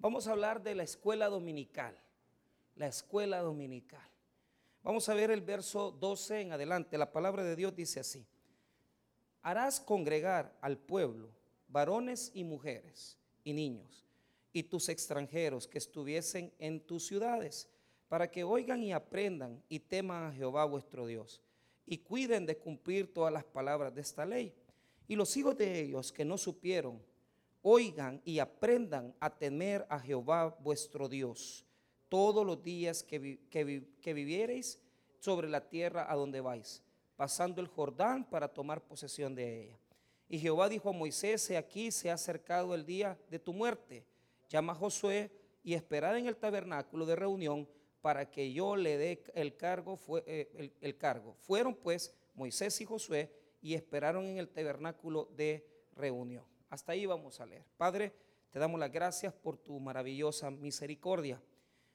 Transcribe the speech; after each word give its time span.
Vamos 0.00 0.26
a 0.26 0.32
hablar 0.32 0.62
de 0.62 0.74
la 0.74 0.82
escuela 0.82 1.28
dominical. 1.28 1.94
La 2.74 2.86
escuela 2.86 3.40
dominical. 3.40 4.08
Vamos 4.82 5.06
a 5.10 5.14
ver 5.14 5.30
el 5.30 5.42
verso 5.42 5.90
12 5.90 6.40
en 6.40 6.52
adelante. 6.52 6.96
La 6.96 7.12
palabra 7.12 7.44
de 7.44 7.54
Dios 7.54 7.76
dice 7.76 8.00
así. 8.00 8.26
Harás 9.42 9.78
congregar 9.78 10.56
al 10.62 10.78
pueblo, 10.78 11.28
varones 11.68 12.30
y 12.32 12.44
mujeres 12.44 13.18
y 13.44 13.52
niños, 13.52 14.06
y 14.54 14.62
tus 14.62 14.88
extranjeros 14.88 15.68
que 15.68 15.76
estuviesen 15.76 16.50
en 16.58 16.80
tus 16.80 17.06
ciudades, 17.06 17.68
para 18.08 18.30
que 18.30 18.42
oigan 18.42 18.82
y 18.82 18.94
aprendan 18.94 19.62
y 19.68 19.80
teman 19.80 20.24
a 20.24 20.32
Jehová 20.32 20.64
vuestro 20.64 21.06
Dios, 21.06 21.42
y 21.84 21.98
cuiden 21.98 22.46
de 22.46 22.56
cumplir 22.56 23.12
todas 23.12 23.32
las 23.34 23.44
palabras 23.44 23.94
de 23.94 24.00
esta 24.00 24.24
ley. 24.24 24.54
Y 25.06 25.14
los 25.14 25.36
hijos 25.36 25.58
de 25.58 25.78
ellos 25.78 26.10
que 26.10 26.24
no 26.24 26.38
supieron, 26.38 27.02
oigan 27.62 28.20
y 28.24 28.38
aprendan 28.38 29.14
a 29.20 29.30
temer 29.30 29.86
a 29.88 29.98
Jehová 29.98 30.56
vuestro 30.60 31.08
Dios 31.08 31.66
todos 32.08 32.44
los 32.44 32.62
días 32.62 33.02
que, 33.02 33.40
que 33.48 34.14
viviereis 34.14 34.80
sobre 35.20 35.48
la 35.48 35.68
tierra 35.68 36.10
a 36.10 36.16
donde 36.16 36.40
vais, 36.40 36.82
pasando 37.16 37.60
el 37.60 37.68
Jordán 37.68 38.24
para 38.24 38.48
tomar 38.48 38.82
posesión 38.82 39.34
de 39.34 39.64
ella. 39.64 39.78
Y 40.28 40.38
Jehová 40.38 40.68
dijo 40.68 40.88
a 40.88 40.92
Moisés, 40.92 41.48
he 41.50 41.56
aquí 41.56 41.90
se 41.90 42.10
ha 42.10 42.14
acercado 42.14 42.74
el 42.74 42.86
día 42.86 43.18
de 43.30 43.38
tu 43.38 43.52
muerte. 43.52 44.04
Llama 44.48 44.72
a 44.72 44.76
Josué 44.76 45.30
y 45.62 45.74
esperad 45.74 46.16
en 46.16 46.26
el 46.26 46.36
tabernáculo 46.36 47.04
de 47.04 47.16
reunión 47.16 47.68
para 48.00 48.30
que 48.30 48.52
yo 48.52 48.76
le 48.76 48.96
dé 48.96 49.22
el 49.34 49.56
cargo, 49.56 49.98
eh, 50.26 50.72
el 50.80 50.96
cargo. 50.96 51.34
Fueron 51.34 51.74
pues 51.74 52.14
Moisés 52.34 52.80
y 52.80 52.84
Josué 52.84 53.30
y 53.60 53.74
esperaron 53.74 54.24
en 54.26 54.38
el 54.38 54.48
tabernáculo 54.48 55.28
de 55.36 55.66
reunión. 55.94 56.49
Hasta 56.70 56.92
ahí 56.92 57.04
vamos 57.04 57.40
a 57.40 57.46
leer. 57.46 57.66
Padre, 57.76 58.14
te 58.50 58.58
damos 58.58 58.78
las 58.80 58.90
gracias 58.90 59.34
por 59.34 59.58
tu 59.58 59.78
maravillosa 59.80 60.50
misericordia. 60.50 61.42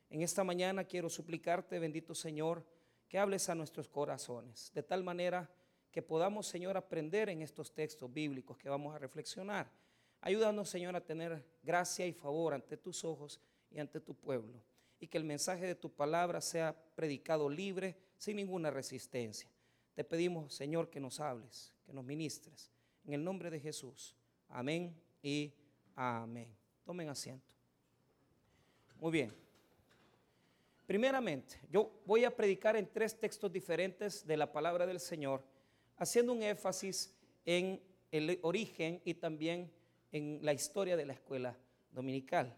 En 0.10 0.22
esta 0.22 0.44
mañana 0.44 0.84
quiero 0.84 1.10
suplicarte, 1.10 1.80
bendito 1.80 2.14
Señor, 2.14 2.66
que 3.08 3.18
hables 3.18 3.50
a 3.50 3.56
nuestros 3.56 3.88
corazones, 3.88 4.72
de 4.74 4.84
tal 4.84 5.04
manera 5.04 5.50
que 5.92 6.02
podamos, 6.02 6.48
Señor, 6.48 6.76
aprender 6.76 7.30
en 7.30 7.42
estos 7.42 7.74
textos 7.74 8.12
bíblicos 8.12 8.58
que 8.58 8.68
vamos 8.68 8.94
a 8.94 9.00
reflexionar. 9.00 9.72
Ayúdanos, 10.20 10.70
Señor, 10.70 10.94
a 10.96 11.06
tener 11.06 11.46
gracia 11.64 12.06
y 12.06 12.12
favor 12.12 12.54
ante 12.54 12.76
tus 12.76 13.06
ojos 13.06 13.40
y 13.72 13.80
ante 13.80 14.02
tu 14.02 14.14
pueblo. 14.14 14.62
Y 15.00 15.08
que 15.08 15.18
el 15.18 15.24
mensaje 15.24 15.66
de 15.66 15.76
tu 15.76 15.90
palabra 15.90 16.42
sea 16.42 16.76
predicado 16.96 17.50
libre, 17.50 17.96
sin 18.18 18.36
ninguna 18.36 18.72
resistencia. 18.72 19.50
Te 19.94 20.04
pedimos, 20.04 20.54
Señor, 20.54 20.90
que 20.90 21.00
nos 21.00 21.22
hables, 21.22 21.74
que 21.86 21.94
nos 21.94 22.04
ministres. 22.04 22.72
En 23.06 23.14
el 23.14 23.24
nombre 23.24 23.50
de 23.50 23.62
Jesús. 23.62 24.18
Amén 24.50 24.96
y 25.22 25.54
amén. 25.96 26.48
Tomen 26.84 27.10
asiento. 27.10 27.46
Muy 29.00 29.12
bien. 29.12 29.34
Primeramente, 30.86 31.60
yo 31.72 31.92
voy 32.06 32.26
a 32.26 32.36
predicar 32.36 32.76
en 32.76 32.92
tres 32.92 33.20
textos 33.20 33.52
diferentes 33.52 34.26
de 34.26 34.38
la 34.38 34.52
palabra 34.52 34.86
del 34.86 35.00
Señor, 35.00 35.44
haciendo 35.98 36.34
un 36.34 36.44
énfasis 36.44 37.16
en 37.44 37.82
el 38.12 38.40
origen 38.44 39.02
y 39.04 39.16
también 39.16 39.72
en 40.12 40.40
la 40.44 40.54
historia 40.54 40.96
de 40.96 41.06
la 41.06 41.14
escuela 41.14 41.58
dominical. 41.92 42.56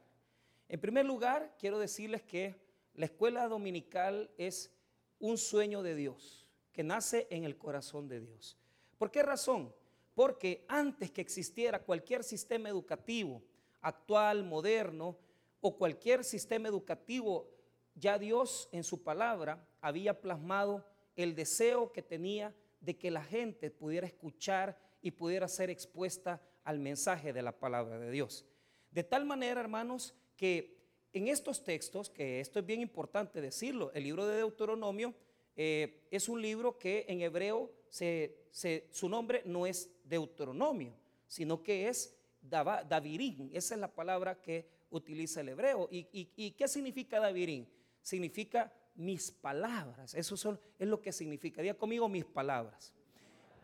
En 0.67 0.81
primer 0.81 1.05
lugar, 1.05 1.55
quiero 1.57 1.79
decirles 1.79 2.21
que 2.21 2.55
la 2.95 3.05
escuela 3.05 3.47
dominical 3.47 4.29
es 4.37 4.73
un 5.19 5.37
sueño 5.37 5.81
de 5.81 5.95
Dios, 5.95 6.47
que 6.73 6.83
nace 6.83 7.27
en 7.29 7.45
el 7.45 7.57
corazón 7.57 8.07
de 8.07 8.19
Dios. 8.19 8.57
¿Por 8.97 9.09
qué 9.09 9.23
razón? 9.23 9.73
Porque 10.17 10.65
antes 10.67 11.11
que 11.11 11.21
existiera 11.21 11.83
cualquier 11.83 12.23
sistema 12.23 12.69
educativo 12.69 13.43
actual, 13.81 14.43
moderno, 14.43 15.15
o 15.61 15.77
cualquier 15.77 16.23
sistema 16.23 16.67
educativo, 16.67 17.47
ya 17.93 18.17
Dios 18.17 18.67
en 18.71 18.83
su 18.83 19.03
palabra 19.03 19.63
había 19.79 20.19
plasmado 20.19 20.83
el 21.15 21.35
deseo 21.35 21.91
que 21.91 22.01
tenía 22.01 22.55
de 22.79 22.97
que 22.97 23.11
la 23.11 23.23
gente 23.23 23.69
pudiera 23.69 24.07
escuchar 24.07 24.75
y 25.03 25.11
pudiera 25.11 25.47
ser 25.47 25.69
expuesta 25.69 26.41
al 26.63 26.79
mensaje 26.79 27.31
de 27.31 27.43
la 27.43 27.51
palabra 27.51 27.99
de 27.99 28.09
Dios. 28.09 28.43
De 28.89 29.03
tal 29.03 29.23
manera, 29.23 29.61
hermanos, 29.61 30.15
que 30.35 30.81
en 31.13 31.27
estos 31.27 31.63
textos, 31.63 32.09
que 32.09 32.39
esto 32.39 32.57
es 32.57 32.65
bien 32.65 32.81
importante 32.81 33.39
decirlo, 33.39 33.91
el 33.93 34.05
libro 34.05 34.25
de 34.25 34.37
Deuteronomio 34.37 35.13
eh, 35.57 36.07
es 36.11 36.29
un 36.29 36.41
libro 36.41 36.77
que 36.77 37.05
en 37.09 37.21
hebreo 37.21 37.71
su 37.89 39.09
nombre 39.09 39.41
no 39.45 39.65
es 39.65 39.89
Deuteronomio, 40.03 40.93
sino 41.27 41.61
que 41.63 41.89
es 41.89 42.15
Davirín. 42.41 43.49
Esa 43.53 43.75
es 43.75 43.81
la 43.81 43.93
palabra 43.93 44.39
que 44.41 44.67
utiliza 44.91 45.41
el 45.41 45.49
hebreo. 45.49 45.89
¿Y, 45.91 46.51
qué 46.51 46.67
significa 46.67 47.19
Davirín? 47.19 47.67
Significa 48.01 48.71
mis 48.95 49.31
palabras. 49.31 50.13
Eso 50.13 50.35
es 50.79 50.87
lo 50.87 51.01
que 51.01 51.11
significa. 51.11 51.61
Diga 51.61 51.73
conmigo 51.73 52.07
mis 52.07 52.25
palabras. 52.25 52.93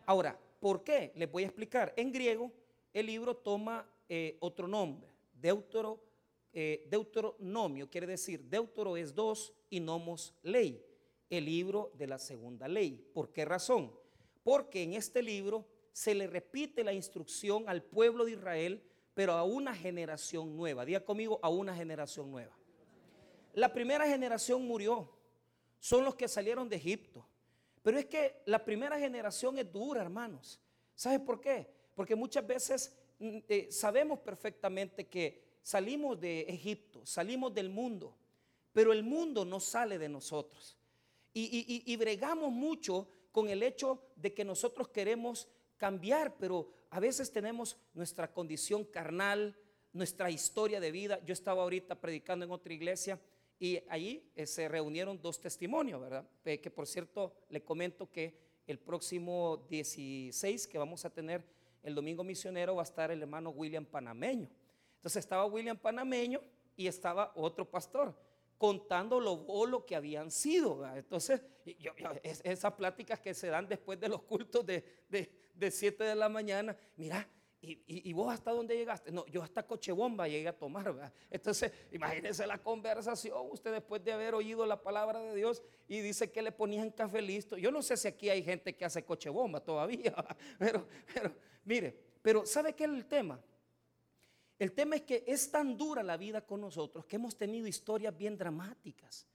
Ahora, 0.05 0.37
¿por 0.59 0.83
qué? 0.83 1.11
Les 1.15 1.31
voy 1.31 1.43
a 1.43 1.47
explicar. 1.47 1.93
En 1.95 2.11
griego, 2.11 2.51
el 2.91 3.05
libro 3.05 3.35
toma 3.35 3.87
eh, 4.09 4.37
otro 4.39 4.67
nombre, 4.67 5.07
eh, 6.55 6.87
Deuteronomio, 6.89 7.89
quiere 7.89 8.05
decir, 8.05 8.43
Deutero 8.43 8.95
es 8.95 9.15
dos 9.15 9.53
y 9.69 9.79
nomos 9.79 10.35
ley, 10.43 10.79
el 11.33 11.45
libro 11.45 11.91
de 11.97 12.07
la 12.07 12.17
segunda 12.17 12.67
ley. 12.67 13.09
¿Por 13.13 13.31
qué 13.31 13.45
razón? 13.45 13.91
porque 14.43 14.83
en 14.83 14.93
este 14.93 15.21
libro 15.23 15.65
se 15.91 16.13
le 16.13 16.27
repite 16.27 16.83
la 16.83 16.93
instrucción 16.93 17.67
al 17.67 17.81
pueblo 17.81 18.25
de 18.25 18.31
Israel, 18.31 18.83
pero 19.13 19.33
a 19.33 19.43
una 19.43 19.73
generación 19.75 20.55
nueva. 20.55 20.85
Diga 20.85 21.03
conmigo, 21.03 21.39
a 21.41 21.49
una 21.49 21.75
generación 21.75 22.29
nueva. 22.29 22.55
La 23.53 23.71
primera 23.71 24.07
generación 24.07 24.65
murió, 24.67 25.09
son 25.79 26.03
los 26.03 26.15
que 26.15 26.27
salieron 26.27 26.67
de 26.67 26.75
Egipto. 26.75 27.25
Pero 27.81 27.99
es 27.99 28.05
que 28.05 28.41
la 28.45 28.63
primera 28.63 28.97
generación 28.97 29.57
es 29.57 29.71
dura, 29.71 30.01
hermanos. 30.01 30.59
¿Sabes 30.95 31.19
por 31.19 31.39
qué? 31.39 31.69
Porque 31.95 32.15
muchas 32.15 32.45
veces 32.45 32.95
mm, 33.19 33.37
eh, 33.47 33.67
sabemos 33.71 34.19
perfectamente 34.19 35.07
que 35.07 35.43
salimos 35.61 36.19
de 36.19 36.41
Egipto, 36.41 37.05
salimos 37.05 37.53
del 37.53 37.69
mundo, 37.69 38.15
pero 38.71 38.93
el 38.93 39.03
mundo 39.03 39.45
no 39.45 39.59
sale 39.59 39.99
de 39.99 40.09
nosotros. 40.09 40.77
Y, 41.33 41.83
y 41.85 41.95
bregamos 41.97 42.51
mucho 42.51 43.07
con 43.31 43.49
el 43.49 43.63
hecho 43.63 43.99
de 44.15 44.33
que 44.33 44.45
nosotros 44.45 44.89
queremos 44.89 45.47
cambiar, 45.77 46.37
pero 46.37 46.69
a 46.91 46.99
veces 46.99 47.31
tenemos 47.31 47.77
nuestra 47.93 48.31
condición 48.31 48.85
carnal, 48.85 49.57
nuestra 49.91 50.29
historia 50.29 50.79
de 50.79 50.91
vida. 50.91 51.19
Yo 51.25 51.33
estaba 51.33 51.63
ahorita 51.63 51.99
predicando 51.99 52.45
en 52.45 52.51
otra 52.51 52.73
iglesia 52.73 53.19
y 53.59 53.81
ahí 53.89 54.31
eh, 54.35 54.45
se 54.45 54.67
reunieron 54.67 55.21
dos 55.21 55.39
testimonios, 55.39 55.99
¿verdad? 55.99 56.27
que 56.43 56.71
por 56.71 56.85
cierto 56.85 57.33
le 57.49 57.63
comento 57.63 58.11
que 58.11 58.37
el 58.67 58.79
próximo 58.79 59.65
16 59.69 60.67
que 60.67 60.77
vamos 60.77 61.05
a 61.05 61.09
tener 61.09 61.43
el 61.81 61.95
domingo 61.95 62.23
misionero 62.23 62.75
va 62.75 62.81
a 62.81 62.85
estar 62.85 63.11
el 63.11 63.21
hermano 63.21 63.49
William 63.49 63.85
Panameño. 63.85 64.49
Entonces 64.95 65.19
estaba 65.19 65.45
William 65.45 65.77
Panameño 65.77 66.41
y 66.75 66.87
estaba 66.87 67.31
otro 67.35 67.69
pastor 67.69 68.15
contando 68.57 69.19
lo 69.19 69.37
bolo 69.37 69.85
que 69.85 69.95
habían 69.95 70.31
sido. 70.31 70.85
Entonces, 70.95 71.41
esas 72.23 72.73
pláticas 72.73 73.19
que 73.19 73.33
se 73.33 73.47
dan 73.47 73.67
después 73.67 73.99
de 73.99 74.09
los 74.09 74.21
cultos 74.23 74.65
de, 74.65 74.83
de, 75.09 75.71
7 75.71 76.03
de 76.03 76.15
la 76.15 76.29
mañana, 76.29 76.75
mira, 76.95 77.27
y, 77.65 78.11
vos 78.11 78.33
hasta 78.33 78.51
dónde 78.51 78.75
llegaste? 78.75 79.09
No, 79.09 79.25
yo 79.27 79.41
hasta 79.41 79.65
Cochebomba 79.65 80.27
llegué 80.27 80.49
a 80.49 80.57
tomar. 80.57 81.13
Entonces, 81.29 81.71
imagínense 81.93 82.45
la 82.45 82.57
conversación, 82.57 83.47
usted 83.51 83.71
después 83.71 84.03
de 84.03 84.11
haber 84.11 84.35
oído 84.35 84.65
la 84.65 84.81
palabra 84.81 85.19
de 85.19 85.33
Dios 85.33 85.63
y 85.87 86.01
dice 86.01 86.29
que 86.29 86.41
le 86.41 86.51
ponían 86.51 86.91
café 86.91 87.21
listo. 87.21 87.55
Yo 87.57 87.71
no 87.71 87.81
sé 87.81 87.95
si 87.95 88.09
aquí 88.09 88.29
hay 88.29 88.43
gente 88.43 88.75
que 88.75 88.83
hace 88.83 89.05
Cochebomba 89.05 89.61
todavía, 89.61 90.13
pero, 90.59 90.85
pero 91.13 91.33
mire, 91.63 91.97
pero 92.21 92.45
¿sabe 92.45 92.73
qué 92.73 92.83
es 92.83 92.89
el 92.89 93.05
tema? 93.05 93.39
El 94.63 94.71
tema 94.71 94.95
es 94.95 95.01
que 95.01 95.25
es 95.27 95.51
tan 95.51 95.75
dura 95.75 96.01
la 96.03 96.15
vida 96.15 96.39
con 96.39 96.61
nosotros 96.61 97.05
que 97.05 97.17
hemos 97.17 97.35
tenido 97.35 97.67
historias 97.67 98.17
bien 98.17 98.37
dramáticas. 98.37 99.27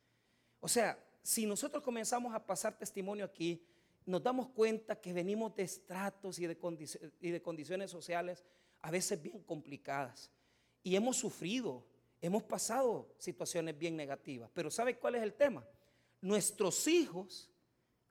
O 0.58 0.66
sea, 0.66 0.98
si 1.22 1.44
nosotros 1.44 1.82
comenzamos 1.82 2.34
a 2.34 2.46
pasar 2.46 2.78
testimonio 2.78 3.26
aquí, 3.26 3.62
nos 4.06 4.22
damos 4.22 4.48
cuenta 4.48 4.98
que 4.98 5.12
venimos 5.12 5.54
de 5.54 5.64
estratos 5.64 6.38
y 6.38 6.46
de, 6.46 7.42
condiciones 7.42 7.90
sociales 7.90 8.42
a 8.80 8.90
veces 8.90 9.20
bien 9.20 9.42
complicadas. 9.42 10.30
Y 10.82 10.96
hemos 10.96 11.18
sufrido, 11.18 11.84
hemos 12.22 12.44
pasado 12.44 13.14
situaciones 13.18 13.76
bien 13.76 13.96
negativas. 13.98 14.50
Pero 14.54 14.70
¿sabe 14.70 14.98
cuál 14.98 15.16
es 15.16 15.22
el 15.22 15.34
tema? 15.34 15.62
Nuestros 16.22 16.88
hijos 16.88 17.50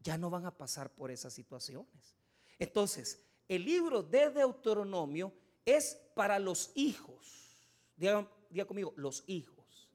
ya 0.01 0.19
no 0.19 0.29
van 0.29 0.45
a 0.45 0.55
pasar 0.55 0.93
por 0.93 1.09
esas 1.09 1.33
situaciones. 1.33 2.15
Entonces, 2.59 3.25
el 3.47 3.65
libro 3.65 4.03
de 4.03 4.29
Deuteronomio 4.29 5.33
es 5.67 6.01
para 6.15 6.39
los 6.39 6.71
hijos. 6.75 7.67
Diga, 7.97 8.25
conmigo, 8.65 8.93
los 8.95 9.23
hijos. 9.27 9.89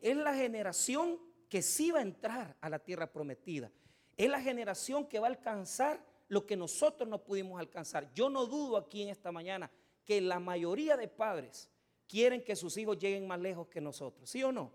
Es 0.00 0.16
la 0.16 0.34
generación 0.34 1.18
que 1.48 1.62
sí 1.62 1.90
va 1.90 1.98
a 1.98 2.02
entrar 2.02 2.56
a 2.60 2.70
la 2.70 2.78
tierra 2.78 3.12
prometida. 3.12 3.70
Es 4.16 4.30
la 4.30 4.40
generación 4.40 5.06
que 5.06 5.18
va 5.18 5.26
a 5.26 5.30
alcanzar 5.30 6.02
lo 6.28 6.46
que 6.46 6.56
nosotros 6.56 7.08
no 7.08 7.24
pudimos 7.24 7.58
alcanzar. 7.58 8.14
Yo 8.14 8.30
no 8.30 8.46
dudo 8.46 8.76
aquí 8.76 9.02
en 9.02 9.08
esta 9.08 9.32
mañana 9.32 9.68
que 10.04 10.20
la 10.20 10.38
mayoría 10.38 10.96
de 10.96 11.08
padres 11.08 11.68
quieren 12.06 12.44
que 12.44 12.54
sus 12.54 12.76
hijos 12.76 12.96
lleguen 12.96 13.26
más 13.26 13.40
lejos 13.40 13.66
que 13.66 13.80
nosotros, 13.80 14.30
¿sí 14.30 14.44
o 14.44 14.52
no? 14.52 14.72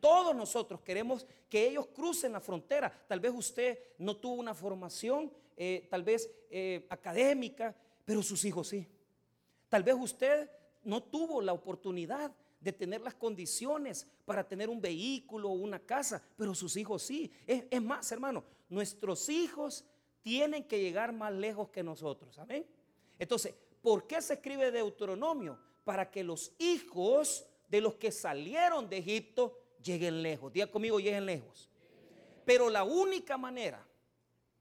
Todos 0.00 0.34
nosotros 0.34 0.80
queremos 0.80 1.26
que 1.50 1.68
ellos 1.68 1.88
crucen 1.88 2.32
la 2.32 2.40
frontera. 2.40 2.90
Tal 3.06 3.20
vez 3.20 3.32
usted 3.34 3.78
no 3.98 4.16
tuvo 4.16 4.34
una 4.34 4.54
formación, 4.54 5.30
eh, 5.54 5.86
tal 5.90 6.02
vez 6.02 6.30
eh, 6.50 6.86
académica, 6.88 7.74
pero 8.06 8.22
sus 8.22 8.42
hijos 8.46 8.68
sí. 8.68 8.86
Tal 9.68 9.82
vez 9.82 9.96
usted 9.98 10.50
no 10.84 11.02
tuvo 11.02 11.40
la 11.40 11.52
oportunidad 11.52 12.32
de 12.60 12.72
tener 12.72 13.00
las 13.00 13.14
condiciones 13.14 14.06
para 14.24 14.46
tener 14.46 14.68
un 14.68 14.80
vehículo 14.80 15.50
o 15.50 15.54
una 15.54 15.78
casa, 15.78 16.22
pero 16.36 16.54
sus 16.54 16.76
hijos 16.76 17.02
sí. 17.02 17.30
Es, 17.46 17.82
más, 17.82 18.10
hermano, 18.12 18.44
nuestros 18.68 19.28
hijos 19.28 19.84
tienen 20.22 20.64
que 20.64 20.80
llegar 20.80 21.12
más 21.12 21.32
lejos 21.32 21.68
que 21.68 21.82
nosotros. 21.82 22.38
Amén. 22.38 22.66
Entonces, 23.18 23.54
¿por 23.82 24.06
qué 24.06 24.20
se 24.20 24.34
escribe 24.34 24.70
Deuteronomio? 24.70 25.58
Para 25.84 26.10
que 26.10 26.24
los 26.24 26.52
hijos 26.58 27.46
de 27.68 27.80
los 27.80 27.94
que 27.94 28.10
salieron 28.10 28.88
de 28.88 28.98
Egipto 28.98 29.58
lleguen 29.82 30.22
lejos. 30.22 30.52
Diga 30.52 30.66
conmigo, 30.68 30.98
lleguen 30.98 31.26
lejos. 31.26 31.70
Pero 32.44 32.70
la 32.70 32.84
única 32.84 33.36
manera 33.36 33.86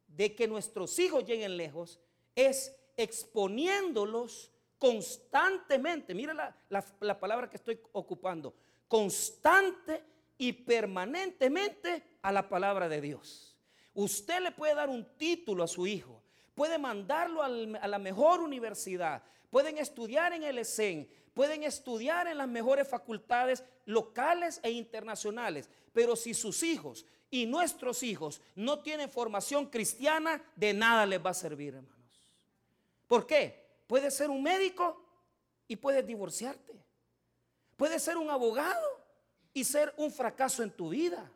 de 0.08 0.36
que 0.36 0.48
nuestros 0.48 0.98
hijos 1.00 1.26
lleguen 1.26 1.58
lejos 1.58 2.00
es 2.36 2.76
exponiéndolos 2.98 4.52
constantemente. 4.86 6.14
Mira 6.14 6.34
la, 6.34 6.86
la, 7.00 7.20
palabra 7.20 7.50
que 7.50 7.58
estoy 7.58 7.80
ocupando. 7.94 8.54
Constante 8.88 10.04
y 10.38 10.54
permanentemente 10.54 12.20
a 12.22 12.32
la 12.32 12.48
palabra 12.48 12.88
de 12.88 13.02
Dios. 13.02 13.58
Usted 13.96 14.42
le 14.42 14.52
puede 14.52 14.76
dar 14.76 14.90
un 14.90 15.18
título 15.18 15.64
a 15.64 15.68
su 15.68 15.88
hijo, 15.88 16.22
puede 16.54 16.78
mandarlo 16.78 17.42
a 17.42 17.48
la 17.50 17.98
mejor 17.98 18.42
universidad, 18.42 19.24
pueden 19.50 19.78
estudiar 19.78 20.34
en 20.34 20.44
el 20.44 20.60
ESEN, 20.60 21.10
pueden 21.34 21.64
estudiar 21.64 22.28
en 22.28 22.38
las 22.38 22.48
mejores 22.48 22.88
facultades 22.88 23.64
locales 23.86 24.60
e 24.62 24.70
internacionales, 24.70 25.70
pero 25.94 26.16
si 26.16 26.34
sus 26.34 26.62
hijos 26.62 27.06
y 27.32 27.46
nuestros 27.46 28.04
hijos 28.04 28.42
no 28.54 28.80
tienen 28.80 29.10
formación 29.10 29.68
cristiana, 29.68 30.44
de 30.56 30.74
nada 30.74 31.06
les 31.06 31.26
va 31.26 31.32
a 31.32 31.34
servir, 31.34 31.76
hermanos. 31.76 32.30
¿Por 33.08 33.26
qué? 33.26 33.65
Puede 33.88 34.12
ser 34.12 34.30
un 34.30 34.42
médico 34.42 35.02
y 35.68 35.76
puedes 35.76 36.06
divorciarte. 36.06 36.74
Puede 37.78 38.00
ser 38.00 38.18
un 38.18 38.30
abogado 38.30 39.06
y 39.54 39.64
ser 39.64 39.94
un 39.98 40.12
fracaso 40.12 40.64
en 40.64 40.72
tu 40.72 40.90
vida. 40.90 41.32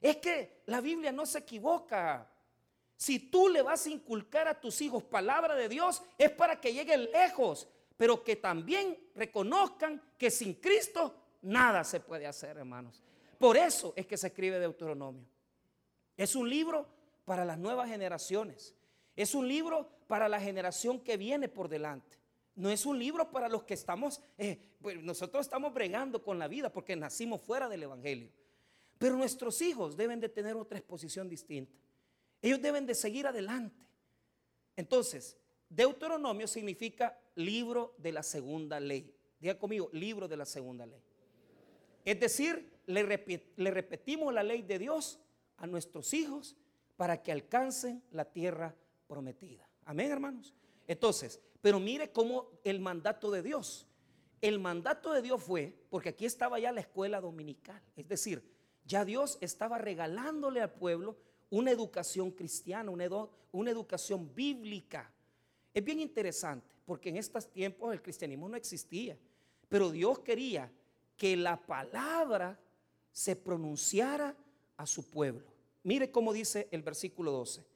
Es 0.00 0.16
que 0.18 0.62
la 0.66 0.80
Biblia 0.80 1.12
no 1.12 1.24
se 1.26 1.38
equivoca. 1.38 2.30
Si 2.96 3.18
tú 3.18 3.48
le 3.48 3.62
vas 3.62 3.86
a 3.86 3.90
inculcar 3.90 4.48
a 4.48 4.60
tus 4.60 4.80
hijos 4.80 5.02
palabra 5.02 5.54
de 5.54 5.68
Dios, 5.68 6.02
es 6.18 6.30
para 6.30 6.60
que 6.60 6.72
lleguen 6.72 7.10
lejos, 7.10 7.68
pero 7.96 8.22
que 8.22 8.36
también 8.36 8.98
reconozcan 9.14 10.02
que 10.18 10.30
sin 10.30 10.54
Cristo 10.54 11.14
nada 11.42 11.84
se 11.84 12.00
puede 12.00 12.26
hacer, 12.26 12.56
hermanos. 12.56 13.02
Por 13.38 13.56
eso 13.56 13.92
es 13.96 14.06
que 14.06 14.16
se 14.16 14.28
escribe 14.28 14.58
Deuteronomio. 14.58 15.26
Es 16.16 16.36
un 16.36 16.48
libro 16.48 16.86
para 17.24 17.44
las 17.44 17.58
nuevas 17.58 17.88
generaciones. 17.88 18.74
Es 19.16 19.34
un 19.34 19.46
libro 19.48 19.88
para 20.06 20.28
la 20.28 20.40
generación 20.40 21.00
que 21.00 21.16
viene 21.16 21.48
por 21.48 21.68
delante. 21.68 22.18
No 22.56 22.70
es 22.70 22.86
un 22.86 22.98
libro 22.98 23.30
para 23.30 23.48
los 23.48 23.64
que 23.64 23.74
estamos, 23.74 24.20
eh, 24.38 24.58
nosotros 25.02 25.46
estamos 25.46 25.74
bregando 25.74 26.22
con 26.22 26.38
la 26.38 26.46
vida 26.46 26.70
porque 26.70 26.94
nacimos 26.94 27.40
fuera 27.40 27.68
del 27.68 27.82
Evangelio. 27.82 28.30
Pero 28.98 29.16
nuestros 29.16 29.60
hijos 29.60 29.96
deben 29.96 30.20
de 30.20 30.28
tener 30.28 30.54
otra 30.54 30.78
exposición 30.78 31.28
distinta. 31.28 31.76
Ellos 32.40 32.62
deben 32.62 32.86
de 32.86 32.94
seguir 32.94 33.26
adelante. 33.26 33.84
Entonces, 34.76 35.36
Deuteronomio 35.68 36.46
significa 36.46 37.18
libro 37.34 37.94
de 37.98 38.12
la 38.12 38.22
segunda 38.22 38.78
ley. 38.78 39.12
Diga 39.40 39.58
conmigo, 39.58 39.90
libro 39.92 40.28
de 40.28 40.36
la 40.36 40.44
segunda 40.44 40.86
ley. 40.86 41.02
Es 42.04 42.20
decir, 42.20 42.70
le, 42.86 43.02
repetimos 43.02 44.32
la 44.32 44.42
ley 44.42 44.62
de 44.62 44.78
Dios 44.78 45.18
a 45.56 45.66
nuestros 45.66 46.12
hijos 46.14 46.56
para 46.96 47.22
que 47.22 47.32
alcancen 47.32 48.02
la 48.10 48.26
tierra 48.26 48.74
prometida. 49.14 49.64
Amén, 49.84 50.10
hermanos. 50.10 50.52
Entonces, 50.88 51.40
pero 51.60 51.78
mire 51.78 52.10
cómo 52.10 52.50
el 52.64 52.80
mandato 52.80 53.30
de 53.30 53.42
Dios. 53.42 53.86
El 54.40 54.58
mandato 54.58 55.12
de 55.12 55.22
Dios 55.22 55.40
fue, 55.40 55.72
porque 55.88 56.08
aquí 56.08 56.26
estaba 56.26 56.58
ya 56.58 56.72
la 56.72 56.80
escuela 56.80 57.20
dominical. 57.20 57.80
Es 57.94 58.08
decir, 58.08 58.42
ya 58.84 59.04
Dios 59.04 59.38
estaba 59.40 59.78
regalándole 59.78 60.60
al 60.60 60.72
pueblo 60.72 61.16
una 61.48 61.70
educación 61.70 62.32
cristiana, 62.32 62.90
una, 62.90 63.06
una 63.52 63.70
educación 63.70 64.34
bíblica. 64.34 65.08
Es 65.72 65.84
bien 65.84 66.00
interesante, 66.00 66.74
porque 66.84 67.10
en 67.10 67.16
estos 67.16 67.48
tiempos 67.52 67.92
el 67.92 68.02
cristianismo 68.02 68.48
no 68.48 68.56
existía, 68.56 69.16
pero 69.68 69.92
Dios 69.92 70.18
quería 70.18 70.72
que 71.16 71.36
la 71.36 71.56
palabra 71.56 72.58
se 73.12 73.36
pronunciara 73.36 74.36
a 74.76 74.86
su 74.86 75.08
pueblo. 75.08 75.46
Mire 75.84 76.10
cómo 76.10 76.32
dice 76.32 76.66
el 76.72 76.82
versículo 76.82 77.30
12. 77.30 77.73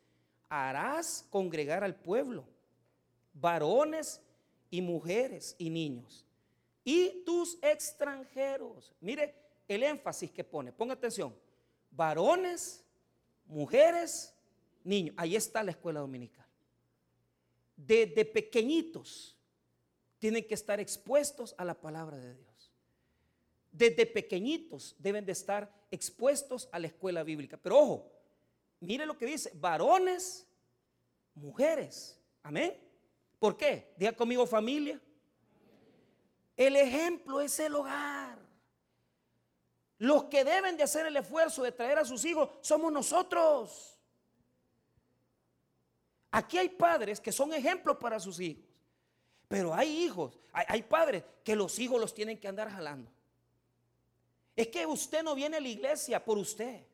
Harás 0.48 1.26
congregar 1.30 1.84
al 1.84 1.94
pueblo, 1.94 2.44
varones 3.34 4.20
y 4.70 4.80
mujeres 4.80 5.54
y 5.58 5.70
niños, 5.70 6.24
y 6.84 7.22
tus 7.24 7.58
extranjeros. 7.62 8.92
Mire, 9.00 9.34
el 9.68 9.82
énfasis 9.82 10.30
que 10.30 10.42
pone. 10.42 10.72
Ponga 10.72 10.94
atención. 10.94 11.34
Varones, 11.90 12.84
mujeres, 13.46 14.34
niños. 14.82 15.14
Ahí 15.18 15.36
está 15.36 15.62
la 15.62 15.72
escuela 15.72 16.00
dominical. 16.00 16.46
Desde 17.76 18.24
pequeñitos 18.24 19.36
tienen 20.18 20.46
que 20.46 20.54
estar 20.54 20.80
expuestos 20.80 21.54
a 21.58 21.64
la 21.64 21.74
palabra 21.74 22.16
de 22.16 22.34
Dios. 22.34 22.72
Desde 23.70 24.06
pequeñitos 24.06 24.96
deben 24.98 25.24
de 25.24 25.32
estar 25.32 25.70
expuestos 25.90 26.68
a 26.72 26.78
la 26.78 26.88
escuela 26.88 27.22
bíblica. 27.22 27.56
Pero 27.56 27.78
ojo, 27.78 28.12
mire 28.80 29.06
lo 29.06 29.16
que 29.16 29.26
dice, 29.26 29.50
varones, 29.54 30.46
mujeres. 31.34 32.20
Amén. 32.42 32.76
¿Por 33.38 33.56
qué? 33.56 33.94
Diga 33.96 34.12
conmigo 34.12 34.46
familia. 34.46 35.00
El 36.56 36.76
ejemplo 36.76 37.40
es 37.40 37.58
el 37.60 37.74
hogar. 37.74 38.38
Los 39.98 40.24
que 40.24 40.44
deben 40.44 40.76
de 40.76 40.84
hacer 40.84 41.06
el 41.06 41.16
esfuerzo 41.16 41.62
de 41.62 41.72
traer 41.72 41.98
a 41.98 42.04
sus 42.04 42.24
hijos 42.24 42.50
somos 42.60 42.92
nosotros. 42.92 43.98
Aquí 46.30 46.58
hay 46.58 46.68
padres 46.68 47.20
que 47.20 47.32
son 47.32 47.52
ejemplos 47.52 47.96
para 47.96 48.20
sus 48.20 48.38
hijos. 48.40 48.64
Pero 49.48 49.74
hay 49.74 50.04
hijos, 50.04 50.38
hay, 50.52 50.82
padres 50.82 51.24
que 51.42 51.56
los 51.56 51.78
hijos 51.78 51.98
los 51.98 52.12
tienen 52.12 52.38
que 52.38 52.48
andar 52.48 52.70
jalando. 52.70 53.10
Es 54.54 54.68
que 54.68 54.84
usted 54.84 55.22
no 55.22 55.34
viene 55.34 55.56
a 55.56 55.60
la 55.60 55.68
iglesia 55.68 56.22
por 56.22 56.36
usted. 56.36 56.84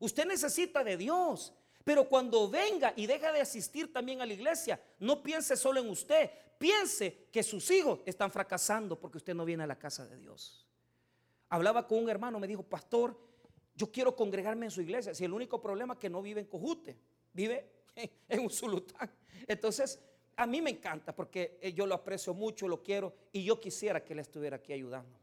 Usted 0.00 0.26
necesita 0.26 0.82
de 0.82 0.96
Dios. 0.96 1.52
Pero 1.84 2.08
cuando 2.08 2.48
venga 2.48 2.92
y 2.96 3.06
deja 3.06 3.32
de 3.32 3.40
asistir 3.40 3.92
también 3.92 4.20
a 4.20 4.26
la 4.26 4.32
iglesia, 4.32 4.80
no 4.98 5.22
piense 5.22 5.56
solo 5.56 5.80
en 5.80 5.88
usted. 5.88 6.30
Piense 6.58 7.28
que 7.32 7.42
sus 7.42 7.70
hijos 7.70 8.00
están 8.04 8.30
fracasando 8.30 8.98
porque 9.00 9.18
usted 9.18 9.34
no 9.34 9.44
viene 9.44 9.64
a 9.64 9.66
la 9.66 9.78
casa 9.78 10.06
de 10.06 10.18
Dios. 10.18 10.66
Hablaba 11.48 11.86
con 11.86 11.98
un 11.98 12.10
hermano, 12.10 12.38
me 12.38 12.46
dijo, 12.46 12.62
pastor, 12.62 13.18
yo 13.74 13.90
quiero 13.90 14.14
congregarme 14.14 14.66
en 14.66 14.70
su 14.70 14.82
iglesia. 14.82 15.14
Si 15.14 15.24
el 15.24 15.32
único 15.32 15.60
problema 15.60 15.94
es 15.94 16.00
que 16.00 16.10
no 16.10 16.20
vive 16.20 16.40
en 16.40 16.46
Cojute, 16.46 16.98
vive 17.32 17.70
en 18.28 18.40
un 18.40 18.50
Zulután. 18.50 19.10
Entonces, 19.48 19.98
a 20.36 20.46
mí 20.46 20.60
me 20.60 20.70
encanta 20.70 21.14
porque 21.14 21.58
eh, 21.60 21.72
yo 21.72 21.86
lo 21.86 21.94
aprecio 21.94 22.34
mucho, 22.34 22.68
lo 22.68 22.82
quiero 22.82 23.14
y 23.32 23.42
yo 23.42 23.58
quisiera 23.58 24.04
que 24.04 24.12
él 24.12 24.18
estuviera 24.18 24.56
aquí 24.56 24.72
ayudándome. 24.72 25.18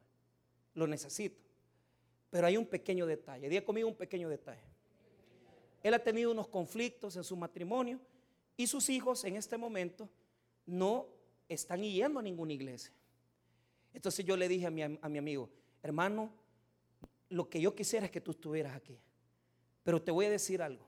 Lo 0.74 0.88
necesito. 0.88 1.42
Pero 2.30 2.48
hay 2.48 2.58
un 2.58 2.66
pequeño 2.66 3.06
detalle. 3.06 3.48
Diga 3.48 3.64
conmigo 3.64 3.88
un 3.88 3.96
pequeño 3.96 4.28
detalle. 4.28 4.67
Él 5.84 5.94
ha 5.94 6.00
tenido 6.00 6.32
unos 6.32 6.48
conflictos 6.48 7.16
en 7.16 7.24
su 7.24 7.36
matrimonio 7.36 8.00
y 8.56 8.68
sus 8.68 8.90
hijos 8.90 9.24
en 9.24 9.36
este 9.36 9.58
momento 9.58 10.10
no 10.66 11.08
están 11.48 11.82
yendo 11.84 12.20
a 12.20 12.24
ninguna 12.24 12.54
iglesia. 12.54 12.92
Entonces 13.94 14.26
yo 14.26 14.36
le 14.36 14.48
dije 14.48 14.68
a 14.68 14.72
mi, 14.72 14.84
a 14.84 15.10
mi 15.10 15.18
amigo, 15.18 15.50
hermano, 15.82 16.32
lo 17.30 17.50
que 17.50 17.62
yo 17.62 17.76
quisiera 17.76 18.06
es 18.06 18.12
que 18.12 18.22
tú 18.22 18.32
estuvieras 18.32 18.76
aquí. 18.76 19.00
Pero 19.84 20.02
te 20.02 20.12
voy 20.12 20.26
a 20.26 20.30
decir 20.30 20.62
algo. 20.62 20.86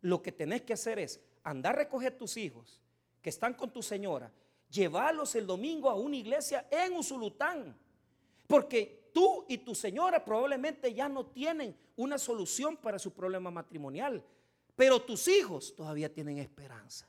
Lo 0.00 0.22
que 0.22 0.32
tenés 0.32 0.62
que 0.62 0.72
hacer 0.72 0.98
es 0.98 1.20
andar 1.42 1.74
a 1.74 1.78
recoger 1.78 2.16
tus 2.16 2.36
hijos 2.36 2.80
que 3.22 3.30
están 3.30 3.54
con 3.54 3.72
tu 3.72 3.82
señora, 3.82 4.32
llevarlos 4.70 5.34
el 5.34 5.46
domingo 5.46 5.90
a 5.90 5.94
una 5.94 6.16
iglesia 6.16 6.66
en 6.70 6.94
Usulután. 6.94 7.76
Porque 8.46 8.99
tú 9.12 9.44
y 9.48 9.58
tu 9.58 9.74
señora 9.74 10.24
probablemente 10.24 10.92
ya 10.92 11.08
no 11.08 11.26
tienen 11.26 11.76
una 11.96 12.18
solución 12.18 12.76
para 12.76 12.98
su 12.98 13.12
problema 13.12 13.50
matrimonial. 13.50 14.24
Pero 14.76 15.00
tus 15.02 15.28
hijos 15.28 15.74
todavía 15.74 16.12
tienen 16.12 16.38
esperanza. 16.38 17.08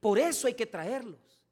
Por 0.00 0.18
eso 0.18 0.46
hay 0.46 0.54
que 0.54 0.66
traerlos. 0.66 1.42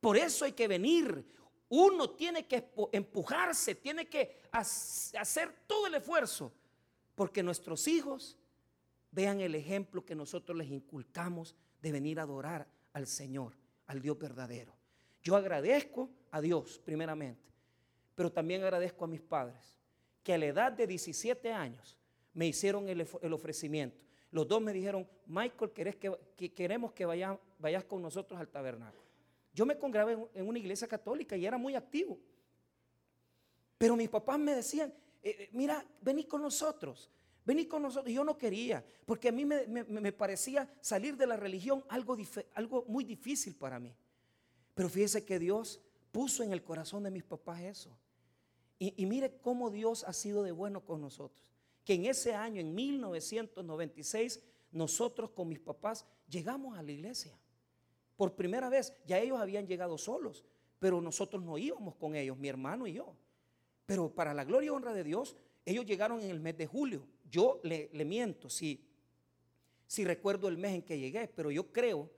Por 0.00 0.16
eso 0.16 0.44
hay 0.44 0.52
que 0.52 0.68
venir. 0.68 1.24
Uno 1.68 2.10
tiene 2.10 2.46
que 2.46 2.70
empujarse, 2.92 3.74
tiene 3.74 4.08
que 4.08 4.42
hacer 4.52 5.52
todo 5.66 5.86
el 5.86 5.94
esfuerzo, 5.94 6.52
porque 7.14 7.42
nuestros 7.42 7.88
hijos 7.88 8.36
vean 9.10 9.40
el 9.40 9.54
ejemplo 9.54 10.04
que 10.04 10.14
nosotros 10.14 10.56
les 10.56 10.70
inculcamos 10.70 11.56
de 11.80 11.92
venir 11.92 12.20
a 12.20 12.22
adorar 12.22 12.68
al 12.92 13.06
Señor, 13.06 13.54
al 13.86 14.00
Dios 14.00 14.18
verdadero. 14.18 14.76
Yo 15.22 15.34
agradezco 15.34 16.10
a 16.30 16.40
Dios 16.40 16.80
primeramente, 16.84 17.50
pero 18.16 18.32
también 18.32 18.64
agradezco 18.64 19.04
a 19.04 19.08
mis 19.08 19.20
padres, 19.20 19.78
que 20.24 20.34
a 20.34 20.38
la 20.38 20.46
edad 20.46 20.72
de 20.72 20.86
17 20.88 21.52
años 21.52 21.96
me 22.32 22.48
hicieron 22.48 22.88
el, 22.88 23.02
ofrecimiento. 23.32 24.02
Los 24.32 24.48
dos 24.48 24.60
me 24.60 24.72
dijeron, 24.72 25.08
Michael, 25.26 25.70
que, 25.70 26.52
queremos 26.52 26.92
que 26.92 27.04
vayas 27.04 27.84
con 27.84 28.02
nosotros 28.02 28.40
al 28.40 28.48
tabernáculo. 28.48 29.04
Yo 29.54 29.64
me 29.64 29.78
congregaba 29.78 30.28
en, 30.34 30.48
una 30.48 30.58
iglesia 30.58 30.88
católica 30.88 31.36
y 31.36 31.46
era 31.46 31.58
muy 31.58 31.74
activo. 31.74 32.18
Pero 33.78 33.96
mis 33.96 34.08
papás 34.08 34.38
me 34.38 34.54
decían, 34.54 34.92
eh, 35.22 35.36
eh, 35.38 35.48
mira, 35.52 35.84
vení 36.00 36.24
con 36.24 36.40
nosotros, 36.40 37.10
vení 37.44 37.66
con 37.66 37.82
nosotros. 37.82 38.10
Y 38.10 38.14
yo 38.14 38.24
no 38.24 38.36
quería, 38.36 38.84
porque 39.04 39.28
a 39.28 39.32
mí 39.32 39.44
me, 39.44 40.12
parecía 40.12 40.68
salir 40.80 41.16
de 41.16 41.26
la 41.26 41.36
religión 41.36 41.84
algo, 41.88 42.16
algo 42.54 42.84
muy 42.88 43.04
difícil 43.04 43.54
para 43.54 43.78
mí. 43.78 43.94
Pero 44.74 44.88
fíjese 44.88 45.24
que 45.24 45.38
Dios 45.38 45.80
puso 46.12 46.42
en 46.42 46.52
el 46.52 46.62
corazón 46.62 47.02
de 47.02 47.10
mis 47.10 47.24
papás 47.24 47.60
eso. 47.60 47.96
Y, 48.78 49.06
mire 49.06 49.38
cómo 49.40 49.70
Dios 49.70 50.04
ha 50.04 50.12
sido 50.12 50.42
de 50.42 50.52
bueno 50.52 50.84
con 50.84 51.00
nosotros. 51.00 51.40
Que 51.84 51.94
en 51.94 52.06
ese 52.06 52.34
año, 52.34 52.60
en 52.60 52.74
1996, 52.74 54.42
nosotros 54.72 55.30
con 55.30 55.48
mis 55.48 55.60
papás 55.60 56.04
llegamos 56.28 56.76
a 56.76 56.82
la 56.82 56.92
iglesia. 56.92 57.32
Por 58.16 58.34
primera 58.34 58.68
vez, 58.68 58.92
ya 59.06 59.18
ellos 59.18 59.40
habían 59.40 59.66
llegado 59.66 59.96
solos, 59.96 60.44
pero 60.78 61.00
nosotros 61.00 61.42
no 61.42 61.56
íbamos 61.56 61.94
con 61.94 62.16
ellos, 62.16 62.36
mi 62.36 62.48
hermano 62.48 62.86
y 62.86 62.94
yo. 62.94 63.14
Pero 63.86 64.10
para 64.10 64.34
la 64.34 64.44
gloria 64.44 64.66
y 64.66 64.70
honra 64.70 64.92
de 64.92 65.04
Dios, 65.04 65.36
ellos 65.64 65.86
llegaron 65.86 66.20
en 66.20 66.30
el 66.30 66.40
mes 66.40 66.58
de 66.58 66.66
julio. 66.66 67.06
Yo 67.30 67.60
le, 67.62 67.88
miento 68.04 68.50
si, 68.50 68.84
si 69.86 70.04
recuerdo 70.04 70.48
el 70.48 70.58
mes 70.58 70.74
en 70.74 70.82
que 70.82 70.98
llegué, 70.98 71.28
pero 71.28 71.50
yo 71.50 71.72
creo 71.72 72.10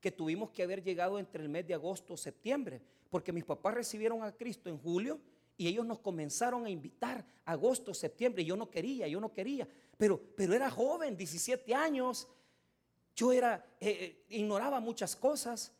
que 0.00 0.12
tuvimos 0.12 0.50
que 0.50 0.62
haber 0.62 0.82
llegado 0.82 1.18
entre 1.18 1.42
el 1.42 1.48
mes 1.48 1.66
de 1.66 1.74
agosto 1.74 2.14
o 2.14 2.16
septiembre, 2.16 2.80
porque 3.10 3.32
mis 3.32 3.44
papás 3.44 3.74
recibieron 3.74 4.22
a 4.22 4.32
Cristo 4.32 4.70
en 4.70 4.78
julio 4.78 5.20
y 5.56 5.68
ellos 5.68 5.86
nos 5.86 6.00
comenzaron 6.00 6.66
a 6.66 6.70
invitar 6.70 7.24
agosto, 7.44 7.94
septiembre. 7.94 8.44
Yo 8.44 8.56
no 8.56 8.70
quería, 8.70 9.08
yo 9.08 9.20
no 9.20 9.32
quería, 9.32 9.66
pero, 9.96 10.20
pero 10.36 10.54
era 10.54 10.70
joven, 10.70 11.16
17 11.16 11.74
años. 11.74 12.28
Yo 13.14 13.32
era, 13.32 13.64
eh, 13.80 13.90
eh, 13.90 14.24
ignoraba 14.28 14.80
muchas 14.80 15.16
cosas, 15.16 15.72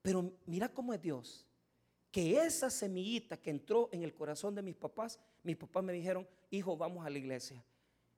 pero 0.00 0.32
mira 0.46 0.68
cómo 0.70 0.94
es 0.94 1.02
Dios. 1.02 1.46
Que 2.10 2.38
esa 2.38 2.70
semillita 2.70 3.36
que 3.36 3.50
entró 3.50 3.90
en 3.92 4.02
el 4.02 4.14
corazón 4.14 4.54
de 4.54 4.62
mis 4.62 4.76
papás, 4.76 5.18
mis 5.42 5.56
papás 5.56 5.84
me 5.84 5.92
dijeron, 5.92 6.26
hijo, 6.50 6.76
vamos 6.76 7.04
a 7.04 7.10
la 7.10 7.18
iglesia. 7.18 7.62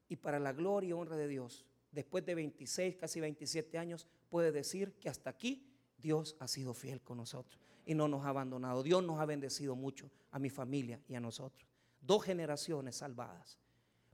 Y 0.08 0.16
para 0.16 0.38
la 0.38 0.52
gloria 0.52 0.90
y 0.90 0.92
honra 0.92 1.16
de 1.16 1.26
Dios, 1.26 1.64
después 1.90 2.24
de 2.24 2.36
26, 2.36 2.96
casi 2.96 3.20
27 3.20 3.78
años, 3.78 4.06
puede 4.28 4.52
decir 4.52 4.92
que 5.00 5.08
hasta 5.08 5.30
aquí 5.30 5.66
Dios 5.98 6.36
ha 6.38 6.46
sido 6.46 6.74
fiel 6.74 7.00
con 7.00 7.16
nosotros 7.16 7.65
y 7.86 7.94
no 7.94 8.08
nos 8.08 8.26
ha 8.26 8.30
abandonado. 8.30 8.82
Dios 8.82 9.02
nos 9.02 9.20
ha 9.20 9.24
bendecido 9.24 9.76
mucho 9.76 10.10
a 10.32 10.38
mi 10.38 10.50
familia 10.50 11.00
y 11.08 11.14
a 11.14 11.20
nosotros. 11.20 11.66
Dos 12.00 12.24
generaciones 12.24 12.96
salvadas. 12.96 13.58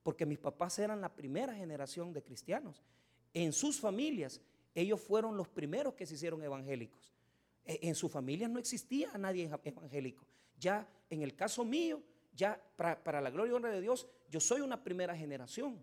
Porque 0.03 0.27
mis 0.27 0.39
papás 0.39 0.79
eran 0.79 1.01
la 1.01 1.09
primera 1.09 1.55
generación 1.55 2.13
de 2.13 2.23
cristianos. 2.23 2.83
En 3.33 3.53
sus 3.53 3.81
familias, 3.81 4.41
ellos 4.75 5.01
fueron 5.01 5.37
los 5.37 5.49
primeros 5.49 5.95
que 5.95 6.07
se 6.07 6.15
hicieron 6.15 6.43
evangélicos. 6.43 7.15
E, 7.65 7.81
en 7.83 7.95
sus 7.95 8.13
familias 8.13 8.51
no 8.51 8.59
existía 8.59 9.11
nadie 9.17 9.51
evangélico. 9.65 10.27
Ya 10.59 10.87
en 11.09 11.23
el 11.23 11.35
caso 11.35 11.65
mío, 11.65 12.03
ya 12.35 12.61
para, 12.77 13.21
la 13.21 13.31
gloria 13.31 13.53
y 13.53 13.55
honra 13.55 13.71
de 13.71 13.81
Dios, 13.81 14.07
yo 14.31 14.41
soy 14.41 14.61
una 14.61 14.83
primera 14.83 15.17
generación. 15.17 15.83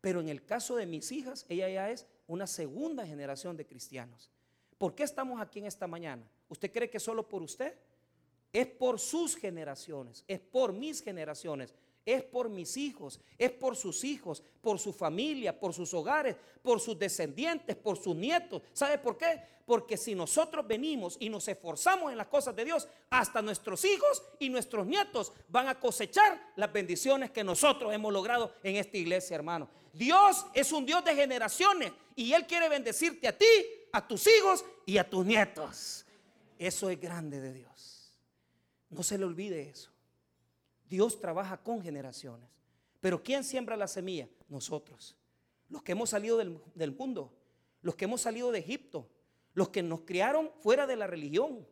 Pero 0.00 0.20
en 0.20 0.28
el 0.28 0.44
caso 0.44 0.76
de 0.76 0.86
mis 0.86 1.12
hijas, 1.12 1.46
ella 1.48 1.68
ya 1.68 1.90
es 1.90 2.06
una 2.26 2.46
segunda 2.46 3.06
generación 3.06 3.56
de 3.56 3.66
cristianos. 3.66 4.30
¿Por 4.78 4.94
qué 4.94 5.02
estamos 5.02 5.40
aquí 5.40 5.58
en 5.58 5.66
esta 5.66 5.86
mañana? 5.86 6.26
¿Usted 6.50 6.70
cree 6.70 6.90
que 6.90 7.00
solo 7.00 7.26
por 7.26 7.42
usted? 7.42 7.74
Es 8.52 8.66
por 8.66 8.98
sus 8.98 9.36
generaciones, 9.36 10.24
es 10.26 10.40
por 10.40 10.72
mis 10.72 11.00
generaciones, 11.00 11.72
es 12.04 12.24
por 12.24 12.48
mis 12.48 12.76
hijos, 12.76 13.20
es 13.38 13.52
por 13.52 13.76
sus 13.76 14.02
hijos, 14.02 14.42
por 14.60 14.80
su 14.80 14.92
familia, 14.92 15.58
por 15.58 15.72
sus 15.72 15.94
hogares, 15.94 16.34
por 16.60 16.80
sus 16.80 16.98
descendientes, 16.98 17.76
por 17.76 17.96
sus 17.96 18.16
nietos. 18.16 18.62
¿Sabe 18.72 18.98
por 18.98 19.16
qué? 19.16 19.40
Porque 19.64 19.96
si 19.96 20.16
nosotros 20.16 20.66
venimos 20.66 21.16
y 21.20 21.28
nos 21.28 21.46
esforzamos 21.46 22.10
en 22.10 22.18
las 22.18 22.26
cosas 22.26 22.56
de 22.56 22.64
Dios, 22.64 22.88
hasta 23.10 23.40
nuestros 23.40 23.84
hijos 23.84 24.20
y 24.40 24.48
nuestros 24.48 24.84
nietos 24.84 25.32
van 25.46 25.68
a 25.68 25.78
cosechar 25.78 26.52
las 26.56 26.72
bendiciones 26.72 27.30
que 27.30 27.44
nosotros 27.44 27.94
hemos 27.94 28.12
logrado 28.12 28.52
en 28.64 28.74
esta 28.74 28.96
iglesia, 28.96 29.36
hermano. 29.36 29.68
Dios 29.92 30.46
es 30.52 30.72
un 30.72 30.84
Dios 30.84 31.04
de 31.04 31.14
generaciones 31.14 31.92
y 32.16 32.32
Él 32.32 32.44
quiere 32.46 32.68
bendecirte 32.68 33.28
a 33.28 33.38
ti, 33.38 33.46
a 33.92 34.06
tus 34.06 34.26
hijos 34.26 34.64
y 34.84 34.98
a 34.98 35.08
tus 35.08 35.24
nietos. 35.24 36.04
Eso 36.60 36.90
es 36.90 37.00
grande 37.00 37.40
de 37.40 37.54
Dios. 37.54 38.12
No 38.90 39.02
se 39.02 39.16
le 39.16 39.24
olvide 39.24 39.70
eso. 39.70 39.90
Dios 40.90 41.18
trabaja 41.18 41.56
con 41.56 41.80
generaciones. 41.80 42.50
Pero 43.00 43.22
¿quién 43.22 43.44
siembra 43.44 43.78
la 43.78 43.88
semilla? 43.88 44.28
Nosotros. 44.46 45.16
Los 45.70 45.82
que 45.82 45.92
hemos 45.92 46.10
salido 46.10 46.36
del, 46.36 46.92
mundo. 46.92 47.32
Los 47.80 47.96
que 47.96 48.04
hemos 48.04 48.20
salido 48.20 48.52
de 48.52 48.58
Egipto. 48.58 49.08
Los 49.54 49.70
que 49.70 49.82
nos 49.82 50.02
criaron 50.02 50.50
fuera 50.60 50.86
de 50.86 50.96
la 50.96 51.06
religión. 51.06 51.66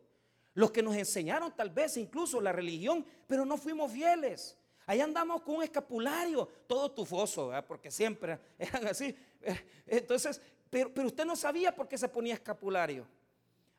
Los 0.55 0.71
que 0.71 0.81
nos 0.81 0.95
enseñaron 0.95 1.55
tal 1.55 1.69
vez 1.69 1.95
incluso 1.95 2.41
la 2.41 2.51
religión, 2.51 3.05
pero 3.27 3.45
no 3.45 3.57
fuimos 3.57 3.91
fieles. 3.91 4.57
Ahí 4.87 5.01
andamos 5.01 5.43
con 5.43 5.57
un 5.57 5.63
escapulario, 5.63 6.47
todo 6.65 6.89
tufoso, 6.89 7.51
porque 7.67 7.91
siempre 7.91 8.39
eran 8.57 8.87
así. 8.87 9.15
Entonces, 9.85 10.41
pero 10.71 11.05
usted 11.05 11.25
no 11.25 11.35
sabía 11.35 11.75
por 11.75 11.87
qué 11.87 11.95
se 11.95 12.09
ponía 12.09 12.33
escapulario. 12.33 13.05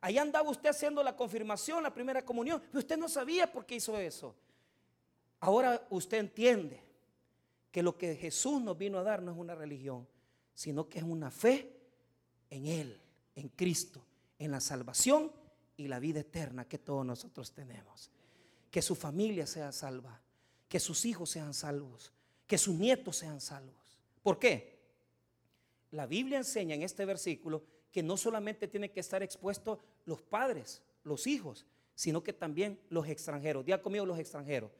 Ahí 0.00 0.16
andaba 0.16 0.50
usted 0.50 0.70
haciendo 0.70 1.02
la 1.02 1.14
confirmación, 1.14 1.82
la 1.82 1.92
primera 1.92 2.24
comunión, 2.24 2.62
pero 2.68 2.78
usted 2.78 2.96
no 2.96 3.08
sabía 3.08 3.50
por 3.50 3.66
qué 3.66 3.76
hizo 3.76 3.98
eso. 3.98 4.34
Ahora 5.40 5.86
usted 5.90 6.18
entiende 6.18 6.82
que 7.70 7.82
lo 7.82 7.96
que 7.96 8.16
Jesús 8.16 8.62
nos 8.62 8.76
vino 8.76 8.98
a 8.98 9.02
dar 9.02 9.22
no 9.22 9.32
es 9.32 9.38
una 9.38 9.54
religión, 9.54 10.06
sino 10.54 10.88
que 10.88 10.98
es 10.98 11.04
una 11.04 11.30
fe 11.30 11.70
en 12.48 12.66
Él, 12.66 13.00
en 13.34 13.48
Cristo, 13.48 14.02
en 14.38 14.50
la 14.50 14.60
salvación 14.60 15.32
y 15.76 15.88
la 15.88 15.98
vida 15.98 16.20
eterna 16.20 16.66
que 16.66 16.78
todos 16.78 17.04
nosotros 17.04 17.52
tenemos. 17.52 18.10
Que 18.70 18.82
su 18.82 18.94
familia 18.94 19.46
sea 19.46 19.72
salva, 19.72 20.20
que 20.68 20.80
sus 20.80 21.04
hijos 21.04 21.30
sean 21.30 21.54
salvos, 21.54 22.12
que 22.46 22.58
sus 22.58 22.74
nietos 22.74 23.16
sean 23.16 23.40
salvos. 23.40 23.98
¿Por 24.22 24.38
qué? 24.38 24.78
La 25.92 26.06
Biblia 26.06 26.38
enseña 26.38 26.74
en 26.74 26.82
este 26.82 27.04
versículo 27.04 27.62
que 27.92 28.02
no 28.02 28.16
solamente 28.16 28.68
tienen 28.68 28.90
que 28.90 29.00
estar 29.00 29.22
expuestos 29.22 29.78
los 30.04 30.22
padres, 30.22 30.82
los 31.04 31.26
hijos, 31.26 31.66
sino 31.94 32.22
que 32.22 32.32
también 32.32 32.80
los 32.88 33.08
extranjeros. 33.08 33.64
Día 33.64 33.82
conmigo 33.82 34.06
los 34.06 34.18
extranjeros. 34.18 34.70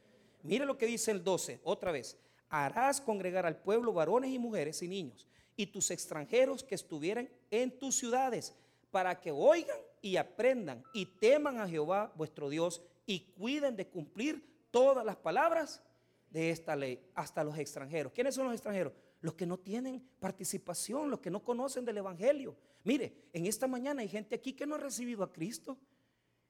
Mire 0.43 0.65
lo 0.65 0.77
que 0.77 0.87
dice 0.87 1.11
el 1.11 1.23
12, 1.23 1.59
otra 1.63 1.91
vez. 1.91 2.17
Harás 2.49 2.99
congregar 2.99 3.45
al 3.45 3.57
pueblo 3.57 3.93
varones 3.93 4.31
y 4.31 4.39
mujeres 4.39 4.81
y 4.81 4.87
niños 4.87 5.27
y 5.55 5.67
tus 5.67 5.91
extranjeros 5.91 6.63
que 6.63 6.75
estuvieran 6.75 7.29
en 7.49 7.77
tus 7.77 7.95
ciudades 7.95 8.55
para 8.89 9.19
que 9.19 9.31
oigan 9.31 9.77
y 10.01 10.17
aprendan 10.17 10.83
y 10.93 11.05
teman 11.05 11.59
a 11.59 11.67
Jehová 11.67 12.11
vuestro 12.15 12.49
Dios 12.49 12.81
y 13.05 13.31
cuiden 13.37 13.75
de 13.75 13.87
cumplir 13.87 14.43
todas 14.71 15.05
las 15.05 15.15
palabras 15.15 15.81
de 16.29 16.49
esta 16.49 16.75
ley, 16.75 16.99
hasta 17.13 17.43
los 17.43 17.57
extranjeros. 17.57 18.11
¿Quiénes 18.13 18.35
son 18.35 18.45
los 18.45 18.53
extranjeros? 18.53 18.93
Los 19.21 19.35
que 19.35 19.45
no 19.45 19.57
tienen 19.57 20.03
participación, 20.19 21.09
los 21.09 21.19
que 21.19 21.29
no 21.29 21.43
conocen 21.43 21.85
del 21.85 21.97
Evangelio. 21.97 22.55
Mire, 22.83 23.29
en 23.33 23.45
esta 23.45 23.67
mañana 23.67 24.01
hay 24.01 24.09
gente 24.09 24.35
aquí 24.35 24.53
que 24.53 24.65
no 24.65 24.75
ha 24.75 24.79
recibido 24.79 25.23
a 25.23 25.31
Cristo, 25.31 25.77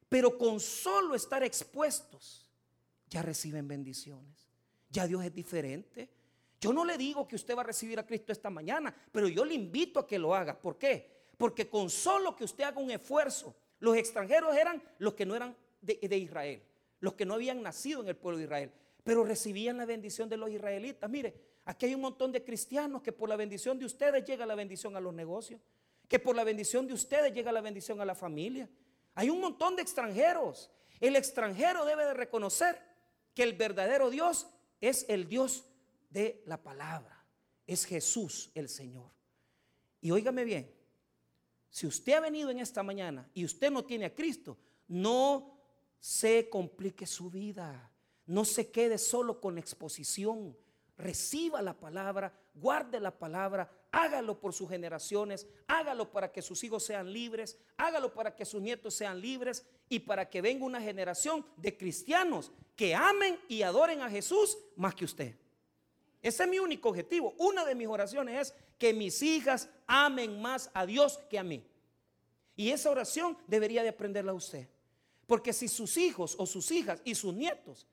pero 0.07 0.37
con 0.37 0.59
solo 0.59 1.15
estar 1.15 1.43
expuestos 1.43 2.49
ya 3.09 3.21
reciben 3.21 3.67
bendiciones. 3.67 4.47
Ya 4.89 5.05
Dios 5.05 5.23
es 5.23 5.33
diferente. 5.33 6.09
Yo 6.59 6.71
no 6.73 6.85
le 6.85 6.97
digo 6.97 7.27
que 7.27 7.35
usted 7.35 7.55
va 7.55 7.61
a 7.61 7.65
recibir 7.65 7.99
a 7.99 8.05
Cristo 8.05 8.31
esta 8.31 8.49
mañana, 8.49 8.95
pero 9.11 9.27
yo 9.27 9.43
le 9.43 9.53
invito 9.53 9.99
a 9.99 10.07
que 10.07 10.19
lo 10.19 10.33
haga. 10.33 10.59
¿Por 10.59 10.77
qué? 10.77 11.09
Porque 11.37 11.69
con 11.69 11.89
solo 11.89 12.35
que 12.35 12.43
usted 12.43 12.63
haga 12.63 12.79
un 12.79 12.91
esfuerzo, 12.91 13.55
los 13.79 13.97
extranjeros 13.97 14.55
eran 14.55 14.81
los 14.99 15.13
que 15.13 15.25
no 15.25 15.35
eran 15.35 15.55
de, 15.81 15.95
de 16.01 16.17
Israel, 16.17 16.61
los 16.99 17.15
que 17.15 17.25
no 17.25 17.33
habían 17.33 17.61
nacido 17.61 18.01
en 18.01 18.09
el 18.09 18.15
pueblo 18.15 18.37
de 18.37 18.43
Israel, 18.45 18.71
pero 19.03 19.23
recibían 19.23 19.77
la 19.77 19.85
bendición 19.85 20.29
de 20.29 20.37
los 20.37 20.49
israelitas. 20.51 21.09
Mire, 21.09 21.33
aquí 21.65 21.85
hay 21.85 21.95
un 21.95 22.01
montón 22.01 22.31
de 22.31 22.43
cristianos 22.43 23.01
que 23.01 23.11
por 23.11 23.29
la 23.29 23.35
bendición 23.35 23.77
de 23.79 23.85
ustedes 23.85 24.25
llega 24.25 24.45
la 24.45 24.55
bendición 24.55 24.95
a 24.95 24.99
los 24.99 25.13
negocios 25.13 25.61
que 26.11 26.19
por 26.19 26.35
la 26.35 26.43
bendición 26.43 26.87
de 26.87 26.93
ustedes 26.93 27.33
llega 27.33 27.53
la 27.53 27.61
bendición 27.61 28.01
a 28.01 28.05
la 28.05 28.15
familia. 28.15 28.69
Hay 29.15 29.29
un 29.29 29.39
montón 29.39 29.77
de 29.77 29.81
extranjeros. 29.81 30.69
El 30.99 31.15
extranjero 31.15 31.85
debe 31.85 32.03
de 32.03 32.13
reconocer 32.13 32.77
que 33.33 33.43
el 33.43 33.53
verdadero 33.53 34.09
Dios 34.09 34.49
es 34.81 35.05
el 35.07 35.29
Dios 35.29 35.63
de 36.09 36.43
la 36.45 36.61
palabra. 36.61 37.25
Es 37.65 37.85
Jesús 37.85 38.51
el 38.55 38.67
Señor. 38.67 39.09
Y 40.01 40.11
óigame 40.11 40.43
bien, 40.43 40.69
si 41.69 41.87
usted 41.87 42.11
ha 42.11 42.19
venido 42.19 42.49
en 42.49 42.59
esta 42.59 42.83
mañana 42.83 43.31
y 43.33 43.45
usted 43.45 43.71
no 43.71 43.85
tiene 43.85 44.03
a 44.03 44.13
Cristo, 44.13 44.57
no 44.89 45.57
se 45.97 46.49
complique 46.49 47.07
su 47.07 47.31
vida. 47.31 47.89
No 48.25 48.43
se 48.43 48.69
quede 48.69 48.97
solo 48.97 49.39
con 49.39 49.57
exposición. 49.57 50.57
Reciba 51.01 51.63
la 51.63 51.73
palabra, 51.73 52.31
guarde 52.53 52.99
la 52.99 53.09
palabra, 53.17 53.67
hágalo 53.91 54.39
por 54.39 54.53
sus 54.53 54.69
generaciones, 54.69 55.47
hágalo 55.67 56.11
para 56.11 56.31
que 56.31 56.43
sus 56.43 56.63
hijos 56.63 56.85
sean 56.85 57.11
libres, 57.11 57.57
hágalo 57.75 58.13
para 58.13 58.35
que 58.35 58.45
sus 58.45 58.61
nietos 58.61 58.93
sean 58.93 59.19
libres 59.19 59.65
y 59.89 59.99
para 59.99 60.29
que 60.29 60.41
venga 60.41 60.63
una 60.63 60.79
generación 60.79 61.43
de 61.57 61.75
cristianos 61.75 62.51
que 62.75 62.93
amen 62.93 63.39
y 63.47 63.63
adoren 63.63 64.01
a 64.01 64.11
Jesús 64.11 64.59
más 64.75 64.93
que 64.93 65.05
usted. 65.05 65.35
Ese 66.21 66.43
es 66.43 66.49
mi 66.49 66.59
único 66.59 66.89
objetivo. 66.89 67.33
Una 67.39 67.65
de 67.65 67.73
mis 67.73 67.87
oraciones 67.87 68.39
es 68.39 68.55
que 68.77 68.93
mis 68.93 69.23
hijas 69.23 69.69
amen 69.87 70.39
más 70.39 70.69
a 70.75 70.85
Dios 70.85 71.17
que 71.31 71.39
a 71.39 71.43
mí. 71.43 71.65
Y 72.55 72.69
esa 72.69 72.91
oración 72.91 73.35
debería 73.47 73.81
de 73.81 73.89
aprenderla 73.89 74.33
usted. 74.33 74.67
Porque 75.25 75.51
si 75.51 75.67
sus 75.67 75.97
hijos 75.97 76.35
o 76.37 76.45
sus 76.45 76.69
hijas 76.69 77.01
y 77.03 77.15
sus 77.15 77.33
nietos 77.33 77.87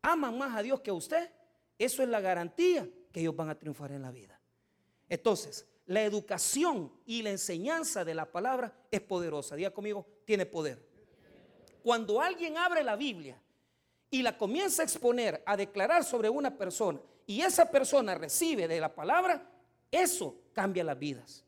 aman 0.00 0.38
más 0.38 0.56
a 0.56 0.62
Dios 0.62 0.80
que 0.80 0.90
a 0.90 0.94
usted, 0.94 1.30
eso 1.78 2.02
es 2.02 2.08
la 2.08 2.20
garantía 2.20 2.88
que 3.12 3.20
ellos 3.20 3.36
van 3.36 3.50
a 3.50 3.58
triunfar 3.58 3.92
en 3.92 4.02
la 4.02 4.10
vida. 4.10 4.40
Entonces, 5.08 5.66
la 5.86 6.02
educación 6.02 6.92
y 7.04 7.22
la 7.22 7.30
enseñanza 7.30 8.04
de 8.04 8.14
la 8.14 8.30
palabra 8.30 8.74
es 8.90 9.00
poderosa. 9.00 9.54
Diga 9.56 9.70
conmigo, 9.70 10.06
tiene 10.24 10.46
poder. 10.46 10.84
Cuando 11.82 12.20
alguien 12.20 12.56
abre 12.56 12.82
la 12.82 12.96
Biblia 12.96 13.40
y 14.10 14.22
la 14.22 14.38
comienza 14.38 14.82
a 14.82 14.84
exponer, 14.84 15.42
a 15.44 15.56
declarar 15.56 16.04
sobre 16.04 16.30
una 16.30 16.56
persona, 16.56 17.00
y 17.26 17.40
esa 17.42 17.70
persona 17.70 18.14
recibe 18.14 18.68
de 18.68 18.80
la 18.80 18.94
palabra, 18.94 19.50
eso 19.90 20.36
cambia 20.52 20.84
las 20.84 20.98
vidas. 20.98 21.44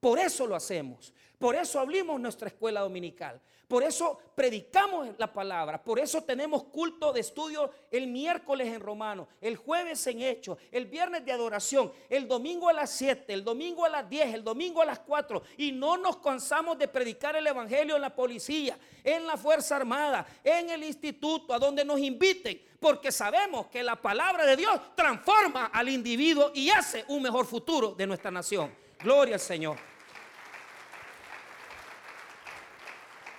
Por 0.00 0.18
eso 0.18 0.46
lo 0.46 0.56
hacemos. 0.56 1.12
Por 1.38 1.54
eso 1.54 1.78
abrimos 1.78 2.20
nuestra 2.20 2.48
escuela 2.48 2.80
dominical. 2.80 3.40
Por 3.70 3.84
eso 3.84 4.18
predicamos 4.34 5.10
la 5.16 5.32
palabra. 5.32 5.80
Por 5.80 6.00
eso 6.00 6.24
tenemos 6.24 6.64
culto 6.64 7.12
de 7.12 7.20
estudio 7.20 7.70
el 7.92 8.08
miércoles 8.08 8.66
en 8.66 8.80
Romano, 8.80 9.28
el 9.40 9.54
jueves 9.54 10.04
en 10.08 10.22
Hechos, 10.22 10.58
el 10.72 10.86
viernes 10.86 11.24
de 11.24 11.30
adoración, 11.30 11.92
el 12.08 12.26
domingo 12.26 12.68
a 12.68 12.72
las 12.72 12.90
7, 12.90 13.32
el 13.32 13.44
domingo 13.44 13.84
a 13.84 13.88
las 13.88 14.10
10, 14.10 14.34
el 14.34 14.42
domingo 14.42 14.82
a 14.82 14.86
las 14.86 14.98
4. 14.98 15.40
Y 15.58 15.70
no 15.70 15.96
nos 15.96 16.16
cansamos 16.16 16.78
de 16.78 16.88
predicar 16.88 17.36
el 17.36 17.46
Evangelio 17.46 17.94
en 17.94 18.02
la 18.02 18.12
policía, 18.12 18.76
en 19.04 19.24
la 19.24 19.36
Fuerza 19.36 19.76
Armada, 19.76 20.26
en 20.42 20.68
el 20.68 20.82
instituto, 20.82 21.54
a 21.54 21.58
donde 21.60 21.84
nos 21.84 22.00
inviten. 22.00 22.60
Porque 22.80 23.12
sabemos 23.12 23.68
que 23.68 23.84
la 23.84 23.94
palabra 23.94 24.46
de 24.46 24.56
Dios 24.56 24.80
transforma 24.96 25.66
al 25.66 25.88
individuo 25.88 26.50
y 26.52 26.70
hace 26.70 27.04
un 27.06 27.22
mejor 27.22 27.46
futuro 27.46 27.92
de 27.92 28.04
nuestra 28.04 28.32
nación. 28.32 28.74
Gloria 28.98 29.34
al 29.34 29.40
Señor. 29.40 29.89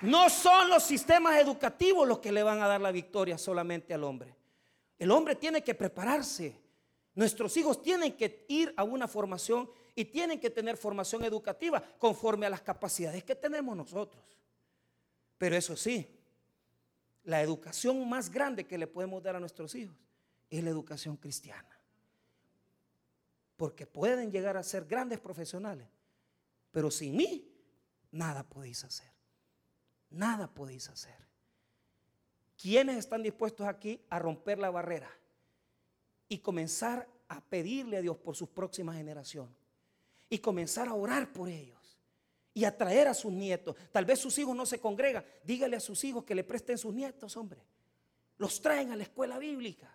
No 0.02 0.30
son 0.30 0.70
los 0.70 0.84
sistemas 0.84 1.38
educativos 1.38 2.08
los 2.08 2.20
que 2.20 2.32
le 2.32 2.42
van 2.42 2.62
a 2.62 2.68
dar 2.68 2.82
la 2.82 2.92
victoria 2.92 3.38
solamente 3.38 3.94
al 3.94 4.04
hombre. 4.04 4.36
El 4.98 5.12
hombre 5.12 5.36
tiene 5.36 5.64
que 5.64 5.76
prepararse. 5.76 6.60
Nuestros 7.14 7.56
hijos 7.58 7.82
tienen 7.84 8.14
que 8.14 8.46
ir 8.48 8.74
a 8.78 8.84
una 8.84 9.08
formación 9.08 9.70
y 9.94 10.06
tienen 10.06 10.40
que 10.40 10.50
tener 10.50 10.78
formación 10.78 11.24
educativa 11.24 11.84
conforme 12.00 12.46
a 12.46 12.50
las 12.50 12.62
capacidades 12.62 13.24
que 13.24 13.36
tenemos 13.36 13.76
nosotros. 13.78 14.24
Pero 15.38 15.56
eso 15.56 15.76
sí, 15.76 16.08
la 17.24 17.42
educación 17.42 18.08
más 18.10 18.32
grande 18.32 18.66
que 18.66 18.78
le 18.78 18.88
podemos 18.88 19.22
dar 19.22 19.36
a 19.36 19.40
nuestros 19.40 19.76
hijos 19.76 19.96
es 20.50 20.64
la 20.64 20.70
educación 20.70 21.16
cristiana. 21.18 21.70
Porque 23.56 23.86
pueden 23.86 24.32
llegar 24.32 24.58
a 24.58 24.64
ser 24.64 24.86
grandes 24.86 25.20
profesionales, 25.20 25.88
pero 26.72 26.90
sin 26.90 27.16
mí 27.16 27.54
nada 28.12 28.44
podéis 28.44 28.84
hacer 28.84 29.11
nada 30.12 30.48
podéis 30.48 30.90
hacer. 30.90 31.18
¿Quiénes 32.62 32.98
están 32.98 33.24
dispuestos 33.24 33.68
aquí 33.68 34.00
a 34.10 34.20
romper 34.20 34.60
la 34.60 34.70
barrera 34.70 35.10
y 36.28 36.38
comenzar 36.40 37.08
a 37.28 37.42
pedirle 37.42 37.98
a 37.98 38.02
Dios 38.02 38.18
por 38.18 38.36
sus 38.36 38.50
próximas 38.50 38.98
generaciones? 38.98 39.56
Y 40.30 40.40
comenzar 40.40 40.88
a 40.88 40.94
orar 40.94 41.34
por 41.34 41.50
ellos 41.50 42.00
y 42.54 42.66
a 42.66 42.78
traer 42.78 43.08
a 43.08 43.14
sus 43.14 43.32
nietos. 43.32 43.76
Tal 43.92 44.06
vez 44.06 44.20
sus 44.20 44.38
hijos 44.38 44.56
no 44.56 44.66
se 44.66 44.80
congregan. 44.80 45.26
Dígale 45.44 45.78
a 45.78 45.80
sus 45.80 46.04
hijos 46.04 46.24
que 46.24 46.36
le 46.36 46.44
presten 46.44 46.78
sus 46.78 46.94
nietos, 46.94 47.36
hombre. 47.36 47.66
Los 48.38 48.62
traen 48.62 48.92
a 48.92 48.96
la 48.96 49.04
escuela 49.04 49.38
bíblica. 49.38 49.94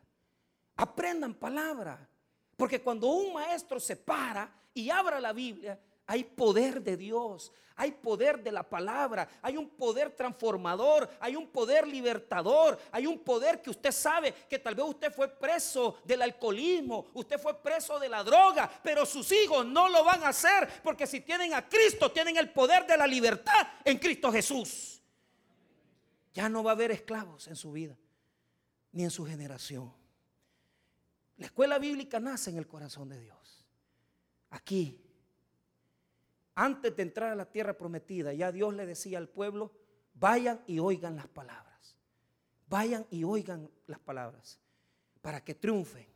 Aprendan 0.76 1.35
palabra. 1.35 2.08
Porque 2.56 2.82
cuando 2.82 3.08
un 3.08 3.35
maestro 3.35 3.78
se 3.78 3.96
para 3.96 4.52
y 4.73 4.90
abra 4.90 5.20
la 5.20 5.32
Biblia, 5.32 5.78
hay 6.06 6.25
poder 6.25 6.82
de 6.82 6.97
Dios, 6.97 7.52
hay 7.78 7.92
poder 7.92 8.42
de 8.42 8.50
la 8.50 8.62
palabra, 8.62 9.28
hay 9.42 9.56
un 9.56 9.69
poder 9.69 10.10
transformador, 10.10 11.10
hay 11.21 11.36
un 11.36 11.47
poder 11.49 11.86
libertador, 11.86 12.78
hay 12.90 13.06
un 13.06 13.19
poder 13.19 13.60
que 13.60 13.69
usted 13.71 13.92
sabe 13.92 14.32
que 14.49 14.58
tal 14.58 14.75
vez 14.75 14.86
usted 14.86 15.12
fue 15.12 15.28
preso 15.28 15.99
del 16.04 16.23
alcoholismo, 16.23 17.08
usted 17.12 17.38
fue 17.38 17.60
preso 17.60 17.99
de 17.99 18.08
la 18.08 18.25
droga, 18.25 18.71
pero 18.82 19.04
sus 19.04 19.30
hijos 19.30 19.66
no 19.66 19.90
lo 19.90 20.04
van 20.04 20.23
a 20.23 20.28
hacer 20.28 20.69
porque 20.82 21.06
si 21.06 21.21
tienen 21.21 21.52
a 21.52 21.69
Cristo, 21.69 22.10
tienen 22.10 22.36
el 22.38 22.50
poder 22.50 22.86
de 22.86 22.97
la 22.97 23.06
libertad 23.06 23.69
en 23.84 23.99
Cristo 23.99 24.32
Jesús. 24.32 25.02
Ya 26.32 26.49
no 26.49 26.62
va 26.62 26.71
a 26.71 26.75
haber 26.75 26.90
esclavos 26.92 27.47
en 27.47 27.56
su 27.56 27.73
vida, 27.73 27.97
ni 28.92 29.04
en 29.04 29.10
su 29.10 29.26
generación. 29.26 29.92
La 31.36 31.47
escuela 31.47 31.78
bíblica 31.78 32.21
nace 32.21 32.50
en 32.50 32.56
el 32.56 32.66
corazón 32.66 33.10
de 33.10 33.21
Dios. 33.21 33.66
Aquí 34.49 35.05
antes 36.56 36.97
de 36.97 37.02
entrar 37.02 37.30
a 37.30 37.36
la 37.36 37.45
tierra 37.45 37.75
prometida, 37.75 38.32
ya 38.32 38.50
Dios 38.50 38.75
le 38.75 38.86
decía 38.86 39.19
al 39.19 39.28
pueblo, 39.28 39.71
vayan 40.14 40.62
y 40.66 40.78
oigan 40.78 41.14
las 41.14 41.28
palabras. 41.28 41.97
Vayan 42.69 43.06
y 43.10 43.23
oigan 43.23 43.71
las 43.86 44.00
palabras 44.00 44.58
para 45.21 45.45
que 45.45 45.54
triunfen, 45.54 46.06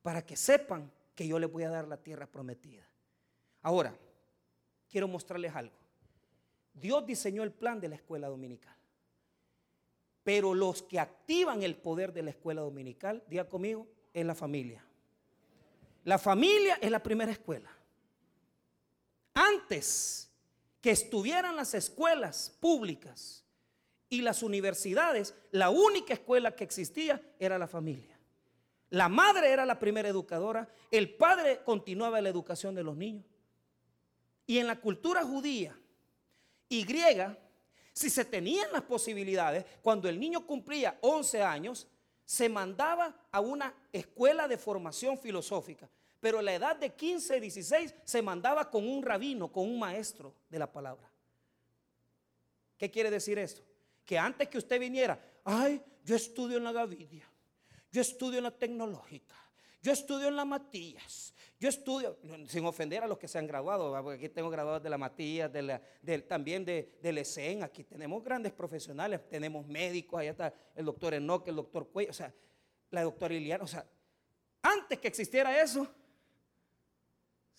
para 0.00 0.24
que 0.24 0.36
sepan 0.36 0.90
que 1.14 1.26
yo 1.26 1.38
les 1.38 1.50
voy 1.50 1.64
a 1.64 1.70
dar 1.70 1.88
la 1.88 1.96
tierra 1.96 2.26
prometida. 2.26 2.86
Ahora, 3.62 3.94
quiero 4.88 5.08
mostrarles 5.08 5.54
algo. 5.54 5.74
Dios 6.72 7.04
diseñó 7.04 7.42
el 7.42 7.50
plan 7.50 7.80
de 7.80 7.88
la 7.88 7.96
escuela 7.96 8.28
dominical. 8.28 8.76
Pero 10.22 10.54
los 10.54 10.82
que 10.82 11.00
activan 11.00 11.62
el 11.62 11.76
poder 11.76 12.12
de 12.12 12.22
la 12.22 12.30
escuela 12.30 12.60
dominical, 12.60 13.24
diga 13.26 13.48
conmigo, 13.48 13.88
es 14.14 14.24
la 14.24 14.34
familia. 14.34 14.84
La 16.04 16.18
familia 16.18 16.78
es 16.80 16.90
la 16.90 17.02
primera 17.02 17.32
escuela. 17.32 17.77
Antes 19.38 20.28
que 20.80 20.90
estuvieran 20.90 21.54
las 21.54 21.72
escuelas 21.72 22.56
públicas 22.58 23.44
y 24.08 24.20
las 24.20 24.42
universidades, 24.42 25.32
la 25.52 25.70
única 25.70 26.12
escuela 26.12 26.56
que 26.56 26.64
existía 26.64 27.22
era 27.38 27.56
la 27.56 27.68
familia. 27.68 28.18
La 28.90 29.08
madre 29.08 29.52
era 29.52 29.64
la 29.64 29.78
primera 29.78 30.08
educadora, 30.08 30.68
el 30.90 31.14
padre 31.14 31.60
continuaba 31.64 32.20
la 32.20 32.30
educación 32.30 32.74
de 32.74 32.82
los 32.82 32.96
niños. 32.96 33.24
Y 34.44 34.58
en 34.58 34.66
la 34.66 34.80
cultura 34.80 35.22
judía 35.22 35.78
y 36.68 36.84
griega, 36.84 37.38
si 37.92 38.10
se 38.10 38.24
tenían 38.24 38.72
las 38.72 38.82
posibilidades, 38.82 39.64
cuando 39.82 40.08
el 40.08 40.18
niño 40.18 40.44
cumplía 40.48 40.98
11 41.00 41.44
años, 41.44 41.86
se 42.24 42.48
mandaba 42.48 43.14
a 43.30 43.38
una 43.38 43.72
escuela 43.92 44.48
de 44.48 44.58
formación 44.58 45.16
filosófica. 45.16 45.88
Pero 46.20 46.42
la 46.42 46.54
edad 46.54 46.76
de 46.76 46.90
15, 46.90 47.40
16 47.40 47.94
se 48.04 48.22
mandaba 48.22 48.68
con 48.70 48.88
un 48.88 49.02
rabino, 49.02 49.52
con 49.52 49.64
un 49.64 49.78
maestro 49.78 50.34
de 50.48 50.58
la 50.58 50.70
palabra. 50.70 51.08
¿Qué 52.76 52.90
quiere 52.90 53.10
decir 53.10 53.38
esto? 53.38 53.62
Que 54.04 54.18
antes 54.18 54.48
que 54.48 54.58
usted 54.58 54.80
viniera, 54.80 55.20
ay, 55.44 55.82
yo 56.04 56.16
estudio 56.16 56.56
en 56.56 56.64
la 56.64 56.72
Gavidia, 56.72 57.28
yo 57.90 58.00
estudio 58.00 58.38
en 58.38 58.44
la 58.44 58.50
tecnológica, 58.50 59.34
yo 59.82 59.92
estudio 59.92 60.28
en 60.28 60.36
la 60.36 60.44
Matías, 60.44 61.34
yo 61.60 61.68
estudio, 61.68 62.16
sin 62.46 62.64
ofender 62.64 63.02
a 63.02 63.06
los 63.06 63.18
que 63.18 63.26
se 63.26 63.38
han 63.38 63.46
graduado, 63.46 63.92
porque 64.02 64.26
aquí 64.26 64.28
tengo 64.32 64.48
graduados 64.48 64.82
de 64.82 64.90
la 64.90 64.96
Matías, 64.96 65.50
también 66.28 66.64
de, 66.64 66.98
del 67.02 67.18
ESEN, 67.18 67.64
aquí 67.64 67.84
tenemos 67.84 68.22
grandes 68.22 68.52
profesionales, 68.52 69.28
tenemos 69.28 69.66
médicos, 69.66 70.20
allá 70.20 70.30
está 70.30 70.54
el 70.74 70.84
doctor 70.84 71.14
Enoch, 71.14 71.46
el 71.48 71.56
doctor 71.56 71.88
Cuello, 71.88 72.10
o 72.10 72.14
sea, 72.14 72.32
la 72.90 73.02
doctora 73.02 73.34
Iliana, 73.34 73.64
o 73.64 73.68
sea, 73.68 73.84
antes 74.62 74.98
que 74.98 75.08
existiera 75.08 75.60
eso, 75.60 75.86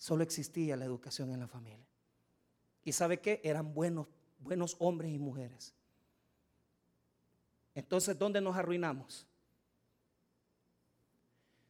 solo 0.00 0.22
existía 0.22 0.78
la 0.78 0.86
educación 0.86 1.30
en 1.30 1.40
la 1.40 1.46
familia. 1.46 1.86
¿Y 2.82 2.92
sabe 2.92 3.20
qué? 3.20 3.38
Eran 3.44 3.74
buenos, 3.74 4.06
buenos 4.38 4.74
hombres 4.78 5.12
y 5.12 5.18
mujeres. 5.18 5.74
Entonces, 7.74 8.18
¿dónde 8.18 8.40
nos 8.40 8.56
arruinamos? 8.56 9.26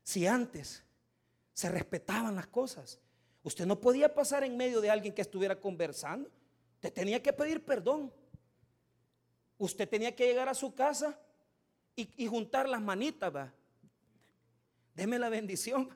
Si 0.04 0.28
antes 0.28 0.84
se 1.52 1.68
respetaban 1.70 2.36
las 2.36 2.46
cosas, 2.46 3.00
usted 3.42 3.66
no 3.66 3.80
podía 3.80 4.14
pasar 4.14 4.44
en 4.44 4.56
medio 4.56 4.80
de 4.80 4.90
alguien 4.90 5.12
que 5.12 5.22
estuviera 5.22 5.60
conversando. 5.60 6.30
Usted 6.76 6.92
tenía 6.92 7.20
que 7.20 7.32
pedir 7.32 7.64
perdón. 7.64 8.12
Usted 9.58 9.88
tenía 9.88 10.14
que 10.14 10.28
llegar 10.28 10.48
a 10.48 10.54
su 10.54 10.72
casa 10.72 11.18
y, 11.96 12.28
juntar 12.28 12.68
las 12.68 12.80
manitas. 12.80 13.50
Deme 14.94 15.18
la 15.18 15.30
bendición. 15.30 15.90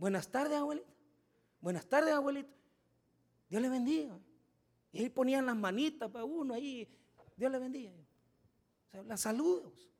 Buenas 0.00 0.28
tardes, 0.28 0.56
abuelito. 0.56 0.88
Buenas 1.60 1.84
tardes, 1.84 2.14
abuelito. 2.14 2.56
Dios 3.50 3.60
le 3.60 3.68
bendiga. 3.68 4.18
Y 4.92 5.00
ahí 5.00 5.10
ponían 5.10 5.44
las 5.44 5.54
manitas 5.54 6.10
para 6.10 6.24
uno 6.24 6.54
ahí. 6.54 6.88
Dios 7.36 7.52
le 7.52 7.58
bendiga. 7.58 7.92
Las 9.04 9.20
saludos. 9.20 9.90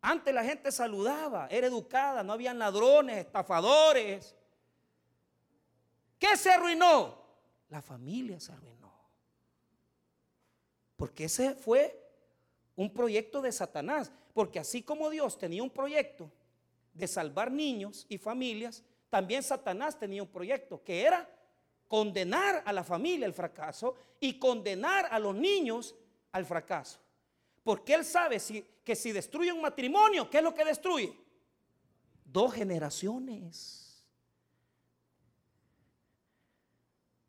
Antes 0.00 0.34
la 0.34 0.42
gente 0.42 0.72
saludaba, 0.72 1.46
era 1.46 1.68
educada, 1.68 2.24
no 2.24 2.32
habían 2.32 2.58
ladrones, 2.58 3.18
estafadores. 3.18 4.34
¿Qué 6.18 6.36
se 6.36 6.50
arruinó? 6.50 7.22
La 7.68 7.82
familia 7.82 8.40
se 8.40 8.50
arruinó. 8.50 8.92
Porque 10.96 11.26
ese 11.26 11.54
fue 11.54 12.04
un 12.74 12.92
proyecto 12.92 13.40
de 13.42 13.52
Satanás. 13.52 14.10
Porque 14.34 14.58
así 14.58 14.82
como 14.82 15.08
Dios 15.08 15.38
tenía 15.38 15.62
un 15.62 15.70
proyecto 15.70 16.32
de 16.92 17.08
salvar 17.08 17.50
niños 17.50 18.06
y 18.08 18.18
familias, 18.18 18.82
también 19.10 19.42
Satanás 19.42 19.98
tenía 19.98 20.22
un 20.22 20.28
proyecto 20.28 20.82
que 20.82 21.02
era 21.02 21.28
condenar 21.88 22.62
a 22.64 22.72
la 22.72 22.82
familia 22.82 23.26
al 23.26 23.34
fracaso 23.34 23.94
y 24.18 24.38
condenar 24.38 25.08
a 25.10 25.18
los 25.18 25.34
niños 25.34 25.94
al 26.32 26.46
fracaso. 26.46 26.98
Porque 27.62 27.94
él 27.94 28.04
sabe 28.04 28.38
que 28.82 28.96
si 28.96 29.12
destruye 29.12 29.52
un 29.52 29.60
matrimonio, 29.60 30.28
¿qué 30.30 30.38
es 30.38 30.42
lo 30.42 30.54
que 30.54 30.64
destruye? 30.64 31.14
Dos 32.24 32.54
generaciones 32.54 33.82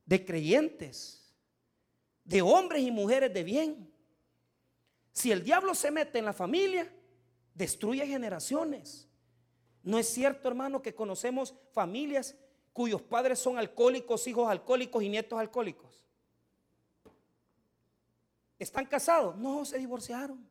de 0.06 0.26
creyentes, 0.26 1.34
de 2.23 2.41
hombres 2.41 2.84
y 2.84 2.91
mujeres 2.91 3.34
de 3.34 3.43
bien. 3.43 3.93
Si 5.12 5.32
el 5.32 5.43
diablo 5.43 5.76
se 5.76 5.91
mete 5.91 6.19
en 6.19 6.26
la 6.26 6.34
familia, 6.34 6.91
destruye 7.54 8.06
generaciones. 8.08 9.08
¿No 9.84 10.00
es 10.00 10.08
cierto, 10.08 10.48
hermano, 10.48 10.82
que 10.82 10.96
conocemos 10.96 11.54
familias 11.74 12.36
cuyos 12.72 13.02
padres 13.02 13.38
son 13.38 13.58
alcohólicos, 13.58 14.26
hijos 14.28 14.50
alcohólicos 14.50 15.04
y 15.04 15.10
nietos 15.10 15.38
alcohólicos? 15.38 16.04
¿Están 18.58 18.86
casados? 18.86 19.36
No, 19.36 19.65
se 19.65 19.78
divorciaron. 19.78 20.50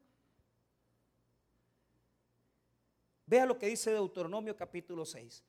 Vea 3.25 3.47
lo 3.47 3.59
que 3.59 3.69
dice 3.69 3.91
Deuteronomio 3.91 4.55
capítulo 4.55 5.07
6. 5.07 5.43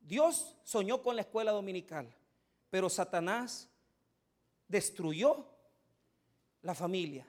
Dios 0.00 0.56
soñó 0.62 1.02
con 1.02 1.16
la 1.16 1.22
escuela 1.22 1.50
dominical, 1.50 2.14
pero 2.70 2.88
Satanás 2.88 3.68
destruyó 4.68 5.48
la 6.62 6.76
familia 6.76 7.26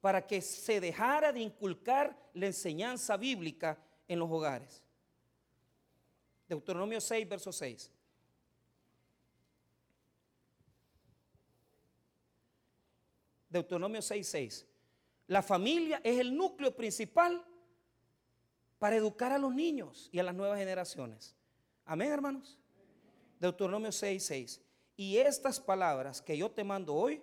para 0.00 0.26
que 0.26 0.40
se 0.40 0.80
dejara 0.80 1.32
de 1.32 1.40
inculcar 1.40 2.30
la 2.34 2.46
enseñanza 2.46 3.16
bíblica 3.16 3.78
en 4.08 4.18
los 4.18 4.30
hogares. 4.30 4.82
Deuteronomio 6.48 7.00
6, 7.00 7.28
verso 7.28 7.52
6. 7.52 7.90
Deuteronomio 13.48 14.02
6, 14.02 14.28
6. 14.28 14.66
La 15.28 15.42
familia 15.42 16.00
es 16.04 16.18
el 16.18 16.36
núcleo 16.36 16.74
principal 16.74 17.44
para 18.78 18.96
educar 18.96 19.32
a 19.32 19.38
los 19.38 19.54
niños 19.54 20.08
y 20.12 20.18
a 20.18 20.22
las 20.22 20.34
nuevas 20.34 20.58
generaciones. 20.58 21.34
Amén, 21.84 22.12
hermanos. 22.12 22.58
Deuteronomio 23.40 23.92
6, 23.92 24.24
6. 24.24 24.60
Y 24.96 25.16
estas 25.16 25.58
palabras 25.60 26.20
que 26.20 26.36
yo 26.36 26.50
te 26.50 26.64
mando 26.64 26.94
hoy 26.94 27.22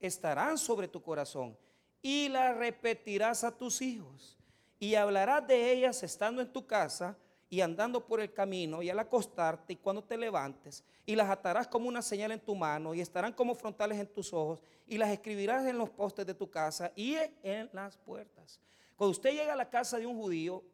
estarán 0.00 0.58
sobre 0.58 0.88
tu 0.88 1.02
corazón 1.02 1.56
y 2.02 2.28
las 2.28 2.56
repetirás 2.56 3.44
a 3.44 3.56
tus 3.56 3.80
hijos 3.82 4.36
y 4.78 4.94
hablarás 4.94 5.46
de 5.46 5.72
ellas 5.72 6.02
estando 6.02 6.42
en 6.42 6.52
tu 6.52 6.66
casa 6.66 7.16
y 7.48 7.60
andando 7.60 8.04
por 8.04 8.20
el 8.20 8.32
camino 8.32 8.82
y 8.82 8.90
al 8.90 8.98
acostarte 8.98 9.74
y 9.74 9.76
cuando 9.76 10.02
te 10.02 10.16
levantes 10.16 10.84
y 11.04 11.14
las 11.14 11.30
atarás 11.30 11.68
como 11.68 11.88
una 11.88 12.02
señal 12.02 12.32
en 12.32 12.40
tu 12.40 12.54
mano 12.54 12.94
y 12.94 13.00
estarán 13.00 13.32
como 13.32 13.54
frontales 13.54 13.98
en 13.98 14.08
tus 14.08 14.32
ojos 14.32 14.62
y 14.86 14.98
las 14.98 15.10
escribirás 15.10 15.64
en 15.66 15.78
los 15.78 15.90
postes 15.90 16.26
de 16.26 16.34
tu 16.34 16.50
casa 16.50 16.92
y 16.96 17.16
en 17.42 17.70
las 17.72 17.96
puertas. 17.96 18.60
Cuando 18.96 19.12
usted 19.12 19.30
llega 19.30 19.52
a 19.52 19.56
la 19.56 19.70
casa 19.70 19.98
de 19.98 20.06
un 20.06 20.16
judío 20.16 20.64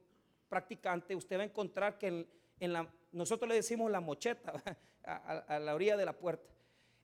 practicante, 0.49 1.15
usted 1.15 1.39
va 1.39 1.43
a 1.43 1.47
encontrar 1.47 1.99
que 1.99 2.27
en, 2.59 2.89
nosotros 3.11 3.49
le 3.49 3.57
decimos 3.57 3.91
la 3.91 4.01
mocheta 4.01 4.53
a, 5.05 5.59
la 5.59 5.75
orilla 5.75 5.97
de 5.97 6.07
la 6.07 6.13
puerta. 6.15 6.51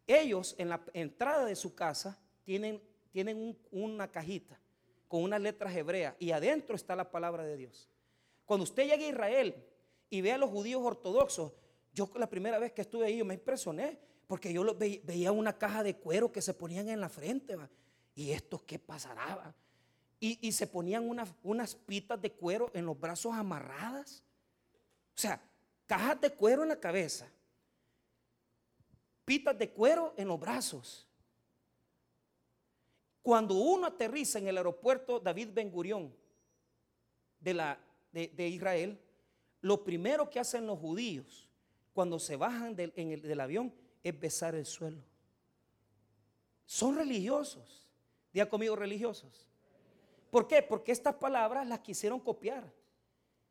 Ellos 0.07 0.55
en 0.59 0.71
la 0.71 0.81
entrada 0.95 1.45
de 1.45 1.57
su 1.57 1.75
casa 1.75 2.19
tienen, 2.45 2.83
tienen 3.11 3.59
una 3.71 4.09
cajita 4.09 4.59
con 5.09 5.23
unas 5.23 5.41
letras 5.41 5.75
hebreas 5.75 6.15
y 6.19 6.31
adentro 6.31 6.77
está 6.77 6.95
la 6.95 7.11
palabra 7.11 7.45
de 7.45 7.57
Dios. 7.57 7.89
Cuando 8.45 8.65
usted 8.65 8.85
llega 8.85 9.05
a 9.05 9.09
Israel 9.09 9.67
y 10.11 10.21
ve 10.21 10.33
a 10.33 10.39
los 10.39 10.51
judíos 10.51 10.83
ortodoxos, 10.85 11.53
yo 11.93 12.11
la 12.15 12.29
primera 12.29 12.59
vez 12.59 12.73
que 12.73 12.83
estuve 12.83 13.07
ahí 13.07 13.23
me 13.25 13.35
impresioné 13.35 13.99
porque 14.29 14.53
yo 14.53 14.63
veía 14.77 15.33
una 15.33 15.57
caja 15.57 15.83
de 15.83 15.97
cuero 15.97 16.31
que 16.31 16.43
se 16.43 16.53
ponían 16.55 16.89
en 16.91 17.01
la 17.01 17.09
frente. 17.09 17.57
¿Y 18.15 18.31
esto 18.31 18.63
qué 18.65 18.79
pasará? 18.79 19.55
Y, 20.21 20.53
se 20.53 20.67
ponían 20.67 21.09
unas, 21.09 21.33
unas 21.43 21.75
pitas 21.75 22.21
de 22.21 22.33
cuero 22.33 22.71
en 22.75 22.85
los 22.85 22.99
brazos 22.99 23.33
amarradas. 23.35 24.23
O 25.17 25.21
sea, 25.21 25.41
cajas 25.87 26.21
de 26.21 26.31
cuero 26.31 26.63
en 26.63 26.69
la 26.69 26.79
cabeza, 26.79 27.27
pitas 29.25 29.57
de 29.59 29.71
cuero 29.71 30.15
en 30.17 30.29
los 30.29 30.39
brazos. 30.39 31.08
Cuando 33.29 33.57
uno 33.57 33.89
aterriza 33.89 34.39
en 34.39 34.49
el 34.49 34.57
aeropuerto 34.57 35.21
David 35.21 35.51
Ben 35.53 35.71
Gurión 35.71 36.11
de, 37.39 37.53
la, 37.53 37.79
de, 38.11 38.49
Israel, 38.49 38.99
lo 39.61 39.85
primero 39.85 40.31
que 40.31 40.41
hacen 40.41 40.67
los 40.67 40.79
judíos 40.79 41.47
cuando 41.93 42.19
se 42.19 42.37
bajan 42.37 42.75
del, 42.75 42.91
en 42.97 43.13
el, 43.13 43.21
del 43.21 43.39
avión 43.39 43.71
es 44.03 44.19
besar 44.19 44.55
el 44.55 44.65
suelo. 44.65 45.03
Son 46.65 46.97
religiosos. 46.97 47.87
Día 48.33 48.49
conmigo 48.49 48.75
religiosos. 48.75 49.47
¿Por 50.31 50.49
qué? 50.49 50.63
Porque 50.63 50.93
estas 50.93 51.17
palabras 51.17 51.67
las 51.67 51.81
quisieron 51.81 52.21
copiar 52.21 52.73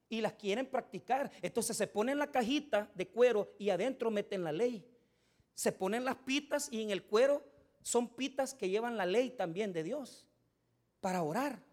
y 0.09 0.21
las 0.21 0.33
quieren 0.33 0.65
practicar. 0.65 1.31
Entonces 1.43 1.77
se 1.77 1.85
ponen 1.85 2.17
la 2.17 2.31
cajita 2.31 2.89
de 2.95 3.07
cuero 3.07 3.53
y 3.59 3.69
adentro 3.69 4.09
meten 4.09 4.43
la 4.43 4.51
ley. 4.51 4.83
Se 5.53 5.71
ponen 5.71 6.03
las 6.03 6.15
pitas 6.15 6.67
y 6.71 6.81
en 6.81 6.89
el 6.89 7.03
cuero 7.03 7.43
son 7.87 8.09
pitas 8.09 8.53
que 8.53 8.67
llevan 8.67 8.97
la 8.97 9.05
ley 9.05 9.29
también 9.29 9.71
de 9.71 9.81
Dios 9.81 10.25
para 10.99 11.23
orar. 11.23 11.63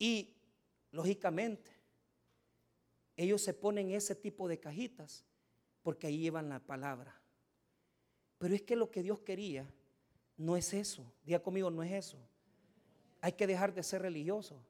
Y 0.00 0.34
lógicamente, 0.90 1.70
ellos 3.16 3.40
se 3.40 3.54
ponen 3.54 3.92
ese 3.92 4.16
tipo 4.16 4.48
de 4.48 4.58
cajitas 4.58 5.24
porque 5.84 6.08
ahí 6.08 6.18
llevan 6.18 6.48
la 6.48 6.58
palabra. 6.58 7.14
Pero 8.38 8.52
es 8.52 8.62
que 8.62 8.74
lo 8.74 8.90
que 8.90 9.04
Dios 9.04 9.20
quería 9.20 9.64
no 10.36 10.56
es 10.56 10.74
eso. 10.74 11.04
Diga 11.22 11.38
conmigo, 11.38 11.70
no 11.70 11.84
es 11.84 11.92
eso. 11.92 12.18
Hay 13.20 13.34
que 13.34 13.46
dejar 13.46 13.72
de 13.72 13.84
ser 13.84 14.02
religioso. 14.02 14.60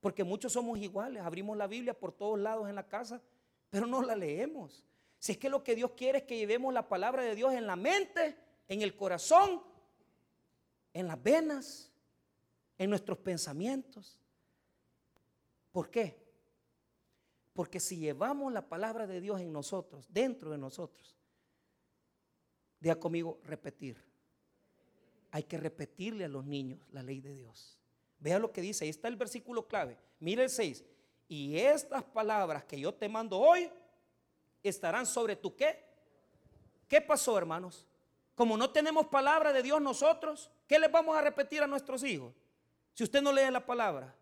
Porque 0.00 0.24
muchos 0.24 0.54
somos 0.54 0.76
iguales. 0.80 1.22
Abrimos 1.22 1.56
la 1.56 1.68
Biblia 1.68 1.96
por 1.96 2.10
todos 2.10 2.40
lados 2.40 2.68
en 2.68 2.74
la 2.74 2.88
casa, 2.88 3.22
pero 3.70 3.86
no 3.86 4.02
la 4.02 4.16
leemos. 4.16 4.82
Si 5.20 5.30
es 5.30 5.38
que 5.38 5.48
lo 5.48 5.62
que 5.62 5.76
Dios 5.76 5.92
quiere 5.92 6.18
es 6.18 6.24
que 6.24 6.36
llevemos 6.36 6.74
la 6.74 6.88
palabra 6.88 7.22
de 7.22 7.36
Dios 7.36 7.54
en 7.54 7.68
la 7.68 7.76
mente, 7.76 8.49
en 8.70 8.82
el 8.82 8.94
corazón, 8.94 9.60
en 10.94 11.08
las 11.08 11.20
venas, 11.20 11.90
en 12.78 12.88
nuestros 12.88 13.18
pensamientos. 13.18 14.16
¿Por 15.72 15.90
qué? 15.90 16.16
Porque 17.52 17.80
si 17.80 17.96
llevamos 17.96 18.52
la 18.52 18.68
palabra 18.68 19.08
de 19.08 19.20
Dios 19.20 19.40
en 19.40 19.52
nosotros, 19.52 20.06
dentro 20.08 20.52
de 20.52 20.58
nosotros, 20.58 21.16
diga 22.78 22.94
conmigo, 22.94 23.40
repetir. 23.42 24.00
Hay 25.32 25.42
que 25.42 25.58
repetirle 25.58 26.24
a 26.24 26.28
los 26.28 26.46
niños 26.46 26.78
la 26.92 27.02
ley 27.02 27.20
de 27.20 27.34
Dios. 27.34 27.76
Vea 28.20 28.38
lo 28.38 28.52
que 28.52 28.60
dice, 28.60 28.84
ahí 28.84 28.90
está 28.90 29.08
el 29.08 29.16
versículo 29.16 29.66
clave. 29.66 29.98
Mire 30.20 30.44
el 30.44 30.50
6. 30.50 30.84
Y 31.26 31.56
estas 31.56 32.04
palabras 32.04 32.64
que 32.64 32.78
yo 32.78 32.94
te 32.94 33.08
mando 33.08 33.36
hoy 33.36 33.68
estarán 34.62 35.06
sobre 35.06 35.34
tu 35.34 35.56
qué. 35.56 35.84
¿Qué 36.86 37.00
pasó, 37.00 37.36
hermanos? 37.36 37.89
Como 38.34 38.56
no 38.56 38.70
tenemos 38.70 39.06
palabra 39.06 39.52
de 39.52 39.62
Dios 39.62 39.80
nosotros, 39.80 40.50
¿qué 40.66 40.78
les 40.78 40.90
vamos 40.90 41.16
a 41.16 41.20
repetir 41.20 41.62
a 41.62 41.66
nuestros 41.66 42.02
hijos? 42.04 42.34
Si 42.94 43.04
usted 43.04 43.22
no 43.22 43.32
lee 43.32 43.50
la 43.50 43.64
palabra, 43.64 44.14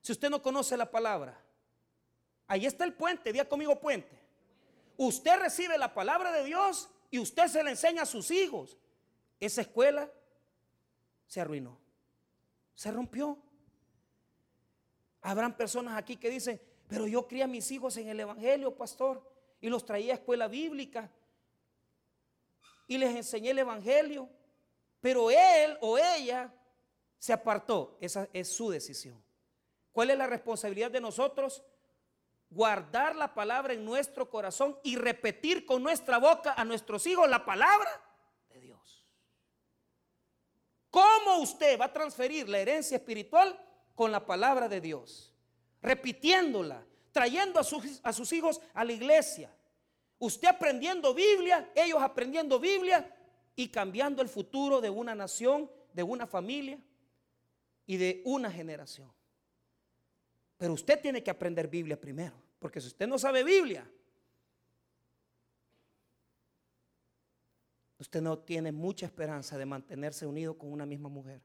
si 0.00 0.12
usted 0.12 0.30
no 0.30 0.42
conoce 0.42 0.76
la 0.76 0.90
palabra. 0.90 1.40
Ahí 2.46 2.66
está 2.66 2.84
el 2.84 2.92
puente, 2.92 3.32
día 3.32 3.48
conmigo 3.48 3.80
puente. 3.80 4.18
Usted 4.96 5.38
recibe 5.40 5.78
la 5.78 5.92
palabra 5.94 6.30
de 6.30 6.44
Dios 6.44 6.88
y 7.10 7.18
usted 7.18 7.48
se 7.48 7.62
la 7.62 7.70
enseña 7.70 8.02
a 8.02 8.06
sus 8.06 8.30
hijos. 8.30 8.76
Esa 9.40 9.62
escuela 9.62 10.10
se 11.26 11.40
arruinó, 11.40 11.78
se 12.74 12.92
rompió. 12.92 13.38
Habrán 15.22 15.56
personas 15.56 15.96
aquí 15.96 16.16
que 16.16 16.28
dicen, 16.28 16.60
pero 16.86 17.06
yo 17.06 17.26
crié 17.26 17.44
a 17.44 17.48
mis 17.48 17.70
hijos 17.70 17.96
en 17.96 18.08
el 18.08 18.20
Evangelio, 18.20 18.76
pastor, 18.76 19.22
y 19.60 19.68
los 19.68 19.84
traía 19.84 20.12
a 20.12 20.16
escuela 20.16 20.48
bíblica 20.48 21.10
y 22.86 22.98
les 22.98 23.14
enseñé 23.14 23.50
el 23.50 23.58
Evangelio, 23.60 24.28
pero 25.00 25.30
él 25.30 25.76
o 25.80 25.98
ella 25.98 26.52
se 27.18 27.32
apartó. 27.32 27.96
Esa 28.00 28.28
es 28.32 28.54
su 28.54 28.70
decisión. 28.70 29.22
¿Cuál 29.92 30.10
es 30.10 30.18
la 30.18 30.26
responsabilidad 30.26 30.90
de 30.90 31.00
nosotros? 31.00 31.62
Guardar 32.50 33.16
la 33.16 33.34
palabra 33.34 33.74
en 33.74 33.84
nuestro 33.84 34.28
corazón 34.28 34.78
y 34.82 34.96
repetir 34.96 35.64
con 35.64 35.82
nuestra 35.82 36.18
boca 36.18 36.54
a 36.56 36.64
nuestros 36.64 37.06
hijos 37.06 37.28
la 37.28 37.44
palabra 37.44 37.90
de 38.50 38.60
Dios. 38.60 39.04
¿Cómo 40.90 41.38
usted 41.38 41.80
va 41.80 41.86
a 41.86 41.92
transferir 41.92 42.48
la 42.48 42.58
herencia 42.58 42.96
espiritual? 42.96 43.60
con 43.94 44.10
la 44.10 44.24
palabra 44.24 44.68
de 44.68 44.80
Dios, 44.80 45.32
repitiéndola, 45.80 46.84
trayendo 47.12 47.60
a 47.60 47.64
sus, 47.64 48.00
a 48.02 48.12
sus 48.12 48.32
hijos 48.32 48.60
a 48.72 48.84
la 48.84 48.92
iglesia. 48.92 49.54
Usted 50.24 50.48
aprendiendo 50.48 51.12
Biblia, 51.12 51.70
ellos 51.74 52.00
aprendiendo 52.00 52.58
Biblia 52.58 53.14
y 53.54 53.68
cambiando 53.68 54.22
el 54.22 54.28
futuro 54.30 54.80
de 54.80 54.88
una 54.88 55.14
nación, 55.14 55.70
de 55.92 56.02
una 56.02 56.26
familia 56.26 56.78
y 57.84 57.98
de 57.98 58.22
una 58.24 58.50
generación. 58.50 59.12
Pero 60.56 60.72
usted 60.72 60.98
tiene 60.98 61.22
que 61.22 61.30
aprender 61.30 61.68
Biblia 61.68 62.00
primero, 62.00 62.32
porque 62.58 62.80
si 62.80 62.86
usted 62.86 63.06
no 63.06 63.18
sabe 63.18 63.44
Biblia, 63.44 63.86
usted 67.98 68.22
no 68.22 68.38
tiene 68.38 68.72
mucha 68.72 69.04
esperanza 69.04 69.58
de 69.58 69.66
mantenerse 69.66 70.24
unido 70.24 70.56
con 70.56 70.72
una 70.72 70.86
misma 70.86 71.10
mujer. 71.10 71.42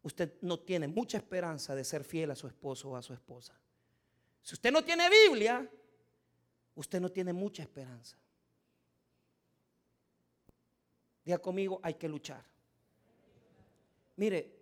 Usted 0.00 0.38
no 0.40 0.58
tiene 0.58 0.88
mucha 0.88 1.18
esperanza 1.18 1.74
de 1.74 1.84
ser 1.84 2.02
fiel 2.02 2.30
a 2.30 2.34
su 2.34 2.46
esposo 2.46 2.92
o 2.92 2.96
a 2.96 3.02
su 3.02 3.12
esposa. 3.12 3.60
Si 4.40 4.54
usted 4.54 4.72
no 4.72 4.82
tiene 4.82 5.10
Biblia, 5.10 5.68
usted 6.74 7.00
no 7.00 7.10
tiene 7.10 7.32
mucha 7.32 7.62
esperanza. 7.62 8.16
Diga 11.24 11.38
conmigo, 11.38 11.80
hay 11.82 11.94
que 11.94 12.08
luchar. 12.08 12.44
Mire, 14.16 14.60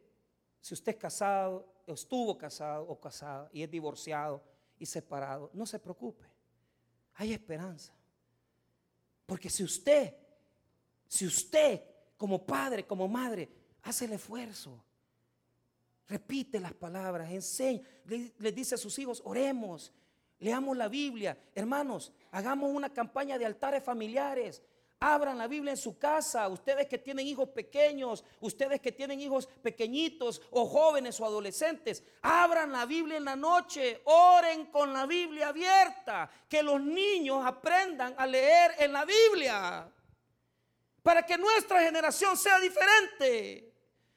si 0.61 0.75
usted 0.75 0.93
es 0.93 0.99
casado, 0.99 1.67
o 1.87 1.95
estuvo 1.95 2.37
casado 2.39 2.87
o 2.87 3.01
casada 3.01 3.51
y 3.53 3.63
es 3.63 3.71
divorciado 3.71 4.43
y 4.79 4.87
separado, 4.87 5.51
no 5.53 5.67
se 5.67 5.79
preocupe. 5.79 6.25
Hay 7.15 7.33
esperanza. 7.33 7.93
Porque 9.27 9.51
si 9.51 9.65
usted, 9.65 10.15
si 11.09 11.27
usted 11.27 11.83
como 12.17 12.45
padre, 12.45 12.87
como 12.87 13.09
madre, 13.09 13.49
hace 13.83 14.05
el 14.05 14.13
esfuerzo, 14.13 14.83
repite 16.07 16.61
las 16.61 16.75
palabras, 16.75 17.31
enseña, 17.31 17.83
le, 18.05 18.33
le 18.39 18.53
dice 18.53 18.75
a 18.75 18.79
sus 18.79 18.99
hijos, 18.99 19.23
oremos, 19.25 19.93
leamos 20.41 20.77
la 20.77 20.89
Biblia. 20.89 21.39
Hermanos, 21.55 22.13
hagamos 22.33 22.71
una 22.75 22.93
campaña 22.93 23.39
de 23.39 23.47
altares 23.47 23.85
familiares. 23.85 24.63
Abran 25.03 25.39
la 25.39 25.47
Biblia 25.47 25.71
en 25.71 25.79
su 25.79 25.99
casa, 25.99 26.47
ustedes 26.49 26.87
que 26.87 26.99
tienen 26.99 27.27
hijos 27.27 27.49
pequeños, 27.49 28.23
ustedes 28.41 28.83
que 28.83 28.93
tienen 28.93 29.19
hijos 29.19 29.47
pequeñitos 29.63 30.43
o 30.51 30.67
jóvenes 30.67 31.19
o 31.21 31.25
adolescentes, 31.25 32.05
abran 32.21 32.71
la 32.71 32.85
Biblia 32.85 33.17
en 33.17 33.25
la 33.25 33.35
noche, 33.35 34.03
oren 34.05 34.67
con 34.67 34.93
la 34.93 35.07
Biblia 35.07 35.49
abierta, 35.49 36.31
que 36.47 36.63
los 36.63 36.83
niños 36.83 37.43
aprendan 37.47 38.15
a 38.19 38.27
leer 38.27 38.75
en 38.79 38.93
la 38.93 39.07
Biblia, 39.07 39.91
para 41.03 41.25
que 41.25 41.39
nuestra 41.39 41.81
generación 41.81 42.37
sea 42.37 42.61
diferente. 42.61 43.73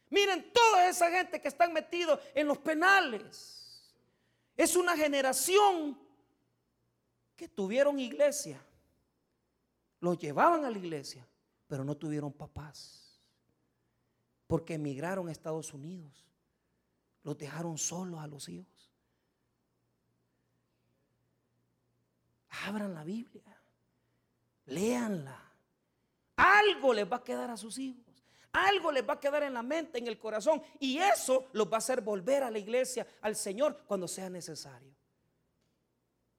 Miren 0.10 0.52
toda 0.52 0.90
esa 0.90 1.10
gente 1.10 1.40
que 1.40 1.48
están 1.48 1.72
metidos 1.72 2.20
en 2.36 2.46
los 2.46 2.58
penales. 2.58 3.82
Es 4.58 4.76
una 4.76 4.98
generación 4.98 6.03
tuvieron 7.48 8.00
iglesia 8.00 8.62
los 10.04 10.18
llevaban 10.18 10.66
a 10.66 10.70
la 10.70 10.78
iglesia, 10.78 11.26
pero 11.66 11.86
no 11.86 11.96
tuvieron 11.96 12.34
papás. 12.34 13.22
Porque 14.48 14.74
emigraron 14.74 15.30
a 15.30 15.32
Estados 15.32 15.74
Unidos. 15.74 16.28
Los 17.24 17.38
dejaron 17.38 17.78
solos 17.78 18.20
a 18.20 18.28
los 18.28 18.50
hijos. 18.50 18.92
Abran 22.66 22.94
la 22.94 23.06
Biblia. 23.06 23.58
Léanla. 24.66 25.42
Algo 26.36 26.94
les 26.94 27.10
va 27.10 27.16
a 27.16 27.24
quedar 27.24 27.50
a 27.50 27.56
sus 27.56 27.78
hijos. 27.78 28.26
Algo 28.52 28.92
les 28.92 29.08
va 29.08 29.14
a 29.14 29.20
quedar 29.22 29.44
en 29.44 29.54
la 29.54 29.64
mente, 29.64 30.00
en 30.00 30.08
el 30.08 30.20
corazón. 30.20 30.62
Y 30.82 30.98
eso 30.98 31.48
los 31.54 31.72
va 31.72 31.76
a 31.76 31.78
hacer 31.78 32.02
volver 32.02 32.44
a 32.44 32.52
la 32.52 32.60
iglesia, 32.60 33.08
al 33.22 33.38
Señor, 33.38 33.86
cuando 33.88 34.10
sea 34.10 34.30
necesario. 34.30 34.94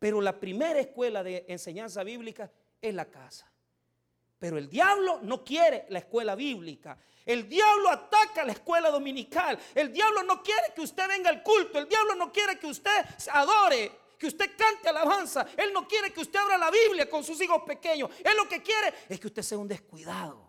Pero 0.04 0.20
la 0.20 0.38
primera 0.38 0.78
escuela 0.78 1.22
de 1.22 1.46
enseñanza 1.48 2.04
bíblica 2.04 2.52
es 2.78 2.92
la 2.92 3.06
casa. 3.06 3.50
Pero 4.38 4.58
el 4.58 4.68
diablo 4.68 5.20
no 5.22 5.42
quiere 5.42 5.86
la 5.88 6.00
escuela 6.00 6.34
bíblica. 6.34 6.98
El 7.24 7.48
diablo 7.48 7.88
ataca 7.88 8.44
la 8.44 8.52
escuela 8.52 8.90
dominical. 8.90 9.58
El 9.74 9.90
diablo 9.90 10.22
no 10.22 10.42
quiere 10.42 10.74
que 10.74 10.82
usted 10.82 11.08
venga 11.08 11.30
al 11.30 11.42
culto. 11.42 11.78
El 11.78 11.88
diablo 11.88 12.16
no 12.16 12.30
quiere 12.30 12.58
que 12.58 12.66
usted 12.66 13.02
adore, 13.32 13.92
que 14.18 14.26
usted 14.26 14.54
cante 14.54 14.90
alabanza. 14.90 15.46
Él 15.56 15.72
no 15.72 15.88
quiere 15.88 16.12
que 16.12 16.20
usted 16.20 16.38
abra 16.38 16.58
la 16.58 16.70
Biblia 16.70 17.08
con 17.08 17.24
sus 17.24 17.40
hijos 17.40 17.62
pequeños. 17.62 18.10
Él 18.22 18.36
lo 18.36 18.46
que 18.46 18.60
quiere 18.60 18.92
es 19.08 19.18
que 19.18 19.28
usted 19.28 19.40
sea 19.40 19.56
un 19.56 19.68
descuidado. 19.68 20.46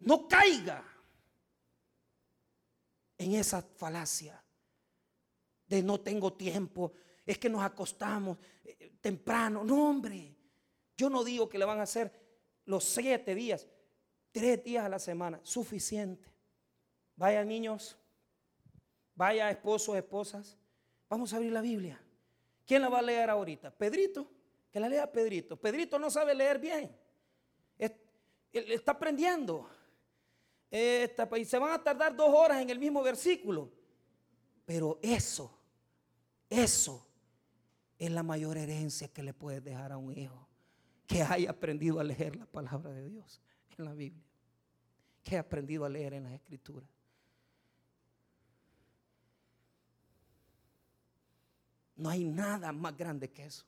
No 0.00 0.28
caiga 0.28 0.84
en 3.16 3.36
esa 3.36 3.62
falacia 3.62 4.44
de 5.68 5.82
no 5.82 6.00
tengo 6.00 6.32
tiempo. 6.32 6.92
Es 7.24 7.38
que 7.38 7.48
nos 7.48 7.62
acostamos 7.62 8.38
eh, 8.64 8.92
temprano. 9.00 9.62
No, 9.62 9.90
hombre. 9.90 10.34
Yo 10.96 11.08
no 11.08 11.22
digo 11.22 11.48
que 11.48 11.58
le 11.58 11.64
van 11.64 11.78
a 11.78 11.84
hacer 11.84 12.12
los 12.64 12.84
siete 12.84 13.34
días, 13.34 13.66
tres 14.32 14.62
días 14.64 14.84
a 14.84 14.88
la 14.88 14.98
semana, 14.98 15.40
suficiente. 15.42 16.28
Vaya 17.16 17.44
niños, 17.44 17.96
vaya 19.14 19.50
esposos, 19.50 19.96
esposas, 19.96 20.58
vamos 21.08 21.32
a 21.32 21.36
abrir 21.36 21.52
la 21.52 21.60
Biblia. 21.60 22.00
¿Quién 22.66 22.82
la 22.82 22.88
va 22.88 22.98
a 22.98 23.02
leer 23.02 23.30
ahorita? 23.30 23.70
Pedrito, 23.70 24.30
que 24.70 24.78
la 24.78 24.88
lea 24.88 25.10
Pedrito. 25.10 25.56
Pedrito 25.56 25.98
no 25.98 26.10
sabe 26.10 26.34
leer 26.34 26.58
bien. 26.58 26.94
está 28.52 28.92
aprendiendo. 28.92 29.68
y 30.70 31.44
se 31.44 31.58
van 31.58 31.72
a 31.72 31.82
tardar 31.82 32.14
dos 32.14 32.28
horas 32.34 32.60
en 32.60 32.70
el 32.70 32.78
mismo 32.78 33.02
versículo. 33.02 33.72
Pero 34.66 34.98
eso, 35.00 35.57
eso 36.48 37.06
es 37.98 38.10
la 38.10 38.22
mayor 38.22 38.56
herencia 38.56 39.08
que 39.08 39.22
le 39.22 39.34
puedes 39.34 39.62
dejar 39.62 39.92
a 39.92 39.96
un 39.96 40.16
hijo 40.16 40.48
que 41.06 41.22
haya 41.22 41.50
aprendido 41.50 41.98
a 42.00 42.04
leer 42.04 42.36
la 42.36 42.46
palabra 42.46 42.92
de 42.92 43.08
Dios 43.08 43.40
en 43.76 43.84
la 43.84 43.94
Biblia, 43.94 44.24
que 45.22 45.30
haya 45.30 45.40
aprendido 45.40 45.84
a 45.84 45.88
leer 45.88 46.14
en 46.14 46.24
las 46.24 46.32
escrituras. 46.32 46.88
No 51.96 52.10
hay 52.10 52.24
nada 52.24 52.70
más 52.70 52.96
grande 52.96 53.30
que 53.30 53.44
eso. 53.44 53.64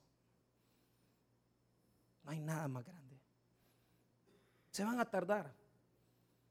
No 2.23 2.31
hay 2.31 2.39
nada 2.39 2.67
más 2.67 2.85
grande. 2.85 3.19
Se 4.71 4.85
van 4.85 4.99
a 4.99 5.09
tardar, 5.09 5.53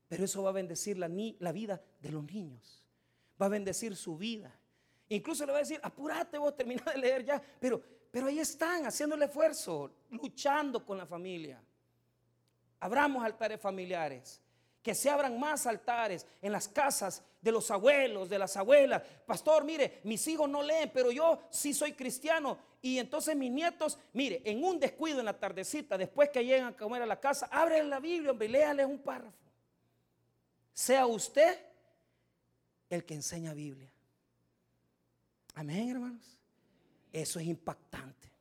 pero 0.09 0.25
eso 0.25 0.43
va 0.43 0.51
a 0.51 0.53
bendecir 0.53 0.99
la, 0.99 1.09
la 1.39 1.53
vida 1.53 1.83
de 2.03 2.11
los 2.11 2.25
niños. 2.25 2.85
Va 3.41 3.47
a 3.47 3.49
bendecir 3.49 3.97
su 3.97 4.19
vida. 4.19 4.60
Incluso 5.11 5.45
le 5.45 5.53
va 5.53 5.59
a 5.59 5.63
decir, 5.63 5.79
apúrate 5.83 6.39
vos, 6.39 6.57
termina 6.57 6.83
de 6.85 6.99
leer 6.99 7.25
ya. 7.25 7.43
Pero 7.61 7.83
pero 8.11 8.27
ahí 8.27 8.41
están 8.41 8.87
haciendo 8.87 9.15
el 9.15 9.23
esfuerzo, 9.23 9.91
luchando 10.11 10.85
con 10.85 10.99
la 10.99 11.07
familia. 11.07 11.63
Abramos 12.81 13.25
altares 13.25 13.61
familiares. 13.61 14.41
Que 14.83 14.95
se 14.95 15.11
abran 15.11 15.39
más 15.39 15.67
altares 15.67 16.27
en 16.41 16.53
las 16.53 16.67
casas 16.67 17.23
de 17.43 17.53
los 17.53 17.71
abuelos, 17.71 18.31
de 18.31 18.39
las 18.39 18.57
abuelas. 18.57 19.03
Pastor, 19.27 19.63
mire, 19.63 20.01
mis 20.05 20.27
hijos 20.27 20.49
no 20.49 20.63
leen, 20.63 20.91
pero 20.93 21.11
yo 21.13 21.43
sí 21.51 21.75
soy 21.75 21.93
cristiano. 21.93 22.59
Y 22.81 22.99
entonces 22.99 23.37
mis 23.37 23.51
nietos, 23.51 23.99
mire, 24.15 24.41
en 24.43 24.65
un 24.65 24.81
descuido 24.81 25.21
en 25.21 25.27
la 25.27 25.39
tardecita, 25.39 25.99
después 25.99 26.31
que 26.31 26.43
llegan 26.43 26.69
a 26.69 26.77
comer 26.77 27.03
a 27.03 27.07
la 27.07 27.21
casa, 27.21 27.47
abren 27.53 27.91
la 27.91 28.01
Biblia, 28.01 28.31
hombre, 28.31 28.49
léales 28.49 28.87
un 28.87 28.99
párrafo. 28.99 29.37
Sea 30.73 31.07
usted 31.07 31.61
el 32.89 33.05
que 33.05 33.15
enseña 33.15 33.53
Biblia. 33.53 33.93
Amén, 35.61 35.91
hermanos. 35.91 36.39
Eso 37.13 37.39
es 37.39 37.47
impactante. 37.47 38.33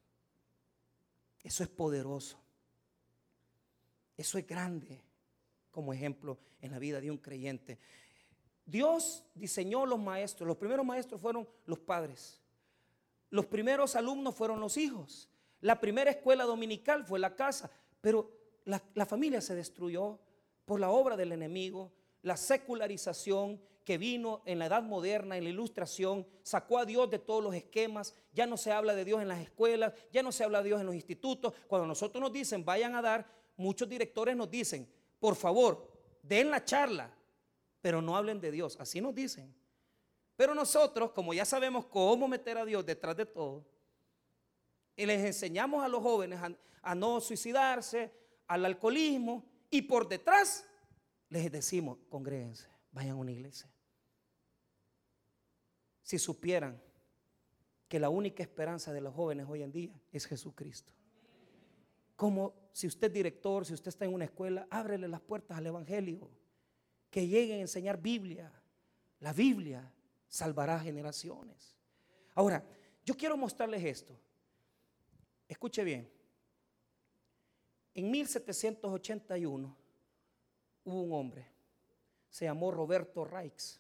Eso 1.43 1.63
es 1.63 1.69
poderoso. 1.69 2.39
Eso 4.15 4.37
es 4.37 4.47
grande 4.47 5.03
como 5.69 5.91
ejemplo 5.91 6.37
en 6.61 6.71
la 6.71 6.79
vida 6.79 7.01
de 7.01 7.11
un 7.11 7.17
creyente. 7.17 7.77
Dios 8.65 9.25
diseñó 9.35 9.85
los 9.85 9.99
maestros. 9.99 10.47
Los 10.47 10.55
primeros 10.55 10.85
maestros 10.85 11.19
fueron 11.19 11.45
los 11.65 11.79
padres. 11.79 12.39
Los 13.31 13.47
primeros 13.47 13.97
alumnos 13.97 14.33
fueron 14.33 14.61
los 14.61 14.77
hijos. 14.77 15.27
La 15.59 15.81
primera 15.81 16.11
escuela 16.11 16.45
dominical 16.45 17.03
fue 17.03 17.19
la 17.19 17.35
casa. 17.35 17.69
Pero 17.99 18.31
la, 18.63 18.81
la 18.93 19.05
familia 19.05 19.41
se 19.41 19.55
destruyó 19.55 20.21
por 20.63 20.79
la 20.79 20.89
obra 20.89 21.17
del 21.17 21.33
enemigo, 21.33 21.91
la 22.21 22.37
secularización 22.37 23.61
que 23.89 23.97
vino 23.97 24.43
en 24.45 24.59
la 24.59 24.67
edad 24.67 24.83
moderna, 24.83 25.35
en 25.35 25.43
la 25.43 25.49
ilustración, 25.49 26.27
sacó 26.43 26.77
a 26.77 26.85
Dios 26.85 27.09
de 27.09 27.17
todos 27.17 27.43
los 27.43 27.55
esquemas, 27.55 28.13
ya 28.33 28.45
no 28.45 28.55
se 28.55 28.71
habla 28.71 28.93
de 28.93 29.03
Dios 29.03 29.19
en 29.19 29.27
las 29.27 29.39
escuelas, 29.39 29.93
ya 30.11 30.21
no 30.21 30.31
se 30.31 30.43
habla 30.43 30.59
de 30.59 30.65
Dios 30.65 30.79
en 30.79 30.85
los 30.85 30.93
institutos. 30.93 31.53
Cuando 31.67 31.87
nosotros 31.87 32.21
nos 32.21 32.31
dicen, 32.31 32.63
vayan 32.63 32.95
a 32.95 33.01
dar, 33.01 33.25
muchos 33.57 33.89
directores 33.89 34.35
nos 34.35 34.49
dicen, 34.51 34.87
por 35.19 35.35
favor, 35.35 35.91
den 36.21 36.51
la 36.51 36.63
charla, 36.63 37.11
pero 37.81 37.99
no 37.99 38.15
hablen 38.15 38.39
de 38.39 38.51
Dios, 38.51 38.77
así 38.79 39.01
nos 39.01 39.15
dicen. 39.15 39.51
Pero 40.35 40.53
nosotros, 40.53 41.09
como 41.11 41.33
ya 41.33 41.43
sabemos 41.43 41.87
cómo 41.87 42.27
meter 42.27 42.59
a 42.59 42.65
Dios 42.65 42.85
detrás 42.85 43.17
de 43.17 43.25
todo, 43.25 43.65
y 44.95 45.05
les 45.07 45.25
enseñamos 45.25 45.83
a 45.83 45.87
los 45.87 46.03
jóvenes 46.03 46.39
a, 46.39 46.51
a 46.83 46.93
no 46.93 47.19
suicidarse, 47.19 48.11
al 48.45 48.65
alcoholismo, 48.65 49.43
y 49.71 49.81
por 49.81 50.07
detrás 50.07 50.68
les 51.29 51.51
decimos, 51.51 51.97
congréguense, 52.09 52.67
vayan 52.91 53.11
a 53.11 53.15
una 53.15 53.31
iglesia 53.31 53.69
si 56.09 56.17
supieran 56.17 56.81
que 57.87 57.99
la 57.99 58.09
única 58.09 58.41
esperanza 58.41 58.91
de 58.91 58.99
los 58.99 59.13
jóvenes 59.13 59.45
hoy 59.47 59.61
en 59.61 59.71
día 59.71 59.93
es 60.11 60.25
Jesucristo. 60.25 60.91
Como 62.15 62.55
si 62.71 62.87
usted 62.87 63.09
es 63.09 63.13
director, 63.13 63.63
si 63.63 63.75
usted 63.75 63.89
está 63.89 64.05
en 64.05 64.15
una 64.15 64.25
escuela, 64.25 64.67
ábrele 64.71 65.07
las 65.07 65.21
puertas 65.21 65.55
al 65.55 65.67
Evangelio. 65.67 66.31
Que 67.11 67.27
lleguen 67.27 67.59
a 67.59 67.61
enseñar 67.61 68.01
Biblia. 68.01 68.51
La 69.19 69.33
Biblia 69.33 69.93
salvará 70.27 70.79
generaciones. 70.79 71.75
Ahora, 72.33 72.65
yo 73.05 73.15
quiero 73.15 73.37
mostrarles 73.37 73.83
esto. 73.83 74.19
Escuche 75.47 75.83
bien. 75.83 76.11
En 77.93 78.09
1781 78.09 79.77
hubo 80.89 81.01
un 81.01 81.13
hombre, 81.13 81.47
se 82.29 82.45
llamó 82.45 82.71
Roberto 82.71 83.25
Raix. 83.25 83.79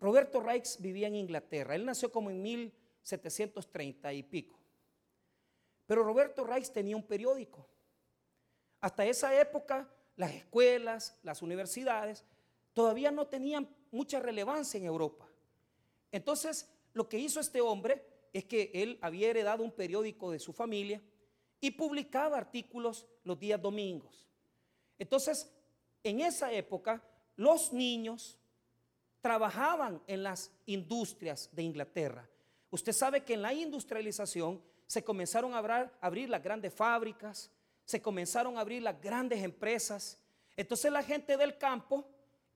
Roberto 0.00 0.40
Raix 0.40 0.80
vivía 0.80 1.06
en 1.06 1.14
Inglaterra. 1.14 1.74
Él 1.74 1.86
nació 1.86 2.10
como 2.10 2.30
en 2.30 2.42
1730 2.42 4.12
y 4.12 4.22
pico. 4.24 4.58
Pero 5.86 6.02
Roberto 6.02 6.44
Raix 6.44 6.72
tenía 6.72 6.96
un 6.96 7.06
periódico. 7.06 7.68
Hasta 8.80 9.06
esa 9.06 9.38
época 9.40 9.88
las 10.16 10.32
escuelas, 10.34 11.18
las 11.22 11.42
universidades, 11.42 12.24
todavía 12.72 13.10
no 13.10 13.26
tenían 13.26 13.68
mucha 13.90 14.20
relevancia 14.20 14.78
en 14.78 14.84
Europa. 14.84 15.28
Entonces, 16.10 16.68
lo 16.92 17.08
que 17.08 17.18
hizo 17.18 17.40
este 17.40 17.60
hombre 17.60 18.04
es 18.32 18.44
que 18.44 18.70
él 18.74 18.98
había 19.02 19.30
heredado 19.30 19.62
un 19.62 19.72
periódico 19.72 20.30
de 20.30 20.38
su 20.38 20.52
familia 20.52 21.02
y 21.60 21.70
publicaba 21.70 22.38
artículos 22.38 23.06
los 23.24 23.38
días 23.38 23.60
domingos. 23.60 24.28
Entonces, 24.98 25.50
en 26.02 26.20
esa 26.20 26.52
época, 26.52 27.02
los 27.36 27.72
niños, 27.72 28.38
trabajaban 29.22 30.02
en 30.06 30.24
las 30.24 30.50
industrias 30.66 31.48
de 31.52 31.62
Inglaterra. 31.62 32.28
Usted 32.70 32.92
sabe 32.92 33.22
que 33.24 33.34
en 33.34 33.42
la 33.42 33.54
industrialización 33.54 34.60
se 34.86 35.04
comenzaron 35.04 35.54
a 35.54 35.90
abrir, 36.00 36.28
las 36.28 36.42
grandes 36.42 36.74
fábricas, 36.74 37.50
se 37.84 38.02
comenzaron 38.02 38.58
a 38.58 38.60
abrir 38.60 38.82
las 38.82 39.00
grandes 39.00 39.42
empresas. 39.42 40.18
Entonces 40.56 40.90
la 40.90 41.02
gente 41.02 41.36
del 41.36 41.56
campo 41.56 42.04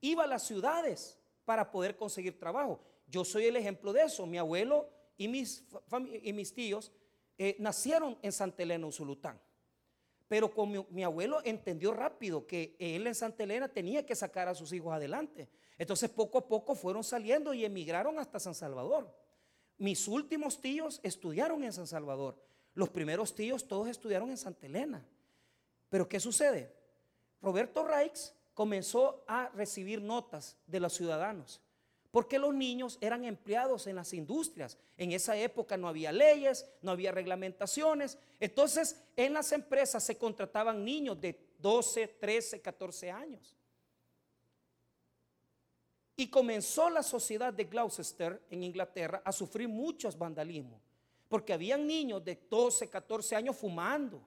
iba 0.01 0.25
a 0.25 0.27
las 0.27 0.43
ciudades 0.43 1.17
para 1.45 1.71
poder 1.71 1.97
conseguir 1.97 2.39
trabajo. 2.39 2.81
Yo 3.07 3.25
soy 3.25 3.47
el 3.47 3.57
ejemplo 3.57 3.93
de 3.93 4.03
eso. 4.03 4.27
Mi 4.27 4.37
abuelo 4.37 4.91
y 5.17 5.29
mis, 5.29 5.65
tíos 6.55 6.91
eh, 7.39 7.57
nacieron 7.61 8.19
en 8.23 8.33
Santa 8.33 8.65
Elena, 8.65 8.87
Usulután. 8.87 9.41
Pero 10.29 10.51
como 10.51 10.87
mi, 10.91 11.05
abuelo 11.05 11.41
entendió 11.45 11.93
rápido 11.93 12.47
que 12.47 12.77
él 12.79 13.07
en 13.07 13.15
Santa 13.15 13.45
Elena 13.45 13.69
tenía 13.69 14.05
que 14.05 14.17
sacar 14.17 14.49
a 14.49 14.55
sus 14.55 14.73
hijos 14.73 14.93
adelante. 14.93 15.49
Entonces 15.79 16.11
poco 16.11 16.39
a 16.39 16.49
poco 16.49 16.75
fueron 16.75 17.05
saliendo 17.05 17.55
y 17.55 17.65
emigraron 17.65 18.19
hasta 18.19 18.41
San 18.41 18.55
Salvador. 18.55 19.15
Mis 19.79 20.09
últimos 20.09 20.61
tíos 20.61 21.01
estudiaron 21.03 21.63
en 21.63 21.73
San 21.73 21.87
Salvador. 21.87 22.43
Los 22.75 22.89
primeros 22.89 23.35
tíos 23.35 23.69
todos 23.69 23.89
estudiaron 23.89 24.31
en 24.31 24.37
Santa 24.37 24.67
Elena. 24.67 25.07
Pero 25.89 26.09
¿qué 26.09 26.19
sucede? 26.19 26.75
Roberto 27.41 27.85
Raix 27.85 28.35
comenzó 28.55 29.25
a 29.29 29.51
recibir 29.51 30.03
notas 30.03 30.57
de 30.67 30.81
los 30.81 30.95
ciudadanos 30.95 31.61
porque 32.17 32.39
los 32.39 32.55
niños 32.55 32.97
eran 33.03 33.27
empleados 33.27 33.87
en 33.87 33.97
las 33.97 34.15
industrias. 34.15 34.79
En 34.97 35.13
esa 35.13 35.37
época 35.37 35.77
no 35.77 35.87
había 35.87 36.13
leyes, 36.13 36.65
no 36.81 36.93
había 36.93 37.13
reglamentaciones. 37.13 38.17
Entonces, 38.41 39.05
en 39.17 39.35
las 39.35 39.53
empresas 39.53 40.03
se 40.03 40.17
contrataban 40.17 40.83
niños 40.83 41.21
de 41.21 41.39
12, 41.59 42.09
13, 42.19 42.63
14 42.63 43.11
años. 43.11 43.55
Y 46.17 46.29
comenzó 46.29 46.89
la 46.89 47.03
sociedad 47.03 47.53
de 47.53 47.65
Gloucester 47.65 48.41
en 48.49 48.63
Inglaterra 48.63 49.21
a 49.23 49.31
sufrir 49.31 49.69
muchos 49.69 50.17
vandalismos, 50.17 50.81
porque 51.29 51.53
habían 51.53 51.87
niños 51.87 52.25
de 52.25 52.41
12, 52.49 52.89
14 52.89 53.37
años 53.37 53.59
fumando, 53.59 54.23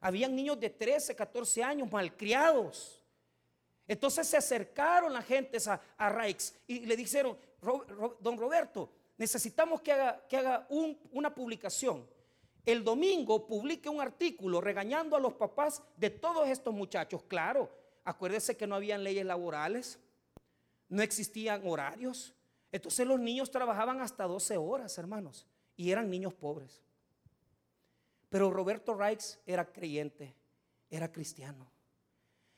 habían 0.00 0.34
niños 0.34 0.58
de 0.58 0.70
13, 0.70 1.14
14 1.14 1.62
años 1.62 1.92
malcriados. 1.92 3.05
Entonces 3.88 4.26
se 4.26 4.36
acercaron 4.36 5.12
la 5.12 5.22
gente 5.22 5.58
a, 5.68 5.80
a 5.96 6.28
y 6.66 6.80
le 6.86 6.96
dijeron, 6.96 7.36
don 8.20 8.36
Roberto, 8.38 8.90
necesitamos 9.16 9.80
que 9.80 9.92
haga, 9.92 10.26
que 10.28 10.36
haga 10.36 10.66
una 11.12 11.34
publicación. 11.34 12.06
El 12.64 12.82
domingo 12.82 13.46
publique 13.46 13.88
un 13.88 14.00
artículo 14.00 14.60
regañando 14.60 15.14
a 15.14 15.20
los 15.20 15.34
papás 15.34 15.82
de 15.96 16.10
todos 16.10 16.48
estos 16.48 16.74
muchachos. 16.74 17.22
Claro, 17.28 17.70
acuérdese 18.04 18.56
que 18.56 18.66
no 18.66 18.74
habían 18.74 19.04
leyes 19.04 19.24
laborales, 19.24 20.00
no 20.88 21.02
existían 21.02 21.62
horarios. 21.64 22.34
Entonces 22.72 23.06
los 23.06 23.20
niños 23.20 23.52
trabajaban 23.52 24.00
hasta 24.00 24.24
12 24.24 24.56
horas, 24.56 24.98
hermanos, 24.98 25.46
y 25.76 25.92
eran 25.92 26.10
niños 26.10 26.34
pobres. 26.34 26.82
Pero 28.28 28.50
Roberto 28.50 28.94
Raix 28.94 29.38
era 29.46 29.72
creyente, 29.72 30.34
era 30.90 31.12
cristiano. 31.12 31.70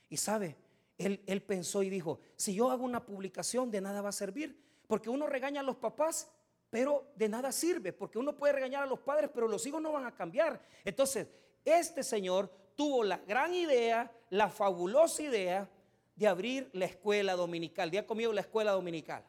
Y 0.09 0.17
sabe, 0.17 0.57
él, 0.99 1.43
pensó 1.43 1.83
y 1.83 1.91
dijo, 1.91 2.21
si 2.37 2.55
yo 2.55 2.71
hago 2.71 2.85
una 2.85 3.05
publicación 3.07 3.71
de 3.71 3.81
nada 3.81 4.03
va 4.03 4.09
a 4.09 4.13
servir, 4.13 4.61
porque 4.87 5.09
uno 5.09 5.27
regaña 5.27 5.61
a 5.61 5.65
los 5.65 5.77
papás, 5.77 6.29
pero 6.71 7.13
de 7.15 7.29
nada 7.29 7.53
sirve, 7.53 7.93
porque 7.93 8.19
uno 8.19 8.37
puede 8.37 8.53
regañar 8.55 8.83
a 8.83 8.87
los 8.87 8.99
padres, 8.99 9.31
pero 9.33 9.47
los 9.47 9.65
hijos 9.67 9.81
no 9.81 9.93
van 9.93 10.07
a 10.07 10.15
cambiar. 10.15 10.61
Entonces, 10.85 11.29
este 11.65 12.03
señor 12.03 12.51
tuvo 12.75 13.05
la 13.05 13.19
gran 13.19 13.55
idea, 13.55 14.13
la 14.31 14.49
fabulosa 14.49 15.23
idea 15.23 15.71
de 16.17 16.27
abrir 16.27 16.69
la 16.73 16.87
escuela 16.87 17.37
dominical. 17.37 17.91
Día 17.91 18.07
conmigo 18.07 18.33
la 18.33 18.41
escuela 18.41 18.73
dominical. 18.73 19.25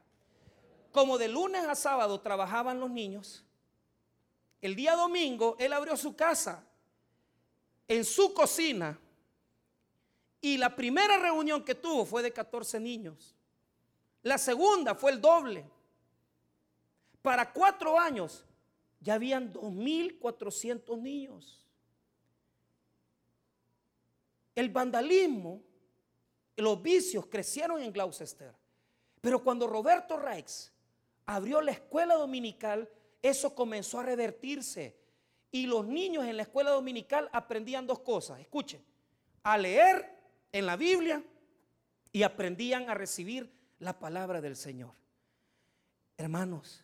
Como 0.91 1.19
de 1.19 1.27
lunes 1.27 1.63
a 1.65 1.75
sábado 1.75 2.19
trabajaban 2.19 2.79
los 2.79 2.89
niños, 2.89 3.45
el 4.59 4.75
día 4.75 4.95
domingo 4.95 5.55
él 5.59 5.71
abrió 5.71 5.95
su 5.95 6.15
casa, 6.15 6.65
en 7.87 8.03
su 8.03 8.33
cocina, 8.33 8.99
y 10.41 10.57
la 10.57 10.75
primera 10.75 11.17
reunión 11.17 11.63
que 11.63 11.75
tuvo 11.75 12.05
fue 12.05 12.23
de 12.23 12.31
14 12.31 12.79
niños. 12.79 13.35
La 14.23 14.37
segunda 14.37 14.95
fue 14.95 15.11
el 15.11 15.21
doble. 15.21 15.65
Para 17.21 17.51
cuatro 17.51 17.99
años 17.99 18.45
ya 19.01 19.15
habían 19.15 19.53
2.400 19.53 21.01
niños. 21.01 21.65
El 24.55 24.69
vandalismo, 24.69 25.61
los 26.57 26.81
vicios 26.81 27.25
crecieron 27.27 27.81
en 27.81 27.91
Gloucester. 27.91 28.53
Pero 29.21 29.43
cuando 29.43 29.67
Roberto 29.67 30.17
Rex 30.17 30.71
abrió 31.25 31.61
la 31.61 31.71
escuela 31.71 32.15
dominical, 32.15 32.89
eso 33.21 33.53
comenzó 33.53 33.99
a 33.99 34.03
revertirse. 34.03 34.97
Y 35.51 35.65
los 35.65 35.85
niños 35.85 36.25
en 36.25 36.37
la 36.37 36.43
escuela 36.43 36.71
dominical 36.71 37.29
aprendían 37.33 37.87
dos 37.87 37.99
cosas. 37.99 38.39
Escuchen, 38.39 38.83
a 39.43 39.57
leer 39.57 40.18
en 40.51 40.65
la 40.65 40.75
Biblia 40.75 41.23
y 42.11 42.23
aprendían 42.23 42.89
a 42.89 42.93
recibir 42.93 43.51
la 43.79 43.99
palabra 43.99 44.41
del 44.41 44.55
Señor. 44.55 44.91
Hermanos, 46.17 46.83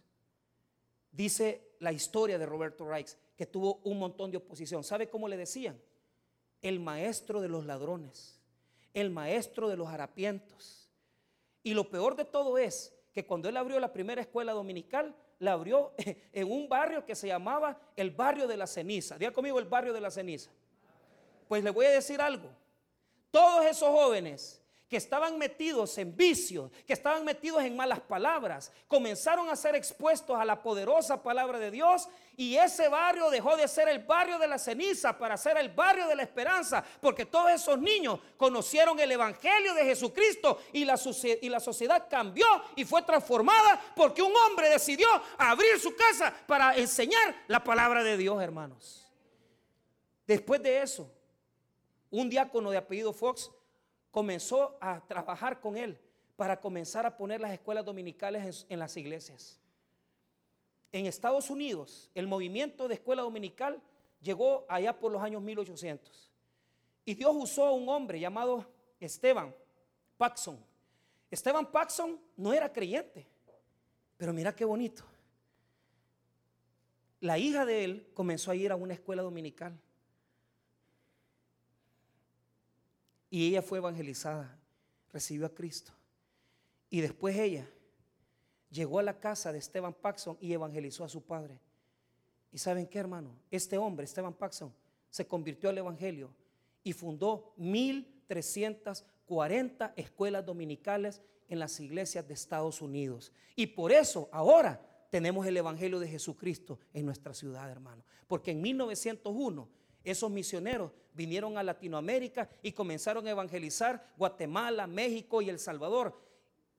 dice 1.12 1.76
la 1.80 1.92
historia 1.92 2.38
de 2.38 2.46
Roberto 2.46 2.88
Reich 2.88 3.16
que 3.36 3.46
tuvo 3.46 3.82
un 3.84 4.00
montón 4.00 4.32
de 4.32 4.38
oposición. 4.38 4.84
¿Sabe 4.84 5.10
cómo 5.10 5.28
le 5.28 5.38
decían? 5.38 5.80
El 6.62 6.80
maestro 6.80 7.42
de 7.42 7.50
los 7.50 7.66
ladrones, 7.66 8.40
el 8.94 9.10
maestro 9.10 9.68
de 9.68 9.78
los 9.78 9.90
harapientos. 9.90 10.90
Y 11.64 11.74
lo 11.74 11.90
peor 11.90 12.16
de 12.16 12.26
todo 12.26 12.58
es 12.58 12.94
que 13.12 13.26
cuando 13.26 13.50
él 13.50 13.58
abrió 13.58 13.80
la 13.80 13.92
primera 13.92 14.22
escuela 14.22 14.54
dominical, 14.54 15.16
la 15.40 15.54
abrió 15.54 15.94
en 16.34 16.52
un 16.52 16.70
barrio 16.70 17.06
que 17.06 17.16
se 17.16 17.28
llamaba 17.28 17.80
el 17.96 18.12
barrio 18.12 18.48
de 18.48 18.58
la 18.58 18.68
ceniza. 18.68 19.18
Diga 19.18 19.32
conmigo 19.32 19.60
el 19.60 19.66
barrio 19.66 19.94
de 19.94 20.02
la 20.02 20.12
ceniza. 20.12 20.52
Pues 21.48 21.64
le 21.64 21.72
voy 21.72 21.86
a 21.86 21.92
decir 21.92 22.22
algo. 22.22 22.50
Todos 23.36 23.66
esos 23.66 23.90
jóvenes 23.90 24.62
que 24.88 24.96
estaban 24.96 25.38
metidos 25.38 25.98
en 25.98 26.16
vicios, 26.16 26.72
que 26.88 26.94
estaban 26.94 27.26
metidos 27.26 27.62
en 27.66 27.76
malas 27.76 28.00
palabras, 28.00 28.72
comenzaron 28.88 29.50
a 29.50 29.58
ser 29.58 29.76
expuestos 29.76 30.40
a 30.40 30.46
la 30.46 30.62
poderosa 30.64 31.22
palabra 31.22 31.60
de 31.60 31.70
Dios 31.70 32.08
y 32.38 32.56
ese 32.56 32.88
barrio 32.88 33.30
dejó 33.30 33.58
de 33.58 33.68
ser 33.68 33.90
el 33.90 34.00
barrio 34.00 34.40
de 34.40 34.48
la 34.48 34.58
ceniza 34.58 35.18
para 35.18 35.36
ser 35.36 35.58
el 35.58 35.68
barrio 35.68 36.08
de 36.08 36.16
la 36.16 36.24
esperanza, 36.24 36.82
porque 37.02 37.26
todos 37.26 37.52
esos 37.52 37.78
niños 37.78 38.22
conocieron 38.38 38.98
el 39.02 39.12
Evangelio 39.12 39.74
de 39.74 39.84
Jesucristo 39.84 40.60
y 40.72 40.86
la, 40.86 40.98
y 41.42 41.50
la 41.50 41.60
sociedad 41.60 42.08
cambió 42.10 42.48
y 42.78 42.86
fue 42.86 43.02
transformada 43.02 43.82
porque 43.98 44.22
un 44.22 44.34
hombre 44.34 44.70
decidió 44.70 45.10
abrir 45.38 45.78
su 45.78 45.94
casa 45.94 46.34
para 46.48 46.74
enseñar 46.78 47.44
la 47.48 47.62
palabra 47.62 48.02
de 48.02 48.16
Dios, 48.16 48.42
hermanos. 48.42 49.06
Después 50.26 50.64
de 50.64 50.82
eso, 50.82 51.12
un 52.12 52.30
diácono 52.30 52.72
de 52.72 52.78
apellido 52.78 53.14
Fox 53.14 53.52
comenzó 54.12 54.78
a 54.80 55.06
trabajar 55.08 55.60
con 55.60 55.76
él 55.78 56.00
para 56.36 56.60
comenzar 56.60 57.06
a 57.06 57.18
poner 57.18 57.42
las 57.42 57.52
escuelas 57.52 57.86
dominicales 57.86 58.66
en, 58.70 58.80
las 58.80 58.98
iglesias. 58.98 59.60
En 60.92 61.06
Estados 61.06 61.50
Unidos, 61.50 62.10
el 62.16 62.28
movimiento 62.28 62.88
de 62.88 62.96
escuela 62.96 63.22
dominical 63.24 63.82
llegó 64.22 64.66
allá 64.68 64.98
por 64.98 65.12
los 65.12 65.22
años 65.22 65.42
1800. 65.42 66.32
Y 67.06 67.14
Dios 67.14 67.34
usó 67.36 67.66
a 67.66 67.74
un 67.74 67.88
hombre 67.90 68.20
llamado 68.20 68.66
Esteban 69.00 69.54
Paxson. 70.18 70.58
Esteban 71.30 71.70
Paxson 71.72 72.20
no 72.38 72.54
era 72.54 72.72
creyente, 72.72 73.28
pero 74.18 74.34
mira 74.34 74.56
qué 74.56 74.66
bonito. 74.66 75.04
la 77.22 77.38
hija 77.38 77.66
de 77.66 77.84
él 77.84 78.08
comenzó 78.14 78.52
a 78.52 78.56
ir 78.56 78.72
a 78.72 78.76
una 78.76 78.94
escuela 78.94 79.24
dominical. 79.24 79.78
Y 83.30 83.48
ella 83.48 83.62
fue 83.62 83.80
evangelizada, 83.80 84.58
recibió 85.12 85.46
a 85.46 85.54
Cristo. 85.54 85.92
Y 86.90 87.02
después 87.02 87.36
ella 87.36 87.68
llegó 88.70 89.00
a 89.00 89.04
la 89.04 89.20
casa 89.20 89.52
de 89.52 89.60
Esteban 89.60 89.94
Paxson 89.94 90.38
y 90.40 90.54
evangelizó 90.54 91.04
a 91.04 91.10
su 91.10 91.24
padre. 91.24 91.60
¿Y 92.52 92.58
saben 92.58 92.88
qué, 92.88 93.00
hermano? 93.00 93.36
Este 93.52 93.78
hombre, 93.78 94.06
Esteban 94.06 94.34
Paxson, 94.34 94.74
se 95.10 95.28
convirtió 95.28 95.70
al 95.70 95.78
Evangelio 95.78 96.34
y 96.84 96.94
fundó 96.94 97.54
1340 97.58 99.94
escuelas 99.96 100.46
dominicales 100.46 101.22
en 101.48 101.60
las 101.60 101.80
iglesias 101.80 102.28
de 102.28 102.34
Estados 102.34 102.82
Unidos. 102.82 103.32
Y 103.56 103.68
por 103.68 103.92
eso 103.92 104.28
ahora 104.32 104.82
tenemos 105.10 105.46
el 105.48 105.58
Evangelio 105.58 106.00
de 106.00 106.08
Jesucristo 106.08 106.80
en 106.94 107.06
nuestra 107.06 107.34
ciudad, 107.34 107.70
hermano. 107.70 108.04
Porque 108.28 108.52
en 108.52 108.62
1901 108.62 109.70
esos 110.06 110.32
misioneros 110.32 110.92
vinieron 111.14 111.58
a 111.58 111.64
Latinoamérica 111.64 112.50
y 112.62 112.72
comenzaron 112.72 113.26
a 113.28 113.32
evangelizar 113.32 114.14
Guatemala, 114.18 114.88
México 114.88 115.42
y 115.42 115.50
El 115.50 115.60
Salvador. 115.60 116.22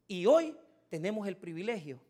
Y 0.07 0.27
hoy 0.27 0.57
tenemos 0.89 1.27
el 1.27 1.37
privilegio 1.37 2.01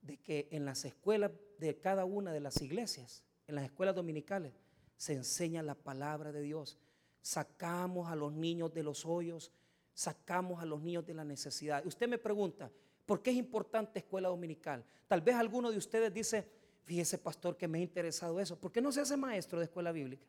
de 0.00 0.16
que 0.18 0.48
en 0.50 0.64
las 0.64 0.84
escuelas 0.84 1.30
de 1.58 1.78
cada 1.78 2.04
una 2.04 2.32
de 2.32 2.40
las 2.40 2.60
iglesias, 2.62 3.22
en 3.46 3.54
las 3.54 3.64
escuelas 3.64 3.94
dominicales, 3.94 4.52
se 4.96 5.12
enseña 5.12 5.62
la 5.62 5.74
palabra 5.74 6.32
de 6.32 6.42
Dios. 6.42 6.78
Sacamos 7.20 8.10
a 8.10 8.16
los 8.16 8.32
niños 8.32 8.72
de 8.72 8.82
los 8.82 9.04
hoyos, 9.04 9.52
sacamos 9.94 10.62
a 10.62 10.66
los 10.66 10.80
niños 10.80 11.06
de 11.06 11.14
la 11.14 11.24
necesidad. 11.24 11.84
Usted 11.86 12.08
me 12.08 12.18
pregunta, 12.18 12.70
¿por 13.06 13.22
qué 13.22 13.30
es 13.30 13.36
importante 13.36 13.98
escuela 13.98 14.28
dominical? 14.28 14.84
Tal 15.06 15.20
vez 15.20 15.36
alguno 15.36 15.70
de 15.70 15.76
ustedes 15.76 16.12
dice, 16.12 16.48
fíjese 16.84 17.18
pastor 17.18 17.56
que 17.56 17.68
me 17.68 17.78
ha 17.78 17.82
interesado 17.82 18.40
eso. 18.40 18.58
¿Por 18.58 18.72
qué 18.72 18.80
no 18.80 18.92
se 18.92 19.00
hace 19.00 19.16
maestro 19.16 19.58
de 19.58 19.66
escuela 19.66 19.92
bíblica? 19.92 20.26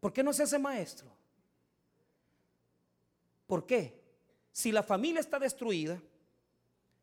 ¿Por 0.00 0.12
qué 0.12 0.22
no 0.22 0.32
se 0.32 0.42
hace 0.42 0.58
maestro? 0.58 1.08
¿Por 3.46 3.66
qué? 3.66 4.00
Si 4.52 4.72
la 4.72 4.82
familia 4.82 5.20
está 5.20 5.38
destruida, 5.38 6.00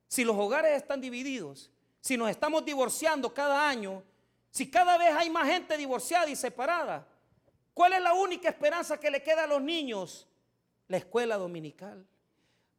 si 0.07 0.23
los 0.23 0.35
hogares 0.35 0.75
están 0.75 0.99
divididos, 0.99 1.71
si 2.01 2.17
nos 2.17 2.29
estamos 2.29 2.65
divorciando 2.65 3.33
cada 3.33 3.69
año, 3.69 4.03
si 4.49 4.69
cada 4.69 4.97
vez 4.97 5.11
hay 5.11 5.29
más 5.29 5.47
gente 5.47 5.77
divorciada 5.77 6.27
y 6.29 6.35
separada, 6.35 7.07
¿cuál 7.73 7.93
es 7.93 8.01
la 8.01 8.13
única 8.13 8.49
esperanza 8.49 8.99
que 8.99 9.11
le 9.11 9.21
queda 9.21 9.43
a 9.43 9.47
los 9.47 9.61
niños? 9.61 10.27
La 10.87 10.97
escuela 10.97 11.37
dominical. 11.37 12.05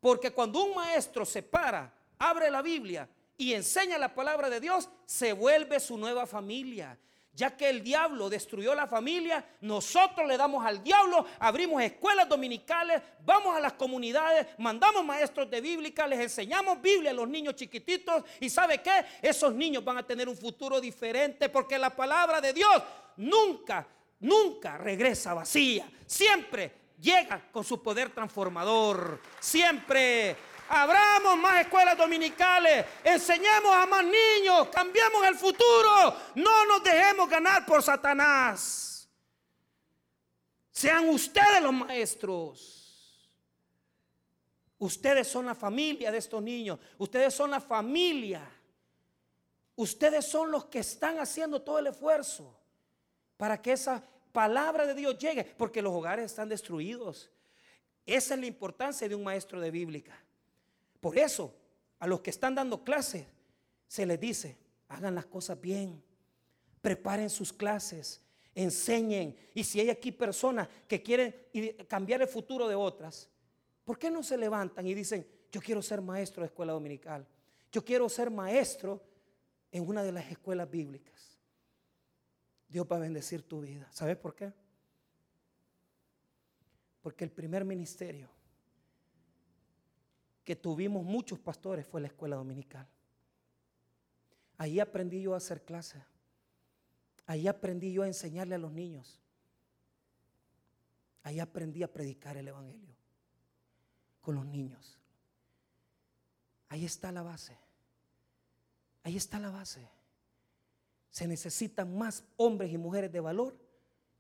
Porque 0.01 0.33
cuando 0.33 0.65
un 0.65 0.75
maestro 0.75 1.25
se 1.25 1.43
para, 1.43 1.93
abre 2.19 2.51
la 2.51 2.63
Biblia 2.63 3.09
y 3.41 3.55
enseña 3.55 3.97
la 3.97 4.15
palabra 4.15 4.51
de 4.51 4.61
Dios, 4.61 4.91
se 5.07 5.33
vuelve 5.33 5.81
su 5.81 5.97
nueva 5.97 6.27
familia. 6.27 6.99
Ya 7.33 7.57
que 7.57 7.71
el 7.71 7.83
diablo 7.83 8.29
destruyó 8.29 8.75
la 8.75 8.87
familia, 8.87 9.43
nosotros 9.63 10.29
le 10.29 10.37
damos 10.37 10.63
al 10.63 10.83
diablo, 10.85 11.25
abrimos 11.39 11.83
escuelas 11.83 12.29
dominicales, 12.29 13.01
vamos 13.25 13.57
a 13.57 13.61
las 13.61 13.73
comunidades, 13.73 14.47
mandamos 14.59 15.03
maestros 15.03 15.49
de 15.49 15.63
bíblica, 15.63 16.07
les 16.07 16.21
enseñamos 16.21 16.83
Biblia 16.83 17.13
a 17.13 17.15
los 17.15 17.27
niños 17.27 17.55
chiquititos 17.55 18.25
y 18.41 18.51
¿sabe 18.51 18.83
qué? 18.83 19.07
Esos 19.23 19.55
niños 19.55 19.83
van 19.83 19.97
a 19.97 20.07
tener 20.07 20.29
un 20.29 20.37
futuro 20.37 20.79
diferente 20.79 21.49
porque 21.49 21.79
la 21.79 21.97
palabra 21.97 22.43
de 22.43 22.53
Dios 22.53 22.83
nunca, 23.17 23.87
nunca 24.19 24.77
regresa 24.77 25.33
vacía. 25.33 25.91
Siempre 26.05 26.73
llega 27.01 27.49
con 27.51 27.65
su 27.65 27.83
poder 27.83 28.11
transformador. 28.11 29.19
Siempre 29.41 30.37
abramos 30.71 31.37
más 31.37 31.61
escuelas 31.61 31.99
dominicales, 31.99 32.87
enseñemos 33.05 33.75
a 33.75 33.85
más 33.87 34.05
niños, 34.05 34.69
cambiemos 34.69 35.27
el 35.27 35.35
futuro, 35.35 36.17
no 36.37 36.65
nos 36.67 36.83
dejemos 36.83 37.29
ganar 37.29 37.67
por 37.67 37.83
Satanás. 37.83 39.09
Sean 40.71 41.09
ustedes 41.09 41.61
los 41.61 41.73
maestros. 41.73 42.77
Ustedes 44.79 45.29
son 45.29 45.45
la 45.45 45.55
familia 45.55 46.11
de 46.11 46.17
estos 46.17 46.43
niños, 46.43 46.79
ustedes 46.97 47.35
son 47.35 47.51
la 47.51 47.61
familia. 47.61 48.41
Ustedes 49.81 50.27
son 50.27 50.51
los 50.51 50.67
que 50.67 50.81
están 50.81 51.19
haciendo 51.21 51.63
todo 51.63 51.79
el 51.79 51.87
esfuerzo 51.87 52.55
para 53.39 53.63
que 53.63 53.73
esa 53.73 54.07
palabra 54.31 54.85
de 54.85 54.93
Dios 54.93 55.17
llegue, 55.17 55.43
porque 55.43 55.81
los 55.81 55.95
hogares 55.95 56.27
están 56.27 56.51
destruidos. 56.51 57.31
Esa 58.05 58.35
es 58.35 58.41
la 58.41 58.47
importancia 58.47 59.09
de 59.09 59.15
un 59.15 59.25
maestro 59.25 59.59
de 59.59 59.71
bíblica. 59.71 60.23
Por 61.01 61.19
eso, 61.19 61.55
a 61.99 62.07
los 62.07 62.21
que 62.21 62.31
están 62.31 62.55
dando 62.55 62.85
clases, 62.85 63.27
se 63.87 64.07
les 64.07 64.21
dice, 64.21 64.59
hagan 64.89 65.15
las 65.15 65.27
cosas 65.27 65.61
bien, 65.61 66.03
preparen 66.81 67.31
sus 67.31 67.53
clases, 67.53 68.21
enseñen. 68.55 69.37
Y 69.55 69.65
si 69.65 69.81
hay 69.81 69.91
aquí 69.91 70.13
personas 70.13 70.69
que 70.87 71.03
quieren 71.03 71.35
cambiar 71.89 72.23
el 72.23 72.29
futuro 72.29 72.69
de 72.69 72.75
otras, 72.75 73.29
¿por 73.85 73.99
qué 73.99 74.11
no 74.11 74.23
se 74.23 74.37
levantan 74.37 74.87
y 74.87 74.95
dicen, 74.95 75.27
yo 75.51 75.61
quiero 75.61 75.83
ser 75.83 76.01
maestro 76.01 76.43
de 76.43 76.49
escuela 76.49 76.73
dominical? 76.73 77.27
Yo 77.73 77.85
quiero 77.85 78.09
ser 78.09 78.31
maestro 78.31 79.03
en 79.73 79.89
una 79.89 80.03
de 80.03 80.13
las 80.13 80.31
escuelas 80.31 80.71
bíblicas. 80.71 81.39
Dios 82.69 82.87
va 82.91 82.97
a 82.97 83.01
bendecir 83.01 83.43
tu 83.43 83.61
vida. 83.61 83.89
¿Sabes 83.91 84.17
por 84.17 84.35
qué? 84.35 84.53
Porque 87.01 87.25
el 87.25 87.31
primer 87.31 87.65
ministerio 87.65 88.29
que 90.51 90.57
tuvimos 90.57 91.05
muchos 91.05 91.39
pastores 91.39 91.87
fue 91.87 92.01
la 92.01 92.09
escuela 92.09 92.35
dominical. 92.35 92.85
Ahí 94.59 94.81
aprendí 94.81 95.23
yo 95.23 95.35
a 95.35 95.37
hacer 95.37 95.63
clase. 95.63 96.03
Ahí 97.25 97.47
aprendí 97.47 97.93
yo 97.93 98.03
a 98.03 98.09
enseñarle 98.09 98.57
a 98.57 98.59
los 98.59 98.73
niños. 98.73 99.21
Ahí 101.23 101.39
aprendí 101.39 101.85
a 101.85 101.93
predicar 101.93 102.37
el 102.37 102.49
Evangelio 102.49 102.97
con 104.21 104.35
los 104.35 104.45
niños. 104.45 104.99
Ahí 106.69 106.85
está 106.85 107.13
la 107.13 107.23
base. 107.23 107.57
Ahí 109.05 109.17
está 109.17 109.39
la 109.39 109.51
base. 109.51 109.89
Se 111.11 111.29
necesitan 111.29 111.97
más 111.97 112.25
hombres 112.39 112.73
y 112.73 112.77
mujeres 112.77 113.13
de 113.13 113.21
valor 113.21 113.57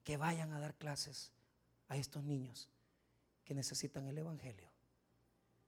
que 0.04 0.16
vayan 0.16 0.52
a 0.52 0.60
dar 0.60 0.76
clases 0.76 1.32
a 1.88 1.96
estos 1.96 2.22
niños 2.22 2.68
que 3.42 3.52
necesitan 3.52 4.06
el 4.06 4.16
Evangelio. 4.16 4.69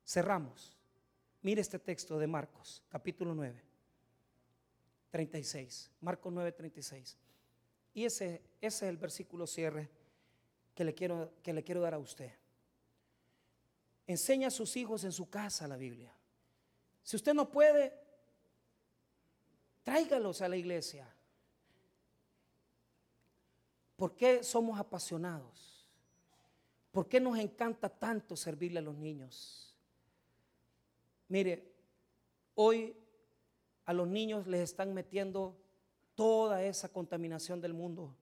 Cerramos. 0.05 0.76
Mire 1.42 1.61
este 1.61 1.78
texto 1.78 2.18
de 2.18 2.26
Marcos, 2.26 2.82
capítulo 2.88 3.34
9, 3.34 3.62
36. 5.11 5.90
Marcos 6.00 6.32
9, 6.32 6.53
36. 6.53 7.18
Y 7.94 8.05
ese, 8.05 8.42
ese 8.61 8.86
es 8.86 8.90
el 8.90 8.96
versículo 8.96 9.46
cierre 9.46 9.90
que 10.74 10.84
le, 10.84 10.94
quiero, 10.94 11.32
que 11.42 11.53
le 11.53 11.62
quiero 11.62 11.80
dar 11.80 11.94
a 11.94 11.98
usted. 11.98 12.32
Enseña 14.07 14.48
a 14.48 14.50
sus 14.50 14.76
hijos 14.76 15.05
en 15.05 15.12
su 15.12 15.28
casa 15.28 15.68
la 15.68 15.76
Biblia. 15.76 16.12
Si 17.03 17.16
usted 17.16 17.34
no 17.34 17.50
puede, 17.50 17.92
tráigalos 19.82 20.40
a 20.42 20.48
la 20.48 20.57
iglesia. 20.57 21.12
¿Por 23.96 24.16
qué 24.16 24.42
somos 24.42 24.78
apasionados? 24.78 25.86
¿Por 26.90 27.09
qué 27.09 27.20
nos 27.20 27.38
encanta 27.38 27.88
tanto 27.88 28.36
servirle 28.36 28.78
a 28.78 28.82
los 28.82 28.96
niños? 28.96 29.72
Mire, 31.33 31.64
hoy 32.57 32.95
a 33.87 33.95
los 33.95 34.07
niños 34.07 34.47
les 34.47 34.61
están 34.61 34.93
metiendo 34.93 35.57
toda 36.14 36.62
esa 36.62 36.91
contaminación 36.91 37.59
del 37.59 37.72
mundo, 37.72 38.14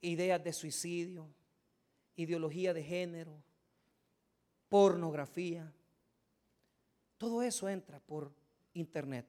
ideas 0.00 0.44
de 0.44 0.52
suicidio, 0.52 1.26
ideología 2.14 2.72
de 2.72 2.84
género, 2.84 3.42
pornografía. 4.68 5.74
Todo 7.18 7.42
eso 7.42 7.68
entra 7.68 7.98
por 7.98 8.30
internet. 8.74 9.26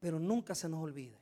Pero 0.00 0.18
nunca 0.18 0.52
se 0.56 0.68
nos 0.68 0.82
olvide 0.82 1.20